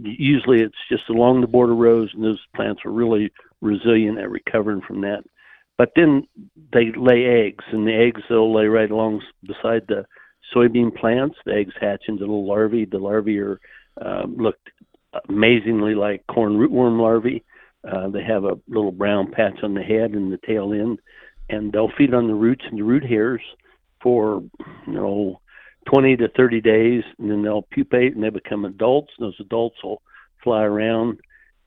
usually 0.00 0.60
it's 0.60 0.74
just 0.88 1.08
along 1.08 1.40
the 1.40 1.46
border 1.46 1.74
rows, 1.74 2.10
and 2.14 2.24
those 2.24 2.40
plants 2.54 2.82
are 2.84 2.90
really 2.90 3.32
resilient 3.60 4.18
at 4.18 4.30
recovering 4.30 4.80
from 4.80 5.02
that. 5.02 5.24
But 5.78 5.92
then 5.96 6.26
they 6.72 6.92
lay 6.96 7.46
eggs, 7.46 7.64
and 7.72 7.86
the 7.86 7.94
eggs 7.94 8.22
they'll 8.28 8.54
lay 8.54 8.66
right 8.66 8.90
along 8.90 9.22
beside 9.42 9.86
the 9.86 10.04
soybean 10.54 10.94
plants. 10.94 11.36
The 11.44 11.54
eggs 11.54 11.74
hatch 11.80 12.04
into 12.08 12.20
little 12.20 12.46
larvae. 12.46 12.84
The 12.84 12.98
larvae 12.98 13.38
are 13.38 13.60
um, 14.00 14.36
look 14.36 14.56
amazingly 15.28 15.94
like 15.94 16.26
corn 16.26 16.54
rootworm 16.54 17.00
larvae. 17.00 17.44
Uh, 17.90 18.08
they 18.08 18.22
have 18.22 18.44
a 18.44 18.58
little 18.68 18.92
brown 18.92 19.30
patch 19.32 19.58
on 19.62 19.74
the 19.74 19.82
head 19.82 20.12
and 20.12 20.32
the 20.32 20.38
tail 20.46 20.72
end, 20.72 21.00
and 21.48 21.72
they'll 21.72 21.90
feed 21.98 22.14
on 22.14 22.28
the 22.28 22.34
roots 22.34 22.64
and 22.70 22.78
the 22.78 22.84
root 22.84 23.04
hairs 23.04 23.42
for 24.02 24.42
you 24.86 24.92
know 24.92 25.40
20 25.86 26.16
to 26.16 26.28
30 26.28 26.60
days, 26.60 27.02
and 27.18 27.30
then 27.30 27.42
they'll 27.42 27.62
pupate 27.62 28.14
and 28.14 28.22
they 28.22 28.30
become 28.30 28.64
adults. 28.64 29.12
Those 29.18 29.36
adults 29.40 29.76
will 29.82 30.02
fly 30.42 30.62
around, 30.62 31.20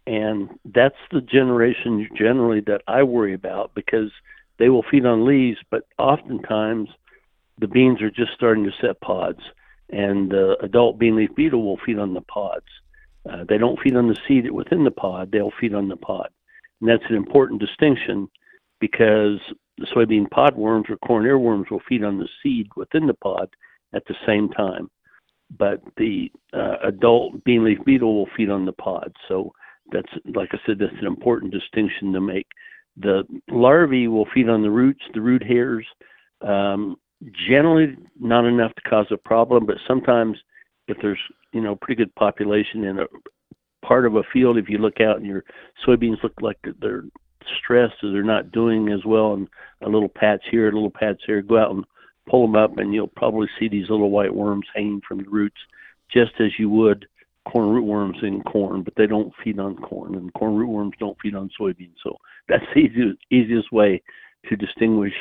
and 0.07 0.49
that's 0.65 0.95
the 1.11 1.21
generation 1.21 2.07
generally 2.17 2.61
that 2.61 2.81
I 2.87 3.03
worry 3.03 3.33
about 3.33 3.73
because 3.73 4.11
they 4.57 4.69
will 4.69 4.85
feed 4.89 5.05
on 5.05 5.25
leaves, 5.25 5.57
but 5.69 5.87
oftentimes 5.97 6.89
the 7.59 7.67
beans 7.67 8.01
are 8.01 8.11
just 8.11 8.33
starting 8.33 8.65
to 8.65 8.71
set 8.81 9.01
pods, 9.01 9.39
and 9.89 10.29
the 10.29 10.57
adult 10.61 10.97
bean 10.97 11.15
leaf 11.15 11.33
beetle 11.35 11.63
will 11.63 11.79
feed 11.85 11.99
on 11.99 12.13
the 12.13 12.21
pods. 12.21 12.65
Uh, 13.29 13.43
they 13.47 13.57
don't 13.57 13.79
feed 13.81 13.95
on 13.95 14.07
the 14.07 14.17
seed 14.27 14.49
within 14.51 14.83
the 14.83 14.91
pod; 14.91 15.31
they'll 15.31 15.53
feed 15.59 15.73
on 15.73 15.87
the 15.87 15.97
pod, 15.97 16.29
and 16.79 16.89
that's 16.89 17.09
an 17.09 17.15
important 17.15 17.59
distinction 17.59 18.29
because 18.79 19.39
the 19.77 19.87
soybean 19.87 20.29
pod 20.29 20.55
worms 20.55 20.85
or 20.89 20.97
corn 20.97 21.25
earworms 21.25 21.69
will 21.69 21.81
feed 21.87 22.03
on 22.03 22.19
the 22.19 22.29
seed 22.41 22.67
within 22.75 23.07
the 23.07 23.13
pod 23.13 23.49
at 23.95 24.03
the 24.07 24.15
same 24.25 24.49
time. 24.49 24.89
But 25.57 25.81
the 25.97 26.31
uh, 26.53 26.77
adult 26.83 27.43
bean 27.43 27.63
leaf 27.63 27.77
beetle 27.85 28.15
will 28.15 28.29
feed 28.35 28.49
on 28.49 28.65
the 28.65 28.73
pod. 28.73 29.13
So 29.27 29.53
that's, 29.91 30.09
like 30.33 30.49
I 30.53 30.57
said, 30.65 30.79
that's 30.79 30.99
an 30.99 31.07
important 31.07 31.51
distinction 31.51 32.11
to 32.13 32.21
make. 32.21 32.47
The 32.97 33.23
larvae 33.49 34.07
will 34.07 34.27
feed 34.33 34.49
on 34.49 34.61
the 34.61 34.71
roots, 34.71 35.01
the 35.13 35.21
root 35.21 35.43
hairs. 35.43 35.85
Um, 36.41 36.95
generally, 37.47 37.95
not 38.19 38.45
enough 38.45 38.73
to 38.75 38.89
cause 38.89 39.07
a 39.11 39.17
problem, 39.17 39.65
but 39.65 39.77
sometimes 39.87 40.37
if 40.87 40.97
there's 41.01 41.19
you 41.51 41.61
know 41.61 41.75
pretty 41.75 42.03
good 42.03 42.13
population 42.15 42.83
in 42.83 42.99
a 42.99 43.05
part 43.85 44.05
of 44.05 44.15
a 44.15 44.23
field, 44.33 44.57
if 44.57 44.69
you 44.69 44.77
look 44.77 44.99
out 45.01 45.17
and 45.17 45.25
your 45.25 45.43
soybeans 45.85 46.21
look 46.23 46.33
like 46.41 46.57
they're 46.81 47.03
stressed 47.63 47.95
or 48.03 48.11
they're 48.11 48.23
not 48.23 48.51
doing 48.51 48.91
as 48.91 49.05
well, 49.05 49.33
and 49.33 49.47
a 49.81 49.89
little 49.89 50.09
patch 50.09 50.41
here, 50.49 50.69
a 50.69 50.73
little 50.73 50.91
patch 50.91 51.21
there, 51.27 51.41
go 51.41 51.57
out 51.57 51.71
and 51.71 51.85
pull 52.29 52.45
them 52.45 52.55
up, 52.55 52.77
and 52.77 52.93
you'll 52.93 53.07
probably 53.07 53.47
see 53.59 53.67
these 53.67 53.89
little 53.89 54.09
white 54.09 54.33
worms 54.33 54.65
hanging 54.73 55.01
from 55.07 55.19
the 55.19 55.29
roots, 55.29 55.57
just 56.11 56.31
as 56.39 56.51
you 56.57 56.69
would 56.69 57.05
corn 57.47 57.69
rootworms 57.69 58.23
in 58.23 58.41
corn, 58.43 58.81
but 58.81 58.93
they 58.97 59.07
don't 59.07 59.33
feed 59.43 59.59
on 59.59 59.75
corn, 59.77 60.15
and 60.15 60.33
corn 60.33 60.55
rootworms 60.55 60.97
don't 60.99 61.17
feed 61.21 61.35
on 61.35 61.49
soybeans. 61.59 61.95
So 62.03 62.15
that's 62.47 62.65
the 62.73 62.81
easiest, 62.81 63.19
easiest 63.31 63.71
way 63.71 64.01
to 64.49 64.55
distinguish 64.55 65.13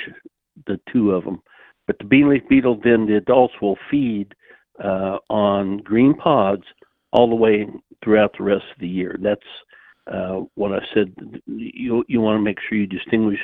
the 0.67 0.81
two 0.93 1.13
of 1.13 1.25
them. 1.25 1.43
But 1.87 1.99
the 1.99 2.05
bean 2.05 2.31
leaf 2.31 2.43
beetle, 2.49 2.81
then 2.83 3.07
the 3.07 3.17
adults 3.17 3.55
will 3.61 3.77
feed 3.91 4.35
uh, 4.83 5.19
on 5.29 5.79
green 5.79 6.15
pods 6.15 6.65
all 7.13 7.29
the 7.29 7.35
way 7.35 7.67
throughout 8.03 8.35
the 8.37 8.45
rest 8.45 8.65
of 8.73 8.81
the 8.81 8.89
year. 8.89 9.19
That's 9.23 9.41
uh, 10.13 10.41
what 10.55 10.73
I 10.73 10.81
said. 10.93 11.15
You 11.47 12.05
you 12.09 12.21
want 12.21 12.39
to 12.39 12.43
make 12.43 12.59
sure 12.61 12.79
you 12.79 12.87
distinguish 12.87 13.39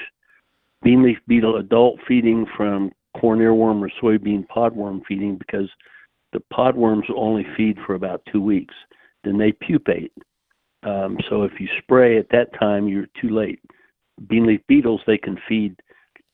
bean 0.82 1.02
leaf 1.02 1.18
beetle 1.26 1.56
adult 1.56 1.98
feeding 2.06 2.46
from 2.56 2.90
corn 3.18 3.40
earworm 3.40 3.82
or 3.82 3.90
soybean 4.02 4.46
podworm 4.46 5.02
feeding 5.06 5.36
because 5.36 5.68
the 6.32 6.42
podworms 6.52 7.10
only 7.16 7.44
feed 7.56 7.76
for 7.86 7.94
about 7.94 8.22
two 8.32 8.40
weeks. 8.40 8.74
Then 9.24 9.38
they 9.38 9.52
pupate. 9.52 10.12
Um, 10.82 11.18
so 11.28 11.42
if 11.42 11.52
you 11.58 11.68
spray 11.78 12.18
at 12.18 12.30
that 12.30 12.58
time, 12.58 12.88
you're 12.88 13.08
too 13.20 13.28
late. 13.28 13.60
Bean 14.28 14.46
leaf 14.46 14.60
beetles 14.66 15.00
they 15.06 15.18
can 15.18 15.38
feed, 15.48 15.76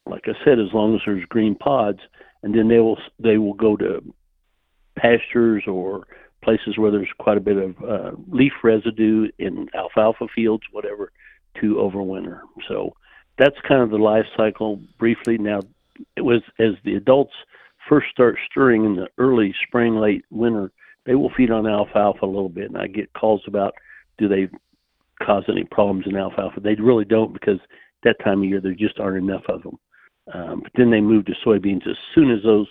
like 0.05 0.23
I 0.25 0.33
said, 0.45 0.59
as 0.59 0.73
long 0.73 0.95
as 0.95 1.01
there's 1.05 1.25
green 1.25 1.55
pods, 1.55 1.99
and 2.43 2.53
then 2.53 2.67
they 2.67 2.79
will 2.79 2.97
they 3.19 3.37
will 3.37 3.53
go 3.53 3.75
to 3.77 4.01
pastures 4.97 5.63
or 5.67 6.07
places 6.43 6.77
where 6.77 6.91
there's 6.91 7.09
quite 7.17 7.37
a 7.37 7.41
bit 7.41 7.57
of 7.57 7.75
uh, 7.83 8.11
leaf 8.29 8.53
residue 8.63 9.29
in 9.39 9.67
alfalfa 9.73 10.27
fields, 10.33 10.63
whatever, 10.71 11.11
to 11.59 11.75
overwinter. 11.75 12.41
So 12.67 12.95
that's 13.37 13.55
kind 13.67 13.81
of 13.81 13.89
the 13.89 13.97
life 13.97 14.25
cycle 14.35 14.79
briefly. 14.97 15.37
Now, 15.37 15.61
it 16.15 16.21
was 16.21 16.41
as 16.59 16.73
the 16.83 16.95
adults 16.95 17.33
first 17.87 18.07
start 18.11 18.37
stirring 18.49 18.85
in 18.85 18.95
the 18.95 19.07
early 19.17 19.53
spring, 19.67 19.95
late 19.95 20.25
winter, 20.29 20.71
they 21.05 21.15
will 21.15 21.31
feed 21.35 21.51
on 21.51 21.67
alfalfa 21.67 22.25
a 22.25 22.27
little 22.27 22.49
bit, 22.49 22.69
and 22.69 22.77
I 22.77 22.87
get 22.87 23.13
calls 23.13 23.41
about 23.47 23.73
do 24.17 24.27
they 24.27 24.49
cause 25.23 25.43
any 25.47 25.63
problems 25.63 26.05
in 26.07 26.15
alfalfa? 26.15 26.59
They 26.59 26.75
really 26.75 27.05
don't 27.05 27.33
because 27.33 27.59
that 28.03 28.19
time 28.23 28.39
of 28.43 28.49
year 28.49 28.61
there 28.61 28.73
just 28.73 28.99
aren't 28.99 29.23
enough 29.23 29.43
of 29.47 29.63
them. 29.63 29.79
Um, 30.33 30.61
but 30.61 30.71
then 30.75 30.91
they 30.91 31.01
move 31.01 31.25
to 31.25 31.33
soybeans 31.45 31.87
as 31.87 31.95
soon 32.13 32.31
as 32.31 32.43
those, 32.43 32.67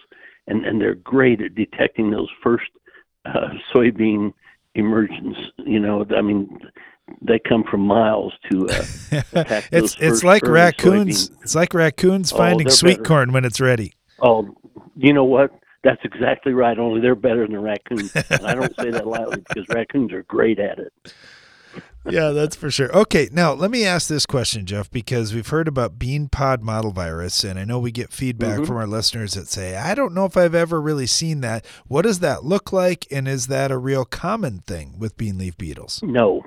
and 0.46 0.64
and 0.66 0.80
they're 0.80 0.94
great 0.96 1.40
at 1.40 1.54
detecting 1.54 2.10
those 2.10 2.28
first 2.42 2.70
uh, 3.24 3.48
soybean 3.74 4.32
emergence. 4.76 5.36
You 5.58 5.80
know, 5.80 6.06
I 6.16 6.22
mean, 6.22 6.58
they 7.22 7.38
come 7.38 7.64
from 7.70 7.80
miles 7.80 8.32
to 8.50 8.68
uh, 8.68 8.84
attack 9.32 9.68
it's 9.72 9.96
it's 10.00 10.22
like 10.24 10.42
raccoons. 10.46 11.30
soybean- 11.30 11.42
It's 11.42 11.54
like 11.54 11.74
raccoons 11.74 12.32
Oh, 12.32 12.36
finding 12.36 12.70
sweet 12.70 12.98
better. 12.98 13.02
corn 13.04 13.32
when 13.32 13.44
it's 13.44 13.60
ready. 13.60 13.92
Oh, 14.20 14.48
you 14.96 15.12
know 15.12 15.24
what? 15.24 15.50
That's 15.84 16.00
exactly 16.04 16.52
right. 16.52 16.76
Only 16.78 17.00
they're 17.00 17.14
better 17.14 17.42
than 17.42 17.52
the 17.52 17.60
raccoons. 17.60 18.12
and 18.30 18.46
I 18.46 18.54
don't 18.54 18.74
say 18.76 18.90
that 18.90 19.06
lightly 19.06 19.36
because 19.46 19.68
raccoons 19.68 20.12
are 20.12 20.24
great 20.24 20.58
at 20.58 20.78
it. 20.80 20.92
Yeah, 22.08 22.30
that's 22.30 22.54
for 22.54 22.70
sure. 22.70 22.90
Okay, 22.96 23.28
now 23.32 23.52
let 23.52 23.70
me 23.70 23.84
ask 23.84 24.08
this 24.08 24.26
question, 24.26 24.64
Jeff, 24.64 24.90
because 24.90 25.34
we've 25.34 25.48
heard 25.48 25.66
about 25.66 25.98
bean 25.98 26.28
pod 26.28 26.62
mottle 26.62 26.92
virus, 26.92 27.42
and 27.42 27.58
I 27.58 27.64
know 27.64 27.80
we 27.80 27.90
get 27.90 28.12
feedback 28.12 28.60
Mhm. 28.60 28.66
from 28.66 28.76
our 28.76 28.86
listeners 28.86 29.34
that 29.34 29.48
say, 29.48 29.76
I 29.76 29.94
don't 29.94 30.14
know 30.14 30.24
if 30.24 30.36
I've 30.36 30.54
ever 30.54 30.80
really 30.80 31.06
seen 31.06 31.40
that. 31.40 31.66
What 31.88 32.02
does 32.02 32.20
that 32.20 32.44
look 32.44 32.72
like, 32.72 33.06
and 33.10 33.26
is 33.26 33.48
that 33.48 33.70
a 33.72 33.78
real 33.78 34.04
common 34.04 34.58
thing 34.60 34.98
with 34.98 35.16
bean 35.16 35.38
leaf 35.38 35.56
beetles? 35.58 36.00
No, 36.04 36.44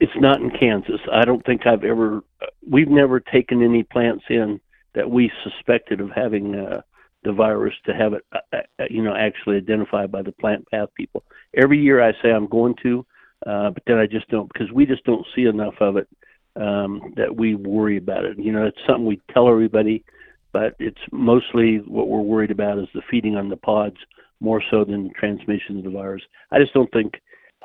it's 0.00 0.16
not 0.16 0.40
in 0.40 0.50
Kansas. 0.50 1.00
I 1.12 1.24
don't 1.26 1.44
think 1.44 1.66
I've 1.66 1.84
ever. 1.84 2.22
We've 2.66 2.88
never 2.88 3.20
taken 3.20 3.62
any 3.62 3.82
plants 3.82 4.24
in 4.30 4.60
that 4.94 5.10
we 5.10 5.30
suspected 5.42 6.00
of 6.00 6.10
having 6.12 6.54
uh, 6.54 6.80
the 7.24 7.32
virus 7.32 7.74
to 7.84 7.94
have 7.94 8.12
it, 8.14 8.22
uh, 8.32 8.38
uh, 8.78 8.84
you 8.88 9.02
know, 9.02 9.14
actually 9.14 9.56
identified 9.56 10.10
by 10.12 10.22
the 10.22 10.32
plant 10.32 10.66
path 10.70 10.88
people. 10.96 11.24
Every 11.56 11.78
year 11.78 12.02
I 12.02 12.12
say 12.22 12.30
I'm 12.30 12.46
going 12.46 12.74
to, 12.82 13.04
uh, 13.46 13.70
but 13.70 13.82
then 13.86 13.98
I 13.98 14.06
just 14.06 14.28
don't 14.28 14.50
because 14.52 14.72
we 14.72 14.86
just 14.86 15.04
don't 15.04 15.26
see 15.34 15.44
enough 15.44 15.74
of 15.80 15.96
it 15.96 16.08
um, 16.56 17.14
that 17.16 17.34
we 17.36 17.54
worry 17.54 17.96
about 17.96 18.24
it. 18.24 18.38
You 18.38 18.52
know, 18.52 18.64
it's 18.66 18.78
something 18.86 19.06
we 19.06 19.20
tell 19.32 19.48
everybody, 19.48 20.04
but 20.52 20.74
it's 20.78 21.00
mostly 21.12 21.78
what 21.86 22.08
we're 22.08 22.20
worried 22.20 22.50
about 22.50 22.78
is 22.78 22.88
the 22.94 23.02
feeding 23.10 23.36
on 23.36 23.48
the 23.48 23.56
pods 23.56 23.96
more 24.40 24.62
so 24.70 24.84
than 24.84 25.12
transmission 25.18 25.78
of 25.78 25.84
the 25.84 25.90
virus. 25.90 26.22
I 26.50 26.58
just 26.58 26.74
don't 26.74 26.90
think 26.92 27.14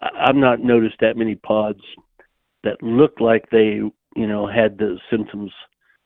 I've 0.01 0.36
not 0.36 0.61
noticed 0.61 0.97
that 1.01 1.17
many 1.17 1.36
pods 1.36 1.82
that 2.63 2.82
look 2.82 3.19
like 3.19 3.49
they, 3.51 3.82
you 4.15 4.27
know, 4.27 4.47
had 4.47 4.77
the 4.77 4.97
symptoms 5.09 5.51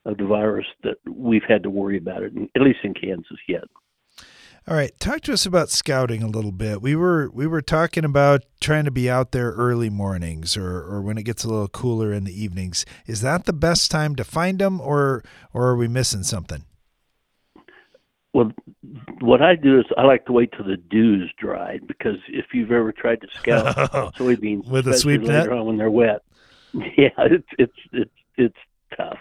of 0.05 0.17
the 0.17 0.25
virus 0.25 0.65
that 0.83 0.97
we've 1.09 1.43
had 1.47 1.63
to 1.63 1.69
worry 1.69 1.97
about 1.97 2.23
it, 2.23 2.33
at 2.55 2.61
least 2.61 2.79
in 2.83 2.93
Kansas 2.93 3.37
yet. 3.47 3.63
All 4.65 4.77
right, 4.77 4.97
talk 4.97 5.21
to 5.21 5.33
us 5.33 5.45
about 5.45 5.69
scouting 5.69 6.23
a 6.23 6.27
little 6.27 6.53
bit. 6.53 6.81
We 6.81 6.95
were 6.95 7.29
we 7.33 7.47
were 7.47 7.61
talking 7.61 8.05
about 8.05 8.43
trying 8.61 8.85
to 8.85 8.91
be 8.91 9.09
out 9.09 9.33
there 9.33 9.51
early 9.51 9.89
mornings 9.89 10.55
or, 10.55 10.77
or 10.77 11.01
when 11.01 11.17
it 11.17 11.23
gets 11.23 11.43
a 11.43 11.49
little 11.49 11.67
cooler 11.67 12.13
in 12.13 12.23
the 12.23 12.31
evenings. 12.31 12.85
Is 13.05 13.19
that 13.21 13.43
the 13.43 13.51
best 13.51 13.91
time 13.91 14.15
to 14.15 14.23
find 14.23 14.59
them, 14.59 14.79
or 14.79 15.21
or 15.53 15.67
are 15.67 15.75
we 15.75 15.89
missing 15.89 16.23
something? 16.23 16.63
Well, 18.33 18.53
what 19.19 19.41
I 19.41 19.55
do 19.55 19.79
is 19.79 19.85
I 19.97 20.03
like 20.03 20.25
to 20.27 20.31
wait 20.31 20.53
till 20.53 20.65
the 20.65 20.77
dew's 20.77 21.29
dried 21.37 21.85
because 21.85 22.17
if 22.29 22.45
you've 22.53 22.71
ever 22.71 22.93
tried 22.93 23.19
to 23.21 23.27
scout 23.37 23.75
soybeans 24.15 24.65
With 24.67 24.87
a 24.87 24.93
sweep 24.93 25.21
later 25.23 25.49
net? 25.49 25.49
on 25.49 25.65
when 25.65 25.77
they're 25.77 25.91
wet, 25.91 26.21
yeah, 26.73 27.09
it's 27.17 27.47
it's 27.59 27.77
it's 27.91 28.11
it's 28.37 28.57
tough. 28.95 29.19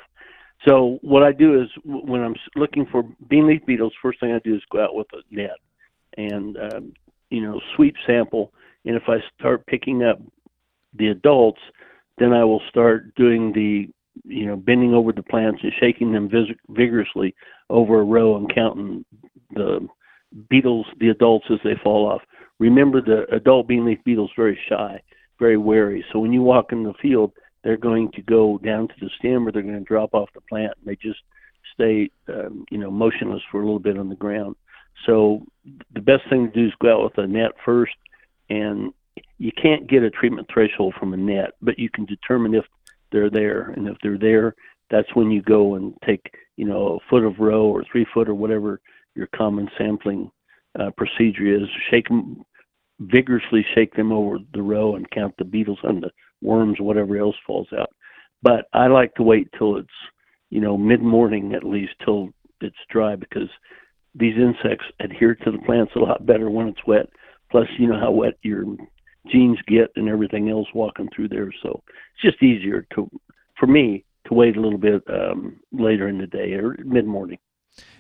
So 0.67 0.99
what 1.03 1.23
I 1.23 1.33
do 1.33 1.61
is 1.61 1.69
when 1.85 2.23
I'm 2.23 2.37
looking 2.55 2.87
for 2.91 3.03
bean 3.29 3.47
leaf 3.49 3.65
beetles, 3.67 3.93
first 4.01 4.21
thing 4.21 4.33
I 4.33 4.39
do 4.41 4.55
is 4.55 4.63
go 4.71 4.83
out 4.83 4.95
with 4.95 5.09
a 5.13 5.35
net 5.35 5.57
and 6.17 6.57
um, 6.57 6.93
you 7.31 7.43
know 7.43 7.61
sweep 7.75 7.97
sample. 8.07 8.53
And 8.85 8.97
if 8.97 9.05
I 9.09 9.17
start 9.39 9.67
picking 9.67 10.03
up 10.03 10.21
the 10.95 11.09
adults, 11.09 11.61
then 12.19 12.33
I 12.33 12.45
will 12.45 12.63
start 12.69 13.15
doing 13.15 13.53
the 13.53 13.89
you 14.25 14.47
know 14.47 14.57
bending 14.57 14.95
over 14.95 15.13
the 15.13 15.23
plants 15.23 15.61
and 15.63 15.73
shaking 15.81 16.13
them 16.13 16.29
vis- 16.29 16.57
vigorously 16.69 17.35
over 17.71 18.01
a 18.01 18.05
row 18.05 18.37
and 18.37 18.53
counting 18.55 19.05
the 19.55 19.87
beetles, 20.49 20.87
the 20.99 21.09
adults 21.09 21.47
as 21.51 21.59
they 21.65 21.75
fall 21.83 22.07
off. 22.07 22.23
Remember, 22.59 23.01
the 23.01 23.25
adult 23.35 23.67
bean 23.67 23.85
leaf 23.85 23.99
beetle's 24.05 24.31
very 24.37 24.59
shy, 24.69 25.01
very 25.39 25.57
wary. 25.57 26.05
So 26.13 26.21
when 26.21 26.33
you 26.33 26.43
walk 26.43 26.73
in 26.73 26.85
the 26.85 26.95
field, 27.03 27.33
they're 27.65 27.77
going 27.77 28.11
to 28.13 28.23
go 28.23 28.59
down 28.59 28.89
to 28.89 28.95
the 29.01 29.11
stem 29.19 29.47
or 29.47 29.53
they're 29.53 29.63
going 29.63 29.79
to 29.79 29.85
drop 29.85 30.15
off 30.15 30.29
the 30.35 30.41
plant. 30.43 30.73
And 30.79 30.87
they 30.87 30.97
just 30.97 31.21
stay, 31.75 32.11
um, 32.29 32.65
you 32.71 32.79
know, 32.79 32.91
motionless 32.91 33.43
for 33.51 33.61
a 33.61 33.65
little 33.65 33.79
bit 33.79 33.99
on 33.99 34.09
the 34.09 34.17
ground. 34.17 34.57
So 35.07 35.45
the 35.95 36.01
best 36.01 36.23
thing 36.29 36.47
to 36.47 36.53
do 36.53 36.67
is 36.67 36.73
go 36.81 36.93
out 36.93 37.05
with 37.05 37.25
a 37.25 37.27
net 37.27 37.53
first, 37.65 37.95
and 38.51 38.93
you 39.39 39.51
can't 39.61 39.89
get 39.89 40.03
a 40.03 40.11
treatment 40.11 40.49
threshold 40.53 40.95
from 40.99 41.15
a 41.15 41.17
net, 41.17 41.53
but 41.61 41.79
you 41.79 41.89
can 41.91 42.05
determine 42.05 42.55
if 42.55 42.65
they're 43.11 43.31
there, 43.31 43.71
and 43.71 43.89
if 43.89 43.97
they're 44.03 44.19
there, 44.19 44.55
that's 44.91 45.15
when 45.15 45.31
you 45.31 45.43
go 45.43 45.75
and 45.75 45.95
take, 46.05 46.35
you 46.57 46.67
know, 46.67 46.99
a 46.99 47.11
foot 47.11 47.25
of 47.25 47.39
row 47.39 47.65
or 47.65 47.85
three 47.91 48.07
foot 48.13 48.29
or 48.29 48.35
whatever 48.35 48.81
your 49.15 49.29
common 49.35 49.69
sampling 49.79 50.31
uh, 50.79 50.91
procedure 50.97 51.47
is. 51.47 51.69
Shake 51.91 52.09
them 52.09 52.43
vigorously, 53.01 53.65
shake 53.75 53.95
them 53.95 54.13
over 54.13 54.39
the 54.55 54.63
row, 54.63 54.97
and 54.97 55.11
count 55.11 55.35
the 55.39 55.45
beetles 55.45 55.79
and 55.83 56.03
the 56.03 56.11
worms, 56.43 56.81
whatever 56.81 57.17
else 57.17 57.37
falls 57.47 57.69
out. 57.79 57.91
But 58.43 58.67
I 58.73 58.89
like 58.89 59.15
to 59.15 59.23
wait 59.23 59.49
till 59.57 59.77
it's, 59.77 59.89
you 60.51 60.61
know, 60.61 60.77
mid 60.77 61.01
morning 61.01 61.55
at 61.55 61.65
least 61.65 61.93
till 62.05 62.31
it's 62.61 62.77
dry 62.91 63.17
because 63.17 63.49
these 64.15 64.35
insects 64.37 64.85
adhere 65.01 65.35
to 65.37 65.51
the 65.51 65.59
plants 65.59 65.93
a 65.97 66.01
lot 66.01 66.27
better 66.27 66.51
when 66.51 66.69
it's 66.69 66.87
wet. 66.87 67.09
Plus, 67.51 67.67
you 67.79 67.87
know 67.87 67.99
how 67.99 68.11
wet 68.11 68.35
your 68.43 68.65
jeans 69.31 69.59
get 69.67 69.91
and 69.97 70.09
everything 70.09 70.51
else 70.51 70.67
walking 70.75 71.09
through 71.15 71.29
there. 71.29 71.53
So 71.63 71.83
it's 71.87 72.23
just 72.23 72.43
easier 72.43 72.87
to, 72.95 73.11
for 73.59 73.67
me, 73.67 74.05
to 74.27 74.35
wait 74.35 74.57
a 74.57 74.61
little 74.61 74.79
bit 74.79 75.03
um, 75.09 75.61
later 75.73 76.09
in 76.09 76.19
the 76.19 76.27
day 76.27 76.53
or 76.55 76.77
mid 76.85 77.07
morning. 77.07 77.39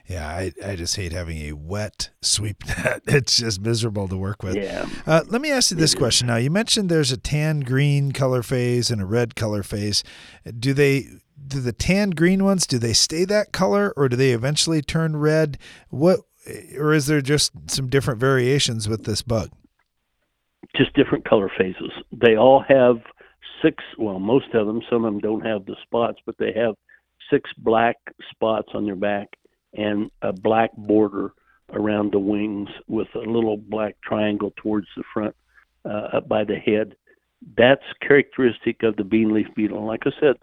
Yeah, 0.07 0.29
I, 0.29 0.53
I 0.65 0.77
just 0.77 0.97
hate 0.97 1.13
having 1.13 1.39
a 1.39 1.53
wet 1.53 2.11
sweep 2.21 2.67
net. 2.85 3.03
It's 3.07 3.39
just 3.39 3.61
miserable 3.61 4.09
to 4.09 4.17
work 4.17 4.43
with. 4.43 4.57
Yeah. 4.57 4.87
Uh, 5.07 5.23
let 5.29 5.41
me 5.41 5.51
ask 5.51 5.71
you 5.71 5.77
this 5.77 5.95
question 5.95 6.27
now. 6.27 6.37
You 6.37 6.51
mentioned 6.51 6.89
there's 6.89 7.13
a 7.13 7.17
tan 7.17 7.61
green 7.61 8.13
color 8.13 8.43
phase 8.43 8.91
and 8.91 9.01
a 9.01 9.07
red 9.07 9.35
color 9.35 9.63
phase. 9.63 10.03
Do 10.59 10.75
they 10.75 11.07
do 11.45 11.61
the 11.61 11.73
tan 11.73 12.11
green 12.11 12.45
ones 12.45 12.67
do 12.69 12.79
they 12.79 12.93
stay 12.93 13.25
that 13.25 13.53
color 13.53 13.93
or 13.97 14.09
do 14.09 14.15
they 14.17 14.31
eventually 14.31 14.81
turn 14.81 15.17
red? 15.17 15.59
What 15.91 16.21
or 16.77 16.93
is 16.93 17.07
there 17.07 17.21
just 17.21 17.53
some 17.69 17.89
different 17.89 18.19
variations 18.21 18.89
with 18.89 19.05
this 19.05 19.23
bug? 19.23 19.51
just 20.77 20.95
different 20.95 21.29
color 21.29 21.51
phases. 21.57 21.91
They 22.13 22.37
all 22.37 22.65
have 22.67 22.97
six, 23.63 23.83
well, 23.99 24.19
most 24.19 24.55
of 24.55 24.67
them, 24.67 24.81
some 24.91 25.05
of 25.05 25.13
them 25.13 25.21
don't 25.21 25.47
have 25.47 25.67
the 25.67 25.77
spots, 25.83 26.19
but 26.25 26.37
they 26.39 26.53
have 26.57 26.75
six 27.31 27.51
black 27.59 27.97
spots 28.31 28.69
on 28.75 28.87
their 28.87 28.97
back 28.97 29.29
and 29.75 30.11
a 30.23 30.33
black 30.33 30.71
border 30.77 31.33
around 31.73 32.13
the 32.13 32.19
wings 32.19 32.69
with 32.89 33.09
a 33.15 33.19
little 33.19 33.57
black 33.57 33.97
triangle 34.03 34.53
towards 34.57 34.87
the 34.97 35.03
front 35.13 35.35
uh, 35.85 36.09
up 36.17 36.29
by 36.29 36.45
the 36.45 36.57
head. 36.57 36.95
That's 37.57 37.83
characteristic 38.07 38.83
of 38.83 38.97
the 38.97 39.05
bean 39.05 39.33
leaf 39.33 39.49
beetle. 39.57 39.79
And 39.79 39.87
like 39.87 40.03
I 40.07 40.11
said, 40.21 40.37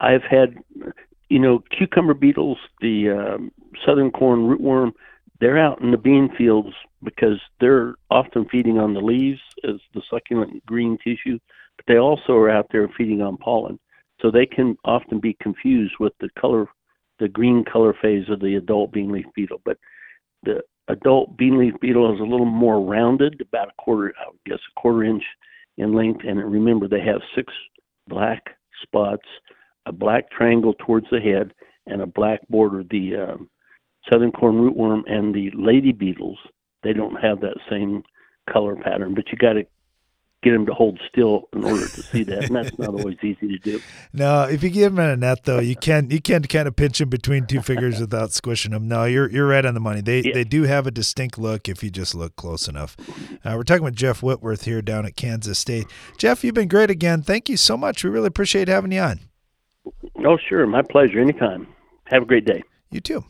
I've 0.00 0.22
had, 0.22 0.56
you 1.28 1.38
know, 1.38 1.62
cucumber 1.76 2.14
beetles, 2.14 2.58
the 2.80 3.10
um, 3.10 3.52
southern 3.84 4.10
corn 4.10 4.40
rootworm, 4.40 4.92
they're 5.40 5.58
out 5.58 5.80
in 5.80 5.90
the 5.90 5.98
bean 5.98 6.30
fields 6.36 6.74
because 7.02 7.40
they're 7.60 7.94
often 8.10 8.46
feeding 8.50 8.78
on 8.78 8.94
the 8.94 9.00
leaves 9.00 9.40
as 9.64 9.76
the 9.94 10.02
succulent 10.10 10.64
green 10.66 10.98
tissue, 10.98 11.38
but 11.76 11.86
they 11.86 11.98
also 11.98 12.34
are 12.34 12.50
out 12.50 12.66
there 12.70 12.88
feeding 12.96 13.22
on 13.22 13.36
pollen. 13.38 13.78
So 14.20 14.30
they 14.30 14.44
can 14.46 14.76
often 14.84 15.18
be 15.18 15.36
confused 15.40 15.94
with 15.98 16.12
the 16.20 16.28
color, 16.38 16.66
the 17.20 17.28
green 17.28 17.64
color 17.64 17.94
phase 18.00 18.28
of 18.28 18.40
the 18.40 18.56
adult 18.56 18.92
bean 18.92 19.12
leaf 19.12 19.26
beetle. 19.34 19.60
But 19.64 19.78
the 20.42 20.62
adult 20.88 21.36
bean 21.36 21.58
leaf 21.58 21.74
beetle 21.80 22.12
is 22.14 22.20
a 22.20 22.24
little 22.24 22.46
more 22.46 22.80
rounded, 22.80 23.40
about 23.40 23.68
a 23.68 23.82
quarter, 23.82 24.14
I 24.18 24.30
guess, 24.46 24.58
a 24.58 24.80
quarter 24.80 25.04
inch 25.04 25.22
in 25.76 25.92
length. 25.92 26.24
And 26.26 26.38
remember, 26.38 26.88
they 26.88 27.00
have 27.02 27.20
six 27.34 27.52
black 28.08 28.56
spots, 28.82 29.26
a 29.86 29.92
black 29.92 30.30
triangle 30.30 30.74
towards 30.78 31.06
the 31.10 31.20
head, 31.20 31.52
and 31.86 32.02
a 32.02 32.06
black 32.06 32.40
border. 32.48 32.82
The 32.90 33.16
um, 33.16 33.50
southern 34.10 34.32
corn 34.32 34.56
rootworm 34.56 35.02
and 35.06 35.34
the 35.34 35.50
lady 35.54 35.92
beetles, 35.92 36.38
they 36.82 36.92
don't 36.92 37.16
have 37.16 37.40
that 37.40 37.58
same 37.68 38.02
color 38.50 38.76
pattern. 38.76 39.14
But 39.14 39.30
you 39.30 39.38
got 39.38 39.54
to 39.54 39.64
get 40.42 40.54
him 40.54 40.64
to 40.66 40.72
hold 40.72 40.98
still 41.08 41.48
in 41.52 41.64
order 41.64 41.86
to 41.86 42.02
see 42.02 42.22
that, 42.24 42.44
and 42.44 42.56
that's 42.56 42.78
not 42.78 42.88
always 42.98 43.16
easy 43.22 43.46
to 43.48 43.58
do. 43.58 43.80
No, 44.12 44.44
if 44.44 44.62
you 44.62 44.70
give 44.70 44.92
him 44.92 44.98
a 44.98 45.16
net 45.16 45.44
though, 45.44 45.60
you 45.60 45.76
can 45.76 46.10
you 46.10 46.20
can 46.20 46.42
kind 46.44 46.66
of 46.66 46.76
pinch 46.76 47.00
him 47.00 47.08
between 47.08 47.46
two 47.46 47.60
fingers 47.60 48.00
without 48.00 48.32
squishing 48.32 48.72
him. 48.72 48.88
No, 48.88 49.04
you're 49.04 49.30
you're 49.30 49.46
right 49.46 49.64
on 49.66 49.74
the 49.74 49.80
money. 49.80 50.00
They 50.00 50.20
Yeah. 50.22 50.32
they 50.34 50.44
do 50.44 50.62
have 50.62 50.86
a 50.86 50.90
distinct 50.90 51.38
look 51.38 51.68
if 51.68 51.82
you 51.82 51.90
just 51.90 52.14
look 52.14 52.36
close 52.36 52.68
enough. 52.68 52.96
Uh, 53.44 53.54
we're 53.56 53.62
talking 53.64 53.84
with 53.84 53.96
Jeff 53.96 54.22
Whitworth 54.22 54.64
here 54.64 54.82
down 54.82 55.04
at 55.06 55.16
Kansas 55.16 55.58
State. 55.58 55.86
Jeff, 56.18 56.42
you've 56.44 56.54
been 56.54 56.68
great 56.68 56.90
again. 56.90 57.22
Thank 57.22 57.48
you 57.48 57.56
so 57.56 57.76
much. 57.76 58.02
We 58.04 58.10
really 58.10 58.28
appreciate 58.28 58.68
having 58.68 58.92
you 58.92 59.00
on. 59.00 59.20
Oh, 60.24 60.38
sure, 60.48 60.66
my 60.66 60.82
pleasure. 60.82 61.20
Anytime. 61.20 61.66
Have 62.06 62.22
a 62.22 62.26
great 62.26 62.44
day. 62.44 62.62
You 62.90 63.00
too. 63.00 63.24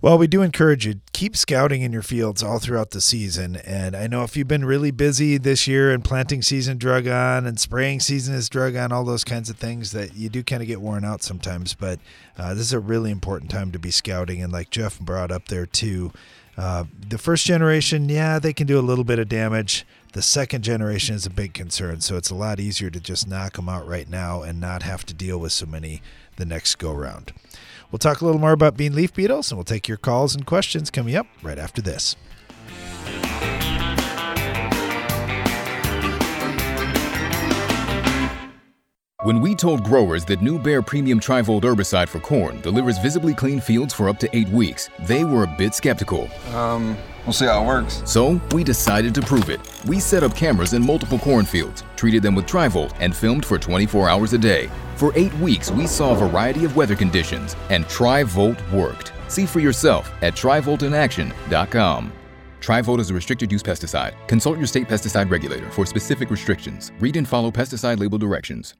Well, 0.00 0.16
we 0.16 0.28
do 0.28 0.42
encourage 0.42 0.86
you 0.86 0.94
to 0.94 1.00
keep 1.12 1.36
scouting 1.36 1.82
in 1.82 1.92
your 1.92 2.02
fields 2.02 2.40
all 2.40 2.60
throughout 2.60 2.90
the 2.90 3.00
season. 3.00 3.56
And 3.56 3.96
I 3.96 4.06
know 4.06 4.22
if 4.22 4.36
you've 4.36 4.46
been 4.46 4.64
really 4.64 4.92
busy 4.92 5.38
this 5.38 5.66
year 5.66 5.90
and 5.90 6.04
planting 6.04 6.40
season 6.40 6.78
drug 6.78 7.08
on 7.08 7.46
and 7.46 7.58
spraying 7.58 7.98
season 7.98 8.36
is 8.36 8.48
drug 8.48 8.76
on, 8.76 8.92
all 8.92 9.02
those 9.02 9.24
kinds 9.24 9.50
of 9.50 9.56
things 9.56 9.90
that 9.90 10.14
you 10.14 10.28
do 10.28 10.44
kind 10.44 10.62
of 10.62 10.68
get 10.68 10.80
worn 10.80 11.04
out 11.04 11.24
sometimes. 11.24 11.74
But 11.74 11.98
uh, 12.36 12.54
this 12.54 12.62
is 12.66 12.72
a 12.72 12.78
really 12.78 13.10
important 13.10 13.50
time 13.50 13.72
to 13.72 13.78
be 13.80 13.90
scouting. 13.90 14.40
And 14.40 14.52
like 14.52 14.70
Jeff 14.70 15.00
brought 15.00 15.32
up 15.32 15.48
there 15.48 15.66
too, 15.66 16.12
uh, 16.56 16.84
the 17.08 17.18
first 17.18 17.44
generation, 17.44 18.08
yeah, 18.08 18.38
they 18.38 18.52
can 18.52 18.68
do 18.68 18.78
a 18.78 18.80
little 18.80 19.04
bit 19.04 19.18
of 19.18 19.28
damage. 19.28 19.84
The 20.12 20.22
second 20.22 20.62
generation 20.62 21.16
is 21.16 21.26
a 21.26 21.30
big 21.30 21.54
concern. 21.54 22.02
So 22.02 22.16
it's 22.16 22.30
a 22.30 22.36
lot 22.36 22.60
easier 22.60 22.90
to 22.90 23.00
just 23.00 23.26
knock 23.26 23.54
them 23.54 23.68
out 23.68 23.86
right 23.86 24.08
now 24.08 24.42
and 24.42 24.60
not 24.60 24.84
have 24.84 25.04
to 25.06 25.14
deal 25.14 25.38
with 25.38 25.50
so 25.50 25.66
many 25.66 26.02
the 26.36 26.46
next 26.46 26.76
go 26.76 26.92
round. 26.92 27.32
We'll 27.90 27.98
talk 27.98 28.20
a 28.20 28.24
little 28.24 28.40
more 28.40 28.52
about 28.52 28.76
bean 28.76 28.94
leaf 28.94 29.14
beetles 29.14 29.50
and 29.50 29.58
we'll 29.58 29.64
take 29.64 29.88
your 29.88 29.96
calls 29.96 30.34
and 30.34 30.44
questions 30.44 30.90
coming 30.90 31.16
up 31.16 31.26
right 31.42 31.58
after 31.58 31.80
this. 31.80 32.16
When 39.24 39.40
we 39.40 39.54
told 39.54 39.84
growers 39.84 40.24
that 40.26 40.42
New 40.42 40.58
Bayer 40.58 40.80
Premium 40.80 41.18
Trivolt 41.18 41.62
herbicide 41.62 42.08
for 42.08 42.20
corn 42.20 42.60
delivers 42.60 42.98
visibly 42.98 43.34
clean 43.34 43.60
fields 43.60 43.92
for 43.92 44.08
up 44.08 44.18
to 44.20 44.36
eight 44.36 44.48
weeks, 44.48 44.88
they 45.00 45.24
were 45.24 45.42
a 45.42 45.54
bit 45.58 45.74
skeptical. 45.74 46.28
Um, 46.54 46.96
we'll 47.28 47.34
see 47.34 47.44
how 47.44 47.62
it 47.62 47.66
works. 47.66 48.02
So 48.06 48.40
we 48.52 48.64
decided 48.64 49.14
to 49.14 49.20
prove 49.20 49.50
it. 49.50 49.60
We 49.86 50.00
set 50.00 50.22
up 50.22 50.34
cameras 50.34 50.72
in 50.72 50.84
multiple 50.84 51.18
cornfields, 51.18 51.84
treated 51.94 52.22
them 52.22 52.34
with 52.34 52.46
Trivolt, 52.46 52.94
and 53.00 53.14
filmed 53.14 53.44
for 53.44 53.58
24 53.58 54.08
hours 54.08 54.32
a 54.32 54.38
day. 54.38 54.70
For 54.96 55.12
eight 55.14 55.34
weeks, 55.34 55.70
we 55.70 55.86
saw 55.86 56.12
a 56.12 56.28
variety 56.28 56.64
of 56.64 56.74
weather 56.74 56.96
conditions, 56.96 57.54
and 57.68 57.84
Trivolt 57.84 58.58
worked. 58.72 59.12
See 59.28 59.44
for 59.44 59.60
yourself 59.60 60.10
at 60.22 60.34
trivoltinaction.com. 60.34 62.12
Trivolt 62.60 62.98
is 62.98 63.10
a 63.10 63.14
restricted 63.14 63.52
use 63.52 63.62
pesticide. 63.62 64.14
Consult 64.26 64.56
your 64.56 64.66
state 64.66 64.88
pesticide 64.88 65.30
regulator 65.30 65.70
for 65.70 65.84
specific 65.84 66.30
restrictions. 66.30 66.92
Read 66.98 67.16
and 67.16 67.28
follow 67.28 67.50
pesticide 67.50 68.00
label 68.00 68.16
directions. 68.16 68.72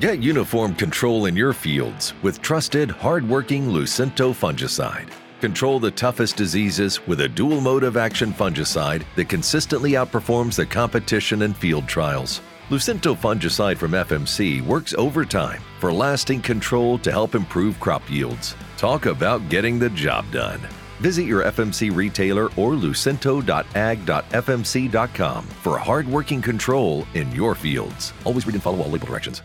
Get 0.00 0.22
uniform 0.22 0.74
control 0.74 1.26
in 1.26 1.36
your 1.36 1.52
fields 1.52 2.14
with 2.22 2.40
trusted, 2.40 2.90
hard-working 2.90 3.68
Lucento 3.68 4.32
fungicide. 4.32 5.10
Control 5.40 5.80
the 5.80 5.90
toughest 5.90 6.36
diseases 6.36 7.04
with 7.06 7.22
a 7.22 7.28
dual 7.28 7.62
mode 7.62 7.82
of 7.82 7.96
action 7.96 8.30
fungicide 8.30 9.04
that 9.16 9.30
consistently 9.30 9.92
outperforms 9.92 10.54
the 10.54 10.66
competition 10.66 11.40
in 11.42 11.54
field 11.54 11.88
trials. 11.88 12.42
Lucento 12.68 13.16
fungicide 13.16 13.78
from 13.78 13.92
FMC 13.92 14.60
works 14.60 14.92
overtime 14.94 15.62
for 15.80 15.90
lasting 15.90 16.42
control 16.42 16.98
to 16.98 17.10
help 17.10 17.34
improve 17.34 17.80
crop 17.80 18.08
yields. 18.10 18.54
Talk 18.76 19.06
about 19.06 19.48
getting 19.48 19.78
the 19.78 19.88
job 19.90 20.30
done. 20.30 20.60
Visit 21.00 21.24
your 21.24 21.42
FMC 21.44 21.96
retailer 21.96 22.46
or 22.58 22.74
lucento.ag.fmc.com 22.74 25.44
for 25.46 25.78
hard-working 25.78 26.42
control 26.42 27.06
in 27.14 27.32
your 27.32 27.54
fields. 27.54 28.12
Always 28.24 28.46
read 28.46 28.54
and 28.54 28.62
follow 28.62 28.82
all 28.82 28.90
label 28.90 29.06
directions. 29.06 29.42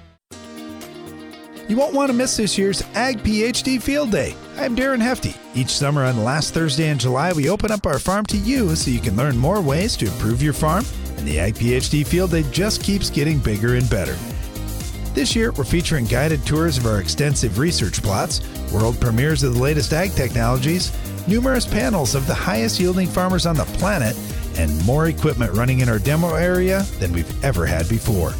You 1.67 1.77
won't 1.77 1.95
want 1.95 2.11
to 2.11 2.13
miss 2.15 2.37
this 2.37 2.59
year's 2.59 2.83
Ag 2.93 3.23
PhD 3.23 3.81
Field 3.81 4.11
Day. 4.11 4.35
I'm 4.57 4.75
Darren 4.75 5.01
Hefty. 5.01 5.33
Each 5.55 5.71
summer 5.71 6.03
on 6.03 6.15
the 6.15 6.21
last 6.21 6.53
Thursday 6.53 6.89
in 6.89 6.99
July, 6.99 7.33
we 7.33 7.49
open 7.49 7.71
up 7.71 7.87
our 7.87 7.97
farm 7.97 8.23
to 8.27 8.37
you 8.37 8.75
so 8.75 8.91
you 8.91 8.99
can 8.99 9.15
learn 9.15 9.35
more 9.35 9.59
ways 9.61 9.97
to 9.97 10.05
improve 10.05 10.43
your 10.43 10.53
farm, 10.53 10.85
and 11.17 11.27
the 11.27 11.39
Ag 11.39 11.55
PhD 11.55 12.05
Field 12.05 12.29
Day 12.29 12.43
just 12.51 12.83
keeps 12.83 13.09
getting 13.09 13.39
bigger 13.39 13.73
and 13.73 13.89
better. 13.89 14.15
This 15.15 15.35
year, 15.35 15.53
we're 15.53 15.63
featuring 15.63 16.05
guided 16.05 16.45
tours 16.45 16.77
of 16.77 16.85
our 16.85 17.01
extensive 17.01 17.57
research 17.57 18.03
plots, 18.03 18.41
world 18.71 19.01
premieres 19.01 19.41
of 19.41 19.55
the 19.55 19.61
latest 19.61 19.91
ag 19.91 20.11
technologies, 20.11 20.91
numerous 21.27 21.65
panels 21.65 22.13
of 22.13 22.27
the 22.27 22.35
highest 22.35 22.79
yielding 22.79 23.07
farmers 23.07 23.47
on 23.47 23.55
the 23.55 23.65
planet, 23.65 24.15
and 24.59 24.85
more 24.85 25.07
equipment 25.07 25.51
running 25.53 25.79
in 25.79 25.89
our 25.89 25.97
demo 25.97 26.35
area 26.35 26.83
than 26.99 27.11
we've 27.11 27.43
ever 27.43 27.65
had 27.65 27.89
before. 27.89 28.35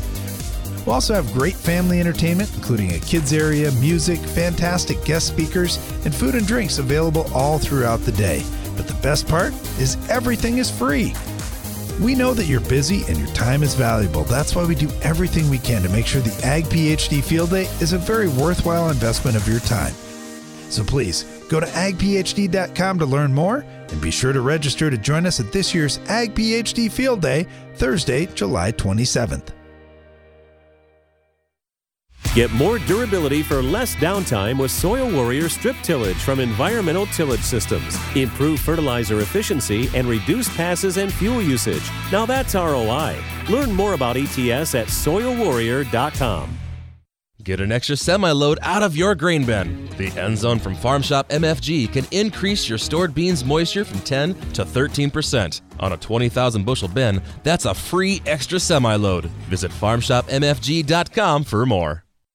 We'll 0.85 0.95
also 0.95 1.15
have 1.15 1.33
great 1.33 1.55
family 1.55 1.99
entertainment, 1.99 2.53
including 2.55 2.93
a 2.93 2.99
kids 2.99 3.33
area, 3.33 3.71
music, 3.73 4.19
fantastic 4.19 5.03
guest 5.03 5.27
speakers, 5.27 5.77
and 6.05 6.13
food 6.13 6.35
and 6.35 6.45
drinks 6.45 6.77
available 6.77 7.27
all 7.33 7.57
throughout 7.57 8.01
the 8.01 8.11
day. 8.11 8.43
But 8.77 8.87
the 8.87 8.99
best 9.01 9.27
part 9.27 9.53
is 9.79 9.97
everything 10.09 10.59
is 10.59 10.69
free. 10.69 11.13
We 11.99 12.13
know 12.13 12.33
that 12.33 12.45
you're 12.45 12.59
busy 12.59 13.03
and 13.07 13.17
your 13.17 13.29
time 13.29 13.63
is 13.63 13.73
valuable. 13.73 14.25
That's 14.25 14.55
why 14.55 14.65
we 14.65 14.75
do 14.75 14.89
everything 15.01 15.49
we 15.49 15.59
can 15.59 15.81
to 15.81 15.89
make 15.89 16.05
sure 16.05 16.21
the 16.21 16.45
Ag 16.45 16.65
PhD 16.65 17.23
Field 17.23 17.51
Day 17.51 17.63
is 17.79 17.93
a 17.93 17.97
very 17.97 18.27
worthwhile 18.27 18.89
investment 18.89 19.37
of 19.37 19.47
your 19.47 19.61
time. 19.61 19.93
So 20.69 20.83
please 20.83 21.23
go 21.49 21.59
to 21.59 21.65
agphd.com 21.67 22.99
to 22.99 23.05
learn 23.05 23.33
more 23.33 23.65
and 23.89 24.01
be 24.01 24.11
sure 24.11 24.33
to 24.33 24.41
register 24.41 24.89
to 24.89 24.97
join 24.97 25.25
us 25.25 25.39
at 25.39 25.51
this 25.51 25.73
year's 25.73 25.99
Ag 26.09 26.35
PhD 26.35 26.91
Field 26.91 27.21
Day, 27.21 27.47
Thursday, 27.75 28.25
July 28.27 28.71
27th. 28.73 29.53
Get 32.35 32.51
more 32.51 32.79
durability 32.79 33.41
for 33.43 33.63
less 33.63 33.95
downtime 33.95 34.59
with 34.59 34.69
Soil 34.69 35.09
Warrior 35.09 35.47
strip 35.47 35.77
tillage 35.77 36.17
from 36.17 36.41
Environmental 36.41 37.05
Tillage 37.05 37.39
Systems. 37.39 37.97
Improve 38.13 38.59
fertilizer 38.59 39.21
efficiency 39.21 39.89
and 39.95 40.05
reduce 40.05 40.53
passes 40.57 40.97
and 40.97 41.13
fuel 41.13 41.41
usage. 41.41 41.89
Now 42.11 42.25
that's 42.25 42.53
ROI. 42.53 43.15
Learn 43.49 43.71
more 43.71 43.93
about 43.93 44.17
ETS 44.17 44.75
at 44.75 44.87
soilwarrior.com. 44.87 46.57
Get 47.41 47.61
an 47.61 47.71
extra 47.71 47.95
semi 47.95 48.31
load 48.31 48.59
out 48.63 48.83
of 48.83 48.97
your 48.97 49.15
grain 49.15 49.45
bin. 49.45 49.87
The 49.97 50.07
End 50.19 50.37
Zone 50.37 50.59
from 50.59 50.75
Farm 50.75 51.03
Shop 51.03 51.29
MFG 51.29 51.93
can 51.93 52.05
increase 52.11 52.67
your 52.67 52.79
stored 52.79 53.15
beans 53.15 53.45
moisture 53.45 53.85
from 53.85 54.01
10 54.01 54.33
to 54.53 54.65
13%. 54.65 55.61
On 55.79 55.93
a 55.93 55.97
20,000 55.97 56.65
bushel 56.65 56.89
bin, 56.89 57.21
that's 57.43 57.63
a 57.63 57.73
free 57.73 58.21
extra 58.25 58.59
semi 58.59 58.95
load. 58.95 59.25
Visit 59.47 59.71
farmshopmfg.com 59.71 61.45
for 61.45 61.65
more. 61.65 62.04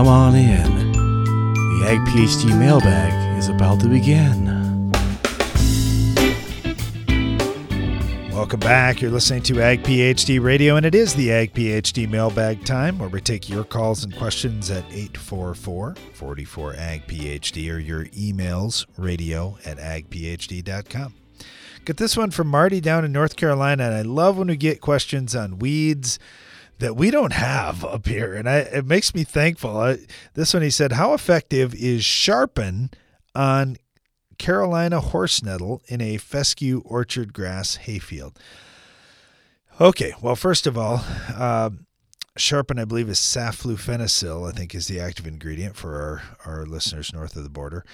come 0.00 0.08
on 0.08 0.34
in. 0.34 0.92
The 0.92 1.84
Ag 1.86 1.98
PhD 2.08 2.58
mailbag 2.58 3.36
is 3.36 3.48
about 3.48 3.80
to 3.80 3.86
begin. 3.86 4.90
Welcome 8.32 8.60
back. 8.60 9.02
You're 9.02 9.10
listening 9.10 9.42
to 9.42 9.60
Ag 9.60 9.82
PhD 9.82 10.42
Radio, 10.42 10.76
and 10.76 10.86
it 10.86 10.94
is 10.94 11.12
the 11.12 11.30
Ag 11.30 11.52
PhD 11.52 12.08
mailbag 12.08 12.64
time 12.64 12.98
where 12.98 13.10
we 13.10 13.20
take 13.20 13.50
your 13.50 13.62
calls 13.62 14.02
and 14.02 14.16
questions 14.16 14.70
at 14.70 14.84
844 14.84 15.96
44 16.14 16.76
Ag 16.76 17.06
PhD 17.06 17.70
or 17.70 17.78
your 17.78 18.06
emails 18.06 18.86
radio 18.96 19.58
at 19.66 19.76
agphd.com. 19.76 21.12
Get 21.84 21.98
this 21.98 22.16
one 22.16 22.30
from 22.30 22.46
Marty 22.46 22.80
down 22.80 23.04
in 23.04 23.12
North 23.12 23.36
Carolina, 23.36 23.84
and 23.84 23.94
I 23.94 24.00
love 24.00 24.38
when 24.38 24.48
we 24.48 24.56
get 24.56 24.80
questions 24.80 25.36
on 25.36 25.58
weeds 25.58 26.18
that 26.80 26.96
we 26.96 27.10
don't 27.10 27.32
have 27.32 27.84
up 27.84 28.06
here, 28.06 28.34
and 28.34 28.48
I, 28.48 28.58
it 28.58 28.86
makes 28.86 29.14
me 29.14 29.24
thankful. 29.24 29.76
I, 29.76 29.98
this 30.34 30.52
one 30.52 30.62
he 30.62 30.70
said, 30.70 30.92
"How 30.92 31.14
effective 31.14 31.74
is 31.74 32.04
Sharpen 32.04 32.90
on 33.34 33.76
Carolina 34.38 35.00
horse 35.00 35.42
nettle 35.42 35.82
in 35.86 36.00
a 36.00 36.16
fescue 36.16 36.82
orchard 36.84 37.32
grass 37.32 37.76
hayfield?" 37.76 38.38
Okay, 39.80 40.12
well, 40.20 40.36
first 40.36 40.66
of 40.66 40.76
all, 40.76 41.02
uh, 41.34 41.70
Sharpen, 42.36 42.78
I 42.78 42.84
believe, 42.84 43.08
is 43.08 43.18
saflufenicil. 43.18 44.48
I 44.48 44.52
think 44.52 44.74
is 44.74 44.88
the 44.88 45.00
active 45.00 45.26
ingredient 45.26 45.76
for 45.76 46.22
our 46.44 46.52
our 46.52 46.66
listeners 46.66 47.12
north 47.12 47.36
of 47.36 47.44
the 47.44 47.50
border. 47.50 47.84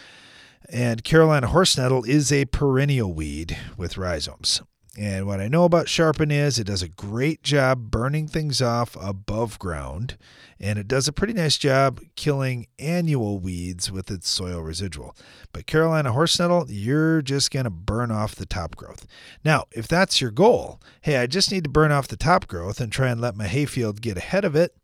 And 0.68 1.04
Carolina 1.04 1.48
horse 1.48 1.76
nettle 1.76 2.04
is 2.04 2.32
a 2.32 2.46
perennial 2.46 3.12
weed 3.12 3.56
with 3.76 3.96
rhizomes. 3.96 4.62
And 4.98 5.26
what 5.26 5.40
I 5.40 5.48
know 5.48 5.64
about 5.64 5.90
Sharpen 5.90 6.30
is 6.30 6.58
it 6.58 6.66
does 6.66 6.82
a 6.82 6.88
great 6.88 7.42
job 7.42 7.90
burning 7.90 8.26
things 8.26 8.62
off 8.62 8.96
above 8.98 9.58
ground, 9.58 10.16
and 10.58 10.78
it 10.78 10.88
does 10.88 11.06
a 11.06 11.12
pretty 11.12 11.34
nice 11.34 11.58
job 11.58 12.00
killing 12.14 12.66
annual 12.78 13.38
weeds 13.38 13.92
with 13.92 14.10
its 14.10 14.28
soil 14.28 14.62
residual. 14.62 15.14
But 15.52 15.66
Carolina 15.66 16.12
horse 16.12 16.38
nettle, 16.38 16.64
you're 16.70 17.20
just 17.20 17.50
going 17.50 17.64
to 17.64 17.70
burn 17.70 18.10
off 18.10 18.34
the 18.34 18.46
top 18.46 18.74
growth. 18.74 19.06
Now, 19.44 19.66
if 19.72 19.86
that's 19.86 20.22
your 20.22 20.30
goal, 20.30 20.80
hey, 21.02 21.18
I 21.18 21.26
just 21.26 21.52
need 21.52 21.64
to 21.64 21.70
burn 21.70 21.92
off 21.92 22.08
the 22.08 22.16
top 22.16 22.46
growth 22.46 22.80
and 22.80 22.90
try 22.90 23.08
and 23.08 23.20
let 23.20 23.36
my 23.36 23.48
hayfield 23.48 24.00
get 24.00 24.16
ahead 24.16 24.46
of 24.46 24.56
it 24.56 24.74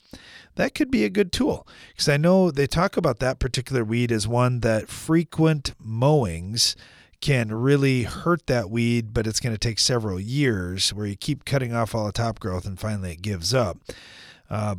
that 0.57 0.75
could 0.75 0.91
be 0.91 1.05
a 1.05 1.11
good 1.11 1.33
tool 1.33 1.67
because 1.89 2.09
I 2.09 2.17
know 2.17 2.51
they 2.51 2.67
talk 2.67 2.97
about 2.97 3.21
that 3.21 3.39
particular 3.39 3.85
weed 3.85 4.13
as 4.13 4.29
one 4.29 4.61
that 4.61 4.89
frequent 4.89 5.73
mowings 5.79 6.77
can 7.23 7.55
really 7.55 8.03
hurt 8.03 8.47
that 8.49 8.69
weed, 8.69 9.15
but 9.15 9.27
it's 9.27 9.41
going 9.41 9.55
to 9.55 9.59
take 9.59 9.79
several 9.79 10.21
years 10.21 10.93
where 10.93 11.07
you 11.07 11.17
keep 11.17 11.47
cutting 11.47 11.73
off 11.73 11.95
all 11.95 12.05
the 12.05 12.13
top 12.13 12.39
growth 12.39 12.67
and 12.67 12.79
finally 12.79 13.13
it 13.13 13.23
gives 13.23 13.55
up. 13.55 13.79
Uh, 14.51 14.75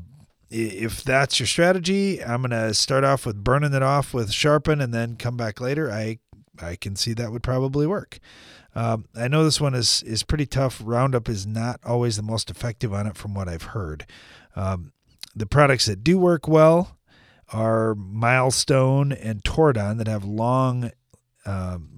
if 0.51 1.03
that's 1.03 1.39
your 1.39 1.47
strategy, 1.47 2.23
I'm 2.23 2.43
going 2.43 2.51
to 2.51 2.75
start 2.75 3.03
off 3.03 3.25
with 3.25 3.43
burning 3.43 3.73
it 3.73 3.81
off 3.81 4.13
with 4.13 4.31
sharpen 4.31 4.79
and 4.79 4.93
then 4.93 5.15
come 5.15 5.35
back 5.35 5.59
later. 5.59 5.91
I 5.91 6.19
I 6.61 6.75
can 6.75 6.95
see 6.95 7.13
that 7.13 7.31
would 7.31 7.41
probably 7.41 7.87
work. 7.87 8.19
Um, 8.75 9.05
I 9.15 9.27
know 9.27 9.43
this 9.43 9.61
one 9.61 9.73
is 9.73 10.03
is 10.03 10.23
pretty 10.23 10.45
tough. 10.45 10.81
Roundup 10.83 11.29
is 11.29 11.47
not 11.47 11.79
always 11.83 12.17
the 12.17 12.23
most 12.23 12.51
effective 12.51 12.93
on 12.93 13.07
it, 13.07 13.17
from 13.17 13.33
what 13.33 13.47
I've 13.47 13.63
heard. 13.63 14.05
Um, 14.55 14.91
the 15.35 15.45
products 15.45 15.85
that 15.87 16.03
do 16.03 16.17
work 16.17 16.47
well 16.47 16.97
are 17.51 17.95
Milestone 17.95 19.11
and 19.11 19.43
Tordon 19.43 19.97
that 19.97 20.07
have 20.07 20.23
long, 20.23 20.91
um, 21.45 21.89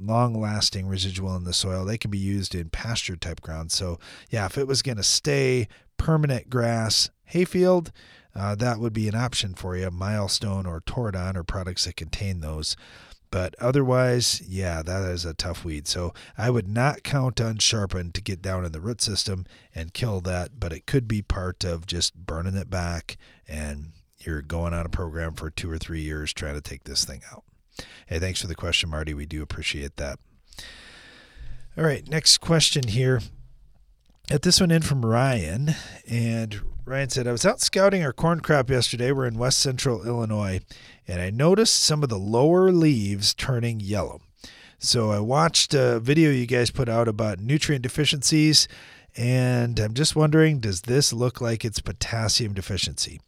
long 0.00 0.40
lasting 0.40 0.86
residual 0.86 1.36
in 1.36 1.44
the 1.44 1.52
soil. 1.52 1.84
They 1.84 1.98
can 1.98 2.10
be 2.10 2.18
used 2.18 2.54
in 2.54 2.70
pasture 2.70 3.16
type 3.16 3.40
ground. 3.40 3.72
So, 3.72 3.98
yeah, 4.30 4.46
if 4.46 4.58
it 4.58 4.66
was 4.66 4.82
going 4.82 4.96
to 4.96 5.02
stay 5.02 5.68
permanent 5.96 6.50
grass 6.50 7.10
hayfield, 7.24 7.92
uh, 8.34 8.54
that 8.56 8.78
would 8.78 8.92
be 8.92 9.08
an 9.08 9.14
option 9.14 9.54
for 9.54 9.76
you. 9.76 9.90
Milestone 9.90 10.66
or 10.66 10.82
Tordon 10.84 11.36
or 11.36 11.42
products 11.42 11.84
that 11.84 11.96
contain 11.96 12.40
those. 12.40 12.76
But 13.30 13.54
otherwise, 13.58 14.40
yeah, 14.46 14.82
that 14.82 15.02
is 15.10 15.24
a 15.24 15.34
tough 15.34 15.64
weed. 15.64 15.88
So 15.88 16.14
I 16.38 16.50
would 16.50 16.68
not 16.68 17.02
count 17.02 17.40
on 17.40 17.58
Sharpen 17.58 18.12
to 18.12 18.22
get 18.22 18.40
down 18.40 18.64
in 18.64 18.72
the 18.72 18.80
root 18.80 19.00
system 19.00 19.46
and 19.74 19.92
kill 19.92 20.20
that, 20.22 20.60
but 20.60 20.72
it 20.72 20.86
could 20.86 21.08
be 21.08 21.22
part 21.22 21.64
of 21.64 21.86
just 21.86 22.14
burning 22.14 22.56
it 22.56 22.70
back 22.70 23.16
and 23.48 23.92
you're 24.18 24.42
going 24.42 24.74
on 24.74 24.86
a 24.86 24.90
program 24.90 25.34
for 25.34 25.50
two 25.50 25.70
or 25.70 25.78
three 25.78 26.02
years 26.02 26.32
trying 26.32 26.54
to 26.54 26.60
take 26.60 26.84
this 26.84 27.04
thing 27.04 27.22
out. 27.32 27.44
Hey, 28.06 28.18
thanks 28.18 28.40
for 28.40 28.46
the 28.46 28.54
question, 28.54 28.90
Marty. 28.90 29.14
We 29.14 29.26
do 29.26 29.42
appreciate 29.42 29.96
that. 29.96 30.18
All 31.76 31.84
right, 31.84 32.08
next 32.08 32.38
question 32.38 32.88
here. 32.88 33.20
At 34.30 34.42
this 34.42 34.60
one 34.60 34.70
in 34.70 34.82
from 34.82 35.04
Ryan, 35.04 35.74
and 36.08 36.60
Ryan 36.84 37.10
said, 37.10 37.26
I 37.28 37.32
was 37.32 37.44
out 37.44 37.60
scouting 37.60 38.02
our 38.02 38.12
corn 38.12 38.40
crop 38.40 38.70
yesterday. 38.70 39.12
We're 39.12 39.26
in 39.26 39.38
west 39.38 39.58
central 39.58 40.06
Illinois, 40.06 40.60
and 41.06 41.20
I 41.20 41.30
noticed 41.30 41.82
some 41.82 42.02
of 42.02 42.08
the 42.08 42.18
lower 42.18 42.72
leaves 42.72 43.34
turning 43.34 43.78
yellow. 43.78 44.20
So 44.78 45.10
I 45.10 45.20
watched 45.20 45.74
a 45.74 46.00
video 46.00 46.30
you 46.30 46.46
guys 46.46 46.70
put 46.70 46.88
out 46.88 47.08
about 47.08 47.40
nutrient 47.40 47.82
deficiencies, 47.82 48.68
and 49.16 49.78
I'm 49.78 49.94
just 49.94 50.14
wondering 50.14 50.60
does 50.60 50.82
this 50.82 51.12
look 51.12 51.40
like 51.40 51.64
it's 51.64 51.80
potassium 51.80 52.52
deficiency? 52.52 53.20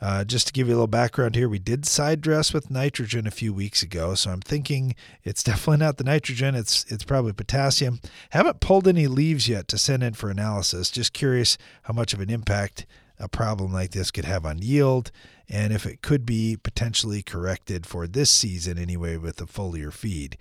Uh, 0.00 0.24
just 0.24 0.46
to 0.46 0.52
give 0.52 0.66
you 0.66 0.72
a 0.72 0.76
little 0.76 0.86
background 0.86 1.34
here, 1.34 1.48
we 1.48 1.58
did 1.58 1.84
side 1.84 2.20
dress 2.20 2.54
with 2.54 2.70
nitrogen 2.70 3.26
a 3.26 3.30
few 3.30 3.52
weeks 3.52 3.82
ago, 3.82 4.14
so 4.14 4.30
I'm 4.30 4.40
thinking 4.40 4.94
it's 5.24 5.42
definitely 5.44 5.84
not 5.84 5.98
the 5.98 6.04
nitrogen. 6.04 6.54
It's 6.54 6.84
it's 6.90 7.04
probably 7.04 7.32
potassium. 7.32 8.00
Haven't 8.30 8.60
pulled 8.60 8.88
any 8.88 9.06
leaves 9.06 9.48
yet 9.48 9.68
to 9.68 9.78
send 9.78 10.02
in 10.02 10.14
for 10.14 10.30
analysis. 10.30 10.90
Just 10.90 11.12
curious 11.12 11.58
how 11.82 11.92
much 11.92 12.14
of 12.14 12.20
an 12.20 12.30
impact 12.30 12.86
a 13.18 13.28
problem 13.28 13.72
like 13.72 13.90
this 13.90 14.10
could 14.10 14.24
have 14.24 14.46
on 14.46 14.58
yield 14.58 15.12
and 15.48 15.72
if 15.72 15.84
it 15.84 16.00
could 16.00 16.24
be 16.24 16.56
potentially 16.56 17.22
corrected 17.22 17.84
for 17.84 18.06
this 18.06 18.30
season 18.30 18.78
anyway 18.78 19.16
with 19.16 19.40
a 19.40 19.46
foliar 19.46 19.92
feed. 19.92 20.38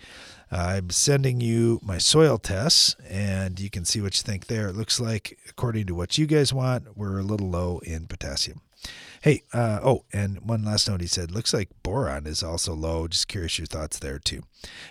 I'm 0.51 0.89
sending 0.89 1.41
you 1.41 1.80
my 1.84 1.97
soil 1.97 2.38
tests 2.38 2.95
and 3.07 3.60
you 3.60 3.70
can 3.70 3.86
see 3.86 4.01
what 4.01 4.18
you 4.18 4.24
think 4.24 4.47
there. 4.47 4.68
It 4.68 4.76
looks 4.76 4.99
like, 4.99 5.38
according 5.49 5.88
to 5.88 5.95
what 5.95 6.18
you 6.18 6.26
guys 6.26 6.53
want, 6.53 6.95
we're 6.97 7.20
a 7.20 7.24
little 7.24 7.49
low 7.49 7.80
in 7.80 8.07
potassium. 8.07 8.62
Hey, 9.22 9.43
uh, 9.53 9.80
oh, 9.84 10.05
and 10.13 10.39
one 10.39 10.63
last 10.63 10.88
note 10.88 11.01
he 11.01 11.07
said, 11.07 11.32
looks 11.32 11.53
like 11.53 11.70
boron 11.84 12.26
is 12.26 12.41
also 12.41 12.74
low. 12.74 13.07
Just 13.07 13.28
curious 13.28 13.57
your 13.57 13.65
thoughts 13.65 13.99
there 13.99 14.17
too. 14.17 14.43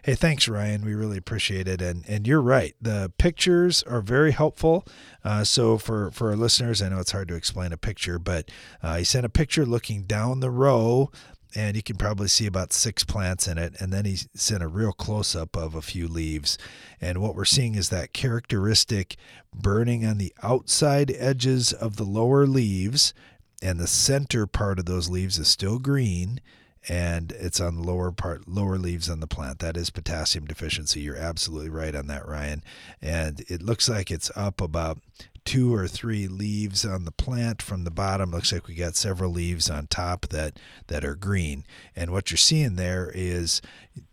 Hey, 0.02 0.14
thanks, 0.14 0.48
Ryan. 0.48 0.84
We 0.84 0.94
really 0.94 1.16
appreciate 1.16 1.66
it. 1.66 1.80
And 1.80 2.04
and 2.08 2.26
you're 2.26 2.42
right. 2.42 2.74
The 2.80 3.12
pictures 3.18 3.82
are 3.84 4.00
very 4.00 4.32
helpful. 4.32 4.84
Uh, 5.24 5.44
so 5.44 5.78
for, 5.78 6.10
for 6.10 6.30
our 6.30 6.36
listeners, 6.36 6.82
I 6.82 6.88
know 6.88 6.98
it's 6.98 7.12
hard 7.12 7.28
to 7.28 7.34
explain 7.34 7.72
a 7.72 7.78
picture, 7.78 8.18
but 8.18 8.50
uh, 8.82 8.96
he 8.98 9.04
sent 9.04 9.26
a 9.26 9.30
picture 9.30 9.64
looking 9.64 10.02
down 10.02 10.40
the 10.40 10.50
row 10.50 11.10
and 11.54 11.76
you 11.76 11.82
can 11.82 11.96
probably 11.96 12.28
see 12.28 12.46
about 12.46 12.72
six 12.72 13.04
plants 13.04 13.48
in 13.48 13.56
it. 13.56 13.74
And 13.80 13.92
then 13.92 14.04
he 14.04 14.18
sent 14.34 14.62
a 14.62 14.68
real 14.68 14.92
close 14.92 15.34
up 15.34 15.56
of 15.56 15.74
a 15.74 15.82
few 15.82 16.06
leaves. 16.06 16.58
And 17.00 17.22
what 17.22 17.34
we're 17.34 17.46
seeing 17.46 17.74
is 17.74 17.88
that 17.88 18.12
characteristic 18.12 19.16
burning 19.54 20.04
on 20.04 20.18
the 20.18 20.34
outside 20.42 21.10
edges 21.18 21.72
of 21.72 21.96
the 21.96 22.04
lower 22.04 22.46
leaves 22.46 23.14
and 23.62 23.78
the 23.78 23.86
center 23.86 24.46
part 24.46 24.78
of 24.78 24.86
those 24.86 25.08
leaves 25.08 25.38
is 25.38 25.48
still 25.48 25.78
green 25.78 26.40
and 26.88 27.32
it's 27.32 27.60
on 27.60 27.82
lower 27.82 28.12
part 28.12 28.46
lower 28.48 28.78
leaves 28.78 29.10
on 29.10 29.20
the 29.20 29.26
plant. 29.26 29.58
That 29.58 29.76
is 29.76 29.90
potassium 29.90 30.46
deficiency. 30.46 31.00
You're 31.00 31.16
absolutely 31.16 31.70
right 31.70 31.94
on 31.94 32.06
that 32.06 32.26
ryan. 32.26 32.62
And 33.02 33.44
it 33.48 33.62
looks 33.62 33.88
like 33.88 34.10
it's 34.10 34.30
up 34.36 34.60
about 34.60 34.98
two 35.44 35.74
or 35.74 35.88
three 35.88 36.28
leaves 36.28 36.84
on 36.84 37.04
the 37.04 37.10
plant 37.10 37.62
from 37.62 37.84
the 37.84 37.90
bottom. 37.90 38.30
Looks 38.30 38.52
like 38.52 38.68
we 38.68 38.74
got 38.74 38.96
several 38.96 39.32
leaves 39.32 39.68
on 39.68 39.86
top 39.86 40.28
that 40.28 40.58
that 40.86 41.04
are 41.04 41.14
green. 41.14 41.64
And 41.96 42.10
what 42.10 42.30
you're 42.30 42.38
seeing 42.38 42.76
there 42.76 43.10
is 43.14 43.60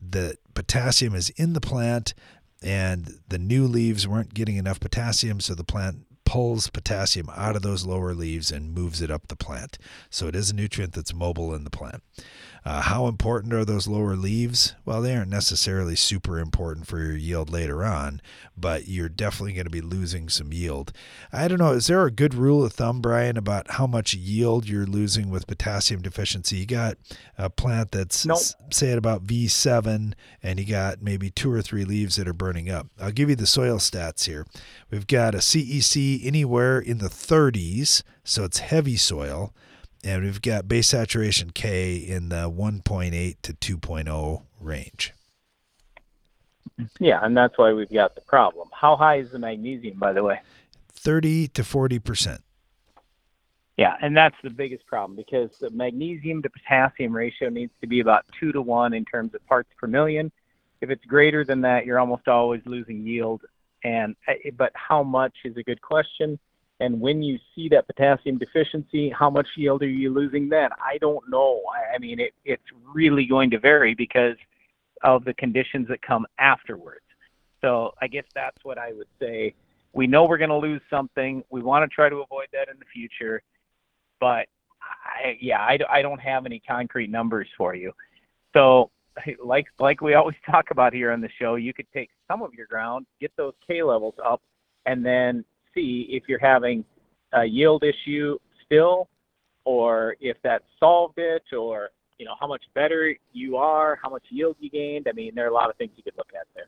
the 0.02 0.38
potassium 0.54 1.14
is 1.14 1.30
in 1.32 1.54
the 1.54 1.62
plant 1.62 2.14
and 2.64 3.20
the 3.28 3.38
new 3.38 3.68
leaves 3.68 4.08
weren't 4.08 4.34
getting 4.34 4.58
enough 4.58 4.80
potassium 4.80 5.40
so 5.40 5.54
the 5.54 5.64
plant 5.64 6.06
pulls 6.36 6.70
potassium 6.70 7.30
out 7.34 7.56
of 7.56 7.62
those 7.62 7.86
lower 7.86 8.14
leaves 8.14 8.52
and 8.52 8.74
moves 8.74 9.02
it 9.02 9.10
up 9.10 9.30
the 9.30 9.38
plant. 9.38 9.78
So 10.10 10.28
it 10.28 10.36
is 10.36 10.52
a 10.52 10.54
nutrient 10.54 10.92
that's 10.92 11.14
mobile 11.14 11.56
in 11.56 11.64
the 11.64 11.70
plant. 11.70 12.04
Uh, 12.66 12.82
how 12.82 13.06
important 13.06 13.54
are 13.54 13.64
those 13.64 13.88
lower 13.88 14.16
leaves? 14.16 14.74
Well, 14.86 15.00
they 15.00 15.16
aren't 15.16 15.30
necessarily 15.30 15.96
super 15.96 16.40
important 16.40 16.88
for 16.88 16.98
your 16.98 17.16
yield 17.16 17.52
later 17.52 17.86
on, 17.86 18.22
but 18.58 18.88
you're 18.88 19.08
definitely 19.08 19.54
going 19.54 19.66
to 19.66 19.72
be 19.72 19.82
losing 19.82 20.30
some 20.30 20.52
yield. 20.52 20.92
I 21.32 21.48
don't 21.48 21.60
know. 21.60 21.74
Is 21.74 21.86
there 21.86 22.04
a 22.04 22.12
good 22.12 22.34
rule 22.34 22.66
of 22.66 22.74
thumb, 22.74 23.02
Brian, 23.02 23.38
about 23.38 23.72
how 23.72 23.86
much 23.86 24.16
yield 24.16 24.68
you're 24.68 24.88
losing 24.88 25.30
with 25.30 25.46
potassium 25.46 26.02
deficiency? 26.02 26.58
You 26.58 26.66
got 26.66 26.98
a 27.38 27.52
plant 27.52 27.92
that's, 27.92 28.26
nope. 28.26 28.40
say, 28.72 28.92
at 28.92 28.98
about 28.98 29.28
V7, 29.28 30.14
and 30.42 30.60
you 30.60 30.66
got 30.66 31.04
maybe 31.04 31.30
two 31.30 31.52
or 31.52 31.62
three 31.62 31.86
leaves 31.86 32.16
that 32.16 32.28
are 32.28 32.34
burning 32.34 32.72
up. 32.72 32.88
I'll 33.00 33.12
give 33.12 33.30
you 33.30 33.36
the 33.36 33.46
soil 33.46 33.78
stats 33.78 34.26
here. 34.26 34.48
We've 34.90 35.06
got 35.06 35.36
a 35.36 35.40
CEC 35.40 36.26
anywhere 36.26 36.80
in 36.80 36.98
the 36.98 37.10
30s, 37.10 38.02
so 38.24 38.44
it's 38.44 38.58
heavy 38.58 38.98
soil 38.98 39.54
and 40.06 40.24
we've 40.24 40.42
got 40.42 40.68
base 40.68 40.90
saturation 40.90 41.50
K 41.50 41.96
in 41.96 42.30
the 42.30 42.50
1.8 42.50 43.36
to 43.42 43.54
2.0 43.54 44.44
range. 44.62 45.14
Yeah, 47.00 47.20
and 47.24 47.36
that's 47.36 47.58
why 47.58 47.74
we've 47.74 47.92
got 47.92 48.16
the 48.16 48.22
problem. 48.22 48.70
How 48.74 48.96
high 48.96 49.18
is 49.18 49.32
the 49.32 49.40
magnesium, 49.40 49.98
by 49.98 50.14
the 50.14 50.24
way? 50.24 50.42
30 50.94 51.48
to 51.50 51.64
40 51.64 52.00
percent. 52.00 52.42
Yeah, 53.78 53.96
and 54.02 54.16
that's 54.16 54.36
the 54.44 54.50
biggest 54.50 54.86
problem 54.86 55.18
because 55.18 55.58
the 55.60 55.70
magnesium 55.70 56.42
to 56.44 56.50
potassium 56.50 57.14
ratio 57.14 57.50
needs 57.50 57.74
to 57.82 57.88
be 57.88 58.00
about 58.00 58.26
two 58.40 58.52
to 58.54 58.62
one 58.62 58.94
in 58.94 59.04
terms 59.04 59.34
of 59.34 59.46
parts 59.48 59.70
per 59.78 59.88
million. 59.88 60.32
If 60.82 60.90
it's 60.90 61.04
greater 61.06 61.44
than 61.44 61.62
that, 61.62 61.86
you're 61.86 62.00
almost 62.00 62.28
always 62.28 62.62
losing 62.66 63.06
yield. 63.06 63.42
And 63.84 64.16
eh, 64.28 64.52
but 64.56 64.72
how 64.76 65.04
much 65.04 65.34
is 65.44 65.58
a 65.58 65.64
good 65.64 65.82
question. 65.82 66.40
And 66.80 67.00
when 67.00 67.24
you 67.24 67.40
see 67.54 67.70
that 67.70 67.88
potassium 67.88 68.38
deficiency, 68.38 69.10
how 69.10 69.30
much 69.30 69.48
yield 69.56 69.82
are 69.82 69.90
you 69.90 70.14
losing 70.14 70.50
then? 70.50 70.70
I 70.84 70.98
don't 70.98 71.24
know. 71.30 71.62
I 71.94 71.98
mean, 72.00 72.20
it, 72.20 72.34
it's 72.44 72.64
really 72.94 73.26
going 73.26 73.50
to 73.52 73.60
vary 73.60 73.94
because 73.94 74.36
of 75.04 75.24
the 75.24 75.34
conditions 75.36 75.88
that 75.88 76.02
come 76.02 76.26
afterwards. 76.38 77.06
So 77.62 77.94
I 78.02 78.08
guess 78.08 78.26
that's 78.34 78.58
what 78.64 78.78
I 78.78 78.92
would 78.94 79.08
say. 79.20 79.54
We 79.94 80.08
know 80.08 80.26
we're 80.26 80.38
going 80.38 80.50
to 80.50 80.58
lose 80.58 80.82
something. 80.90 81.44
We 81.50 81.62
want 81.62 81.90
to 81.90 81.94
try 81.94 82.10
to 82.10 82.18
avoid 82.18 82.48
that 82.52 82.68
in 82.70 82.78
the 82.78 82.86
future. 82.94 83.42
But 84.20 84.48
I, 84.82 85.38
yeah, 85.40 85.60
I, 85.62 85.80
I 85.90 86.02
don't 86.02 86.20
have 86.20 86.46
any 86.46 86.62
concrete 86.68 87.10
numbers 87.10 87.48
for 87.58 87.74
you. 87.74 87.94
So 88.54 88.92
like 89.44 89.68
like 89.80 90.02
we 90.02 90.16
always 90.16 90.36
talk 90.50 90.72
about 90.72 90.94
here 90.94 91.12
on 91.12 91.22
the 91.22 91.30
show, 91.40 91.56
you 91.56 91.74
could 91.74 91.88
take 91.94 92.10
some 92.28 92.42
of 92.42 92.54
your 92.54 92.68
ground, 92.68 93.06
get 93.22 93.32
those 93.38 93.54
K 93.66 93.84
levels 93.84 94.16
up, 94.24 94.42
and 94.86 95.06
then 95.06 95.46
see 95.76 96.08
if 96.10 96.24
you're 96.28 96.40
having 96.40 96.84
a 97.34 97.46
yield 97.46 97.84
issue 97.84 98.38
still, 98.66 99.08
or 99.66 100.16
if 100.20 100.38
that 100.44 100.64
solved 100.80 101.18
it, 101.18 101.44
or 101.56 101.90
you 102.18 102.26
know 102.26 102.36
how 102.40 102.48
much 102.48 102.64
better 102.74 103.14
you 103.34 103.58
are, 103.58 104.00
how 104.02 104.10
much 104.10 104.24
yield 104.30 104.56
you 104.60 104.70
gained. 104.70 105.08
I 105.08 105.12
mean, 105.12 105.34
there 105.36 105.46
are 105.46 105.50
a 105.50 105.54
lot 105.54 105.70
of 105.70 105.76
things 105.76 105.92
you 105.96 106.04
could 106.04 106.18
look 106.18 106.30
at 106.40 106.48
there. 106.56 106.66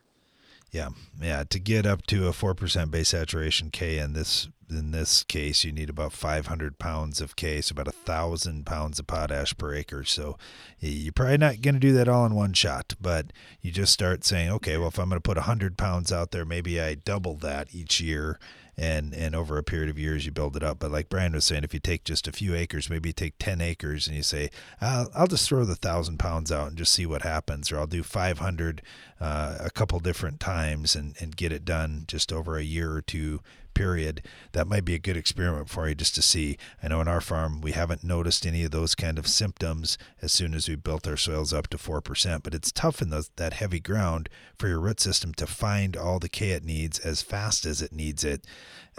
Yeah, 0.71 0.89
yeah. 1.21 1.43
To 1.49 1.59
get 1.59 1.85
up 1.85 2.05
to 2.07 2.27
a 2.27 2.33
four 2.33 2.53
percent 2.53 2.91
base 2.91 3.09
saturation 3.09 3.71
K 3.71 3.97
in 3.97 4.13
this 4.13 4.49
in 4.69 4.91
this 4.91 5.23
case, 5.23 5.63
you 5.63 5.71
need 5.71 5.89
about 5.89 6.11
500 6.11 6.77
pounds 6.77 7.21
of 7.21 7.35
K, 7.35 7.61
so 7.61 7.73
about 7.73 7.87
a 7.87 7.91
thousand 7.91 8.65
pounds 8.65 8.99
of 8.99 9.07
potash 9.07 9.57
per 9.57 9.73
acre. 9.73 10.03
So 10.03 10.37
you're 10.79 11.13
probably 11.13 11.37
not 11.37 11.61
going 11.61 11.75
to 11.75 11.79
do 11.79 11.93
that 11.93 12.09
all 12.09 12.25
in 12.25 12.35
one 12.35 12.53
shot, 12.53 12.93
but 12.99 13.31
you 13.61 13.71
just 13.71 13.93
start 13.93 14.25
saying, 14.25 14.49
okay, 14.51 14.77
well, 14.77 14.89
if 14.89 14.99
I'm 14.99 15.09
going 15.09 15.21
to 15.21 15.21
put 15.21 15.37
100 15.37 15.77
pounds 15.77 16.11
out 16.11 16.31
there, 16.31 16.43
maybe 16.43 16.81
I 16.81 16.95
double 16.95 17.35
that 17.37 17.73
each 17.73 18.01
year 18.01 18.39
and 18.77 19.13
and 19.13 19.35
over 19.35 19.57
a 19.57 19.63
period 19.63 19.89
of 19.89 19.97
years 19.97 20.25
you 20.25 20.31
build 20.31 20.55
it 20.55 20.63
up. 20.63 20.79
But 20.79 20.91
like 20.91 21.09
Brian 21.09 21.33
was 21.33 21.45
saying, 21.45 21.63
if 21.63 21.73
you 21.73 21.79
take 21.79 22.03
just 22.03 22.27
a 22.27 22.31
few 22.31 22.55
acres, 22.55 22.89
maybe 22.89 23.09
you 23.09 23.13
take 23.13 23.37
ten 23.39 23.61
acres 23.61 24.07
and 24.07 24.15
you 24.15 24.23
say, 24.23 24.49
I'll, 24.79 25.09
I'll 25.15 25.27
just 25.27 25.47
throw 25.47 25.65
the 25.65 25.75
thousand 25.75 26.17
pounds 26.19 26.51
out 26.51 26.67
and 26.67 26.77
just 26.77 26.93
see 26.93 27.05
what 27.05 27.23
happens, 27.23 27.71
or 27.71 27.79
I'll 27.79 27.87
do 27.87 28.03
five 28.03 28.39
hundred 28.39 28.81
uh, 29.19 29.57
a 29.59 29.69
couple 29.69 29.99
different 29.99 30.39
times 30.39 30.95
and 30.95 31.15
and 31.19 31.35
get 31.35 31.51
it 31.51 31.65
done 31.65 32.05
just 32.07 32.31
over 32.31 32.57
a 32.57 32.63
year 32.63 32.91
or 32.91 33.01
two 33.01 33.41
period, 33.77 34.23
that 34.53 34.67
might 34.67 34.83
be 34.83 34.95
a 34.95 34.99
good 34.99 35.15
experiment 35.15 35.69
for 35.69 35.87
you 35.87 35.93
just 35.93 36.15
to 36.15 36.21
see. 36.21 36.57
I 36.81 36.87
know 36.87 36.99
in 36.99 37.07
our 37.07 37.21
farm 37.21 37.61
we 37.61 37.73
haven't 37.73 38.03
noticed 38.03 38.45
any 38.45 38.63
of 38.63 38.71
those 38.71 38.95
kind 38.95 39.19
of 39.19 39.27
symptoms 39.27 39.99
as 40.19 40.31
soon 40.31 40.55
as 40.55 40.67
we 40.67 40.75
built 40.75 41.07
our 41.07 41.15
soils 41.15 41.53
up 41.53 41.67
to 41.67 41.77
4%, 41.77 42.41
but 42.41 42.55
it's 42.55 42.71
tough 42.71 43.03
in 43.03 43.09
that 43.09 43.53
heavy 43.53 43.79
ground 43.79 44.29
for 44.57 44.67
your 44.67 44.79
root 44.79 44.99
system 44.99 45.31
to 45.35 45.45
find 45.45 45.95
all 45.95 46.17
the 46.17 46.27
K 46.27 46.49
it 46.49 46.63
needs 46.63 46.97
as 46.97 47.21
fast 47.21 47.67
as 47.67 47.83
it 47.83 47.93
needs 47.93 48.23
it. 48.23 48.45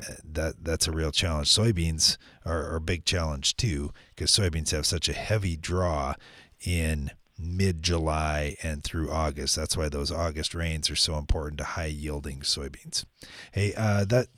Uh, 0.00 0.14
that 0.24 0.64
That's 0.64 0.86
a 0.86 0.92
real 0.92 1.10
challenge. 1.10 1.48
Soybeans 1.48 2.16
are, 2.46 2.70
are 2.70 2.76
a 2.76 2.80
big 2.80 3.04
challenge 3.04 3.56
too 3.56 3.92
because 4.14 4.30
soybeans 4.30 4.70
have 4.70 4.86
such 4.86 5.08
a 5.08 5.12
heavy 5.12 5.56
draw 5.56 6.14
in 6.64 7.10
mid 7.36 7.82
July 7.82 8.56
and 8.62 8.84
through 8.84 9.10
August. 9.10 9.56
That's 9.56 9.76
why 9.76 9.88
those 9.88 10.12
August 10.12 10.54
rains 10.54 10.88
are 10.88 10.96
so 10.96 11.18
important 11.18 11.58
to 11.58 11.64
high 11.64 11.86
yielding 11.86 12.40
soybeans. 12.40 13.04
Hey, 13.50 13.74
uh, 13.76 14.04
that 14.04 14.28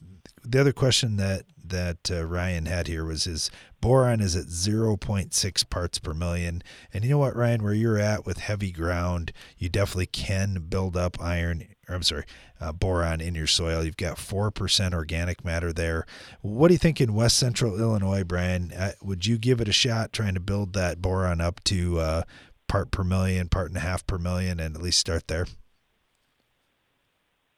the 0.44 0.60
other 0.60 0.72
question 0.72 1.16
that 1.16 1.44
that 1.70 2.10
uh, 2.10 2.24
Ryan 2.24 2.66
had 2.66 2.86
here 2.86 3.04
was 3.04 3.24
his 3.24 3.50
boron 3.80 4.20
is 4.20 4.36
at 4.36 4.46
0.6 4.46 5.70
parts 5.70 5.98
per 5.98 6.12
million. 6.12 6.62
And 6.92 7.04
you 7.04 7.10
know 7.10 7.18
what, 7.18 7.36
Ryan, 7.36 7.62
where 7.62 7.72
you're 7.72 7.98
at 7.98 8.26
with 8.26 8.38
heavy 8.38 8.70
ground, 8.70 9.32
you 9.56 9.68
definitely 9.68 10.06
can 10.06 10.66
build 10.68 10.96
up 10.96 11.20
iron, 11.20 11.68
or 11.88 11.94
I'm 11.94 12.02
sorry, 12.02 12.24
uh, 12.60 12.72
boron 12.72 13.20
in 13.20 13.34
your 13.34 13.46
soil. 13.46 13.84
You've 13.84 13.96
got 13.96 14.16
4% 14.16 14.92
organic 14.92 15.44
matter 15.44 15.72
there. 15.72 16.06
What 16.42 16.68
do 16.68 16.74
you 16.74 16.78
think 16.78 17.00
in 17.00 17.14
west 17.14 17.38
central 17.38 17.78
Illinois, 17.78 18.24
Brian? 18.24 18.72
Uh, 18.72 18.92
would 19.02 19.26
you 19.26 19.38
give 19.38 19.60
it 19.60 19.68
a 19.68 19.72
shot 19.72 20.12
trying 20.12 20.34
to 20.34 20.40
build 20.40 20.74
that 20.74 21.00
boron 21.00 21.40
up 21.40 21.62
to 21.64 21.98
uh, 22.00 22.22
part 22.68 22.90
per 22.90 23.04
million, 23.04 23.48
part 23.48 23.68
and 23.68 23.76
a 23.76 23.80
half 23.80 24.06
per 24.06 24.18
million, 24.18 24.60
and 24.60 24.76
at 24.76 24.82
least 24.82 24.98
start 24.98 25.28
there? 25.28 25.46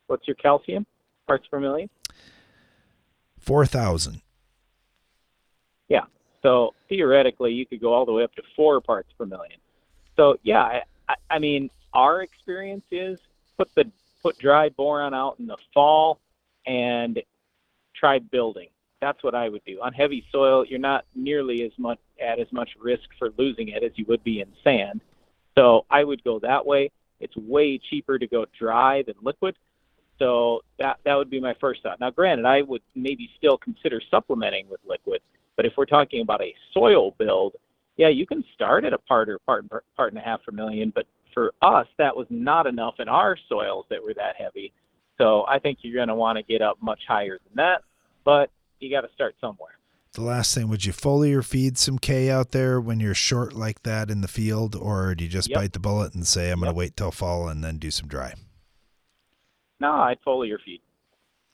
What's 0.07 0.29
your 0.29 0.37
calcium? 0.37 0.87
Parts 1.27 1.47
per 1.51 1.59
million? 1.59 1.89
Four 3.43 3.67
thousand. 3.67 4.23
Yeah. 5.89 6.05
So 6.43 6.75
theoretically, 6.89 7.53
you 7.53 7.67
could 7.67 7.81
go 7.81 7.93
all 7.93 8.07
the 8.07 8.13
way 8.13 8.23
up 8.23 8.33
to 8.37 8.43
four 8.55 8.81
parts 8.81 9.13
per 9.19 9.27
million. 9.27 9.59
So 10.17 10.37
yeah, 10.45 10.81
I, 11.09 11.15
I 11.29 11.39
mean, 11.41 11.69
our 11.93 12.23
experience 12.23 12.85
is 12.93 13.19
put 13.59 13.69
the 13.75 13.91
put 14.23 14.39
dry 14.39 14.69
boron 14.69 15.13
out 15.13 15.41
in 15.41 15.49
the 15.49 15.57
fall 15.75 16.21
and 16.67 17.21
try 17.97 18.21
building. 18.21 18.69
That's 19.01 19.25
what 19.25 19.35
I 19.35 19.49
would 19.49 19.65
do. 19.65 19.81
On 19.83 19.93
heavy 19.93 20.25
soil, 20.31 20.65
you're 20.65 20.79
not 20.79 21.05
nearly 21.17 21.65
as 21.65 21.73
much 21.79 21.99
at 22.21 22.39
as 22.39 22.53
much 22.53 22.71
risk 22.81 23.09
for 23.19 23.31
losing 23.37 23.69
it 23.69 23.83
as 23.83 23.91
you 23.97 24.05
would 24.07 24.23
be 24.23 24.41
in 24.41 24.47
sand. 24.63 25.01
So 25.59 25.85
I 25.91 26.05
would 26.05 26.23
go 26.23 26.39
that 26.39 26.65
way. 26.65 26.93
It's 27.19 27.37
way 27.37 27.79
cheaper 27.91 28.21
to 28.21 28.27
go 28.29 28.47
dry 28.57 29.03
than 29.03 29.17
liquid. 29.21 29.57
So 30.23 30.61
that 30.79 30.99
that 31.05 31.17
would 31.17 31.31
be 31.31 31.41
my 31.41 31.55
first 31.61 31.83
thought. 31.83 31.99
Now, 31.99 32.11
granted, 32.11 32.47
I 32.47 32.63
would 32.63 32.83
maybe 32.95 33.29
still 33.39 33.59
consider 33.59 34.01
supplementing 34.09 34.69
with 34.71 34.79
liquid, 34.89 35.21
but 35.57 35.67
if 35.67 35.73
we're 35.77 35.85
talking 35.85 36.23
about 36.23 36.41
a 36.41 36.55
soil 36.73 37.11
build, 37.19 37.55
yeah, 37.97 38.07
you 38.07 38.25
can 38.25 38.45
start 38.55 38.85
at 38.85 38.93
a 38.93 38.99
part 38.99 39.29
or 39.29 39.41
part 39.41 39.67
part 39.97 40.13
and 40.13 40.23
a 40.23 40.25
half 40.25 40.45
per 40.45 40.53
million. 40.53 40.93
But 40.95 41.07
for 41.35 41.53
us, 41.61 41.89
that 41.99 42.17
was 42.17 42.29
not 42.31 42.69
enough 42.69 42.95
in 43.01 43.09
our 43.09 43.37
soils 43.49 43.85
that 43.91 44.01
were 44.01 44.15
that 44.15 44.37
heavy. 44.39 44.73
So 45.19 45.45
I 45.49 45.59
think 45.59 45.79
you're 45.83 45.97
going 45.97 46.07
to 46.07 46.15
want 46.15 46.37
to 46.39 46.45
get 46.45 46.63
up 46.63 46.79
much 46.81 47.01
higher 47.09 47.41
than 47.45 47.57
that. 47.57 47.83
But 48.25 48.53
you 48.79 48.93
got 48.93 49.01
to 49.01 49.13
start 49.15 49.35
somewhere. 49.41 49.73
The 50.13 50.23
last 50.23 50.55
thing, 50.55 50.69
would 50.69 50.85
you 50.85 50.93
foliar 50.93 51.45
feed 51.45 51.79
some 51.79 51.99
K 51.99 52.31
out 52.31 52.53
there 52.53 52.81
when 52.81 53.01
you're 53.01 53.13
short 53.13 53.55
like 53.55 53.83
that 53.83 54.09
in 54.09 54.21
the 54.21 54.29
field, 54.29 54.77
or 54.77 55.17
do 55.17 55.25
you 55.25 55.31
just 55.31 55.49
yep. 55.49 55.59
bite 55.59 55.73
the 55.73 55.81
bullet 55.81 56.15
and 56.15 56.25
say 56.25 56.53
I'm 56.53 56.61
yep. 56.61 56.67
going 56.67 56.75
to 56.75 56.79
wait 56.79 56.97
till 56.97 57.11
fall 57.11 57.49
and 57.49 57.65
then 57.65 57.79
do 57.79 57.91
some 57.91 58.07
dry? 58.07 58.35
No, 59.83 59.91
I'd 59.91 60.23
foliar 60.25 60.59
feed. 60.65 60.81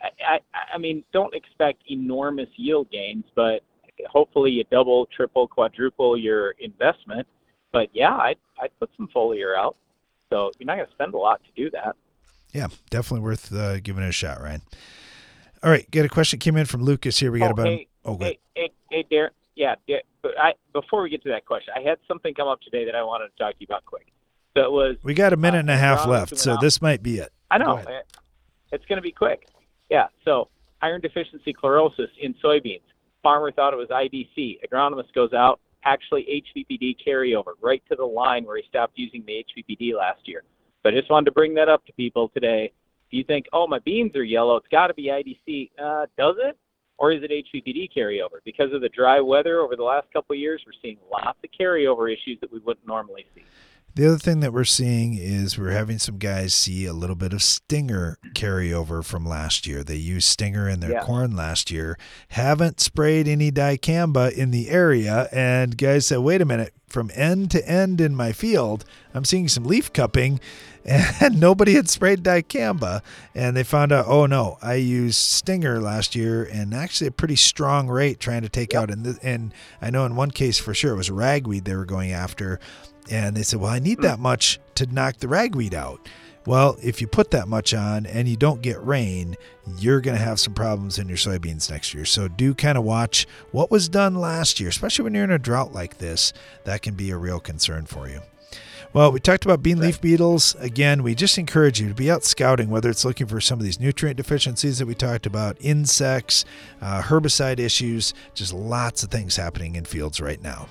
I, 0.02 0.08
I, 0.34 0.38
I 0.74 0.78
mean, 0.78 1.02
don't 1.14 1.34
expect 1.34 1.82
enormous 1.88 2.50
yield 2.56 2.90
gains, 2.90 3.24
but 3.34 3.62
hopefully 4.06 4.50
you 4.50 4.64
double, 4.70 5.06
triple, 5.06 5.48
quadruple 5.48 6.14
your 6.14 6.50
investment. 6.60 7.26
But 7.72 7.88
yeah, 7.94 8.14
I'd, 8.14 8.36
I'd 8.60 8.78
put 8.78 8.90
some 8.98 9.08
foliar 9.16 9.56
out. 9.56 9.76
So 10.28 10.52
you're 10.58 10.66
not 10.66 10.76
going 10.76 10.86
to 10.86 10.92
spend 10.92 11.14
a 11.14 11.16
lot 11.16 11.40
to 11.42 11.50
do 11.56 11.70
that. 11.70 11.96
Yeah, 12.52 12.68
definitely 12.90 13.24
worth 13.24 13.50
uh, 13.50 13.80
giving 13.80 14.04
it 14.04 14.08
a 14.10 14.12
shot, 14.12 14.42
Ryan. 14.42 14.60
All 15.62 15.70
right, 15.70 15.90
get 15.90 16.04
a 16.04 16.08
question 16.10 16.38
came 16.38 16.58
in 16.58 16.66
from 16.66 16.82
Lucas 16.82 17.18
here. 17.18 17.32
We 17.32 17.38
got 17.38 17.48
oh, 17.48 17.52
about 17.52 17.66
hey, 17.66 17.88
oh. 18.04 18.18
Hey, 18.18 18.38
hey, 18.54 18.70
hey, 18.90 19.04
Darren. 19.10 19.30
Yeah, 19.56 19.74
but 20.22 20.38
I 20.38 20.52
before 20.72 21.02
we 21.02 21.10
get 21.10 21.22
to 21.24 21.30
that 21.30 21.46
question, 21.46 21.72
I 21.76 21.80
had 21.80 21.98
something 22.06 22.32
come 22.34 22.46
up 22.46 22.60
today 22.60 22.84
that 22.84 22.94
I 22.94 23.02
wanted 23.02 23.30
to 23.30 23.36
talk 23.42 23.54
to 23.54 23.60
you 23.60 23.66
about 23.68 23.84
quick. 23.86 24.12
So 24.58 24.64
it 24.64 24.72
was. 24.72 24.96
We 25.04 25.14
got 25.14 25.32
a 25.32 25.36
minute 25.36 25.60
and 25.60 25.70
a 25.70 25.76
half 25.76 26.06
left, 26.06 26.36
so 26.36 26.56
this 26.60 26.82
might 26.82 27.02
be 27.02 27.18
it. 27.18 27.32
I 27.50 27.58
know. 27.58 27.80
It's 28.72 28.84
going 28.86 28.96
to 28.96 29.02
be 29.02 29.12
quick. 29.12 29.48
Yeah. 29.88 30.08
So 30.24 30.48
iron 30.82 31.00
deficiency 31.00 31.54
chlorosis 31.54 32.08
in 32.20 32.34
soybeans. 32.44 32.82
Farmer 33.22 33.52
thought 33.52 33.72
it 33.72 33.76
was 33.76 33.88
IDC. 33.88 34.58
Agronomist 34.66 35.12
goes 35.14 35.32
out, 35.32 35.60
actually 35.84 36.44
HPPD 36.56 36.96
carryover 37.06 37.52
right 37.62 37.82
to 37.88 37.96
the 37.96 38.04
line 38.04 38.44
where 38.44 38.56
he 38.56 38.62
stopped 38.68 38.94
using 38.96 39.24
the 39.26 39.44
HPPD 39.44 39.96
last 39.96 40.20
year. 40.24 40.42
But 40.82 40.94
I 40.94 40.98
just 40.98 41.10
wanted 41.10 41.26
to 41.26 41.32
bring 41.32 41.54
that 41.54 41.68
up 41.68 41.84
to 41.86 41.92
people 41.92 42.30
today. 42.34 42.72
If 43.06 43.12
you 43.12 43.24
think, 43.24 43.46
oh, 43.52 43.66
my 43.66 43.78
beans 43.80 44.14
are 44.16 44.24
yellow, 44.24 44.56
it's 44.56 44.68
got 44.68 44.88
to 44.88 44.94
be 44.94 45.04
IDC. 45.04 45.70
Uh, 45.82 46.06
does 46.18 46.36
it? 46.38 46.56
Or 46.98 47.12
is 47.12 47.22
it 47.22 47.30
HPPD 47.30 47.90
carryover? 47.96 48.40
Because 48.44 48.72
of 48.72 48.80
the 48.80 48.88
dry 48.88 49.20
weather 49.20 49.60
over 49.60 49.76
the 49.76 49.84
last 49.84 50.08
couple 50.12 50.34
of 50.34 50.40
years, 50.40 50.60
we're 50.66 50.72
seeing 50.82 50.98
lots 51.10 51.38
of 51.44 51.50
carryover 51.58 52.12
issues 52.12 52.38
that 52.40 52.52
we 52.52 52.58
wouldn't 52.58 52.86
normally 52.86 53.24
see. 53.34 53.44
The 53.98 54.06
other 54.06 54.18
thing 54.18 54.38
that 54.40 54.52
we're 54.52 54.62
seeing 54.62 55.14
is 55.18 55.58
we're 55.58 55.72
having 55.72 55.98
some 55.98 56.18
guys 56.18 56.54
see 56.54 56.86
a 56.86 56.92
little 56.92 57.16
bit 57.16 57.32
of 57.32 57.42
stinger 57.42 58.16
carryover 58.32 59.04
from 59.04 59.26
last 59.26 59.66
year. 59.66 59.82
They 59.82 59.96
used 59.96 60.28
stinger 60.28 60.68
in 60.68 60.78
their 60.78 60.92
yeah. 60.92 61.02
corn 61.02 61.34
last 61.34 61.72
year, 61.72 61.98
haven't 62.28 62.78
sprayed 62.78 63.26
any 63.26 63.50
dicamba 63.50 64.30
in 64.30 64.52
the 64.52 64.70
area, 64.70 65.28
and 65.32 65.76
guys 65.76 66.06
said, 66.06 66.20
"Wait 66.20 66.40
a 66.40 66.44
minute, 66.44 66.74
from 66.86 67.10
end 67.12 67.50
to 67.50 67.68
end 67.68 68.00
in 68.00 68.14
my 68.14 68.30
field, 68.30 68.84
I'm 69.14 69.24
seeing 69.24 69.48
some 69.48 69.64
leaf 69.64 69.92
cupping." 69.92 70.38
And 71.20 71.38
nobody 71.38 71.74
had 71.74 71.90
sprayed 71.90 72.22
dicamba, 72.22 73.02
and 73.34 73.54
they 73.54 73.62
found 73.62 73.92
out, 73.92 74.06
oh 74.08 74.24
no, 74.24 74.56
I 74.62 74.74
used 74.76 75.18
stinger 75.18 75.82
last 75.82 76.14
year, 76.14 76.44
and 76.44 76.72
actually 76.72 77.08
a 77.08 77.10
pretty 77.10 77.36
strong 77.36 77.88
rate 77.88 78.20
trying 78.20 78.40
to 78.40 78.48
take 78.48 78.72
yep. 78.72 78.84
out. 78.84 78.90
And 78.90 79.18
and 79.22 79.52
I 79.82 79.90
know 79.90 80.06
in 80.06 80.16
one 80.16 80.30
case 80.30 80.58
for 80.58 80.72
sure 80.72 80.94
it 80.94 80.96
was 80.96 81.10
ragweed 81.10 81.66
they 81.66 81.74
were 81.74 81.84
going 81.84 82.12
after, 82.12 82.58
and 83.10 83.36
they 83.36 83.42
said, 83.42 83.60
Well, 83.60 83.70
I 83.70 83.78
need 83.78 84.00
that 84.02 84.18
much 84.18 84.58
to 84.76 84.86
knock 84.86 85.18
the 85.18 85.28
ragweed 85.28 85.74
out. 85.74 86.08
Well, 86.46 86.78
if 86.82 87.02
you 87.02 87.06
put 87.06 87.30
that 87.32 87.46
much 87.46 87.74
on 87.74 88.06
and 88.06 88.26
you 88.26 88.36
don't 88.36 88.62
get 88.62 88.82
rain, 88.82 89.36
you're 89.76 90.00
going 90.00 90.16
to 90.16 90.24
have 90.24 90.40
some 90.40 90.54
problems 90.54 90.98
in 90.98 91.06
your 91.06 91.18
soybeans 91.18 91.70
next 91.70 91.92
year. 91.92 92.06
So 92.06 92.26
do 92.26 92.54
kind 92.54 92.78
of 92.78 92.84
watch 92.84 93.26
what 93.50 93.70
was 93.70 93.88
done 93.88 94.14
last 94.14 94.58
year, 94.58 94.70
especially 94.70 95.02
when 95.02 95.14
you're 95.14 95.24
in 95.24 95.30
a 95.30 95.38
drought 95.38 95.74
like 95.74 95.98
this. 95.98 96.32
That 96.64 96.80
can 96.80 96.94
be 96.94 97.10
a 97.10 97.18
real 97.18 97.38
concern 97.38 97.84
for 97.84 98.08
you. 98.08 98.20
Well, 98.94 99.12
we 99.12 99.20
talked 99.20 99.44
about 99.44 99.62
bean 99.62 99.78
leaf 99.78 100.00
beetles. 100.00 100.56
Again, 100.58 101.02
we 101.02 101.14
just 101.14 101.36
encourage 101.36 101.82
you 101.82 101.88
to 101.88 101.94
be 101.94 102.10
out 102.10 102.24
scouting, 102.24 102.70
whether 102.70 102.88
it's 102.88 103.04
looking 103.04 103.26
for 103.26 103.42
some 103.42 103.58
of 103.58 103.64
these 103.64 103.78
nutrient 103.78 104.16
deficiencies 104.16 104.78
that 104.78 104.86
we 104.86 104.94
talked 104.94 105.26
about, 105.26 105.58
insects, 105.60 106.46
uh, 106.80 107.02
herbicide 107.02 107.58
issues, 107.58 108.14
just 108.32 108.54
lots 108.54 109.02
of 109.02 109.10
things 109.10 109.36
happening 109.36 109.74
in 109.74 109.84
fields 109.84 110.18
right 110.18 110.40
now. 110.40 110.68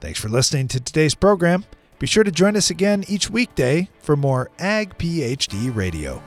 Thanks 0.00 0.20
for 0.20 0.28
listening 0.28 0.68
to 0.68 0.80
today's 0.80 1.14
program. 1.14 1.64
Be 1.98 2.06
sure 2.06 2.24
to 2.24 2.30
join 2.30 2.56
us 2.56 2.70
again 2.70 3.04
each 3.08 3.30
weekday 3.30 3.88
for 4.00 4.16
more 4.16 4.50
Ag 4.58 4.98
PhD 4.98 5.74
Radio. 5.74 6.22